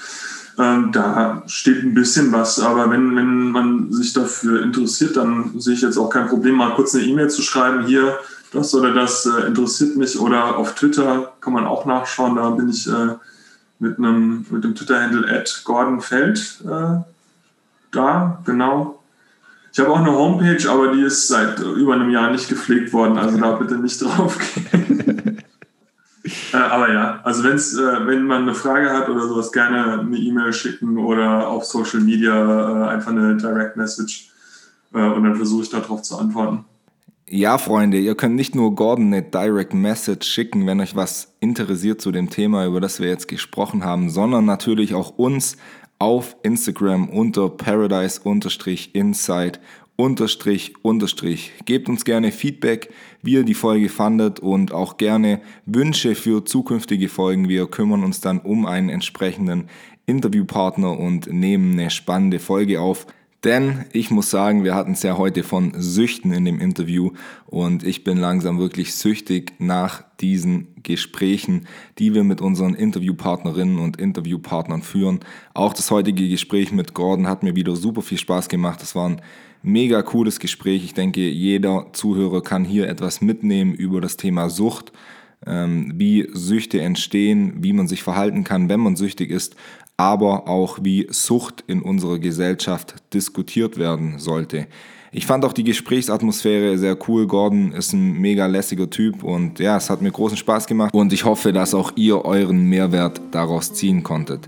Ähm, 0.60 0.91
da 0.91 1.41
steht 1.47 1.84
ein 1.84 1.93
bisschen 1.93 2.34
was, 2.34 2.60
aber 2.60 2.89
wenn, 2.91 3.16
wenn 3.16 3.49
man 3.51 3.93
sich 3.93 4.12
dafür 4.12 4.62
interessiert, 4.62 5.16
dann 5.16 5.57
sehe 5.57 5.74
ich 5.74 5.82
jetzt 5.82 5.97
auch 5.97 6.10
kein 6.10 6.28
Problem, 6.28 6.55
mal 6.55 6.76
kurz 6.76 6.93
eine 6.93 7.05
E-Mail 7.05 7.30
zu 7.30 7.41
schreiben, 7.41 7.86
hier, 7.86 8.20
das 8.51 8.76
oder 8.76 8.93
das 8.93 9.26
äh, 9.26 9.47
interessiert 9.47 9.95
mich. 9.95 10.20
Oder 10.20 10.57
auf 10.57 10.76
Twitter 10.76 11.32
kann 11.39 11.53
man 11.53 11.66
auch 11.66 11.86
nachschauen, 11.86 12.36
da 12.36 12.49
bin 12.49 12.68
ich 12.68 12.88
äh, 12.88 13.16
mit 13.80 13.97
einem 13.97 14.45
mit 14.49 14.66
dem 14.66 14.76
Twitter-Handle 14.76 15.32
at 15.34 15.62
gordonfeld 15.64 16.62
äh, 16.66 16.97
da, 17.91 18.41
genau. 18.45 19.01
Ich 19.72 19.80
habe 19.80 19.91
auch 19.91 19.99
eine 19.99 20.12
Homepage, 20.12 20.70
aber 20.70 20.91
die 20.91 21.03
ist 21.03 21.28
seit 21.28 21.60
über 21.60 21.93
einem 21.93 22.10
Jahr 22.10 22.32
nicht 22.32 22.49
gepflegt 22.49 22.91
worden, 22.91 23.18
also 23.18 23.38
da 23.38 23.53
bitte 23.53 23.78
nicht 23.78 24.01
drauf 24.01 24.38
gehen. 24.38 25.41
äh, 26.24 26.58
aber 26.58 26.92
ja, 26.92 27.20
also 27.24 27.44
wenn's, 27.44 27.78
äh, 27.78 28.08
wenn 28.08 28.24
man 28.24 28.44
eine 28.44 28.54
Frage 28.54 28.92
hat 28.92 29.10
oder 29.10 29.28
sowas, 29.28 29.52
gerne 29.52 30.00
eine 30.00 30.18
E-Mail 30.18 30.54
schicken 30.54 30.98
oder 30.98 31.48
auf 31.48 31.66
Social 31.66 32.02
Media 32.02 32.34
äh, 32.34 32.90
einfach 32.90 33.12
eine 33.12 33.38
Direct 33.38 33.78
Message 33.78 34.32
äh, 34.94 35.02
und 35.02 35.24
dann 35.24 35.36
versuche 35.36 35.64
ich 35.64 35.70
darauf 35.70 36.02
zu 36.02 36.18
antworten. 36.18 36.66
Ja, 37.32 37.60
Freunde, 37.60 38.00
ihr 38.00 38.16
könnt 38.16 38.36
nicht 38.36 38.56
nur 38.56 38.74
Gordon 38.74 39.14
eine 39.14 39.22
Direct 39.22 39.76
Message 39.76 40.28
schicken, 40.28 40.66
wenn 40.66 40.82
euch 40.82 40.96
was 40.96 41.36
interessiert 41.40 42.02
zu 42.02 42.12
dem 42.12 42.32
Thema, 42.32 42.66
über 42.66 42.82
das 42.82 43.00
wir 43.00 43.08
jetzt 43.08 43.28
gesprochen 43.28 43.86
haben, 43.86 44.10
sondern 44.10 44.46
natürlich 44.46 44.96
auch 44.96 45.16
uns 45.18 45.56
auf 46.00 46.36
Instagram 46.42 47.08
unter 47.10 47.50
paradise-insight 47.50 49.60
unterstrich 50.00 50.76
unterstrich. 50.82 51.52
Gebt 51.66 51.89
uns 51.89 52.06
gerne 52.06 52.32
Feedback, 52.32 52.89
wie 53.22 53.34
ihr 53.34 53.43
die 53.43 53.54
Folge 53.54 53.89
fandet 53.89 54.39
und 54.39 54.72
auch 54.72 54.95
gerne 54.95 55.41
Wünsche 55.66 56.16
für 56.16 56.45
zukünftige 56.45 57.10
Folgen. 57.10 57.50
Wir 57.50 57.68
kümmern 57.68 58.06
uns 58.06 58.22
dann 58.22 58.39
um 58.39 58.66
einen 58.66 58.88
entsprechenden 58.88 59.68
Interviewpartner 60.06 60.97
und 60.97 61.28
nehmen 61.28 61.74
eine 61.74 61.89
spannende 61.89 62.39
Folge 62.39 62.80
auf. 62.80 63.08
Denn 63.44 63.86
ich 63.94 64.12
muss 64.12 64.30
sagen, 64.30 64.66
wir 64.66 64.76
hatten 64.76 64.92
es 64.92 65.04
ja 65.04 65.18
heute 65.18 65.44
von 65.44 65.74
Süchten 65.78 66.34
in 66.34 66.44
dem 66.44 66.60
Interview 66.60 67.12
und 67.46 67.84
ich 67.84 68.04
bin 68.04 68.18
langsam 68.18 68.60
wirklich 68.60 68.94
süchtig 68.96 69.54
nach 69.60 70.04
diesen 70.20 70.76
Gesprächen, 70.84 71.66
die 72.00 72.14
wir 72.14 72.26
mit 72.26 72.42
unseren 72.42 72.74
Interviewpartnerinnen 72.74 73.80
und 73.80 73.96
Interviewpartnern 73.98 74.82
führen. 74.82 75.22
Auch 75.54 75.74
das 75.74 75.90
heutige 75.90 76.28
Gespräch 76.28 76.74
mit 76.74 76.94
Gordon 76.94 77.28
hat 77.28 77.44
mir 77.44 77.56
wieder 77.56 77.78
super 77.78 78.02
viel 78.02 78.18
Spaß 78.18 78.50
gemacht. 78.50 78.84
Es 78.84 78.94
war 78.94 79.08
ein 79.08 79.22
mega 79.62 80.02
cooles 80.02 80.40
Gespräch. 80.40 80.84
Ich 80.84 80.94
denke, 80.94 81.22
jeder 81.22 81.88
Zuhörer 81.94 82.44
kann 82.44 82.66
hier 82.66 82.90
etwas 82.90 83.22
mitnehmen 83.22 83.74
über 83.74 84.02
das 84.02 84.18
Thema 84.18 84.50
Sucht 84.50 84.92
ähm, 85.46 85.94
wie 85.96 86.28
Süchte 86.34 86.82
entstehen, 86.82 87.54
wie 87.64 87.74
man 87.74 87.88
sich 87.88 88.04
verhalten 88.04 88.44
kann, 88.44 88.70
wenn 88.70 88.80
man 88.80 88.96
süchtig 88.96 89.32
ist, 89.32 89.56
aber 90.00 90.47
auch 90.47 90.80
wie 90.82 91.08
Sucht 91.10 91.66
in 91.68 91.82
unserer 91.82 92.20
Gesellschaft 92.20 92.95
diskutiert 93.14 93.78
werden 93.78 94.18
sollte. 94.18 94.68
Ich 95.12 95.26
fand 95.26 95.43
auch 95.43 95.52
die 95.52 95.66
Gesprächsatmosphäre 95.66 96.78
sehr 96.78 96.97
cool. 97.10 97.28
Gordon 97.28 97.74
ist 97.74 97.91
ein 97.91 98.14
mega 98.14 98.45
lässiger 98.45 98.89
Typ 98.89 99.24
und 99.24 99.60
ja, 99.60 99.76
es 99.76 99.89
hat 99.89 100.02
mir 100.02 100.12
großen 100.12 100.38
Spaß 100.38 100.68
gemacht 100.68 100.93
und 100.93 101.12
ich 101.12 101.26
hoffe, 101.26 101.52
dass 101.52 101.74
auch 101.74 101.91
ihr 101.97 102.24
euren 102.24 102.64
Mehrwert 102.70 103.20
daraus 103.32 103.74
ziehen 103.74 104.02
konntet. 104.02 104.47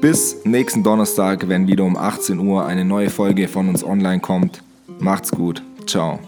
Bis 0.00 0.44
nächsten 0.44 0.84
Donnerstag, 0.84 1.48
wenn 1.48 1.66
wieder 1.66 1.82
um 1.82 1.96
18 1.96 2.38
Uhr 2.38 2.64
eine 2.64 2.84
neue 2.84 3.10
Folge 3.10 3.48
von 3.48 3.68
uns 3.68 3.82
online 3.82 4.20
kommt. 4.20 4.62
Macht's 5.00 5.32
gut. 5.32 5.64
Ciao. 5.86 6.20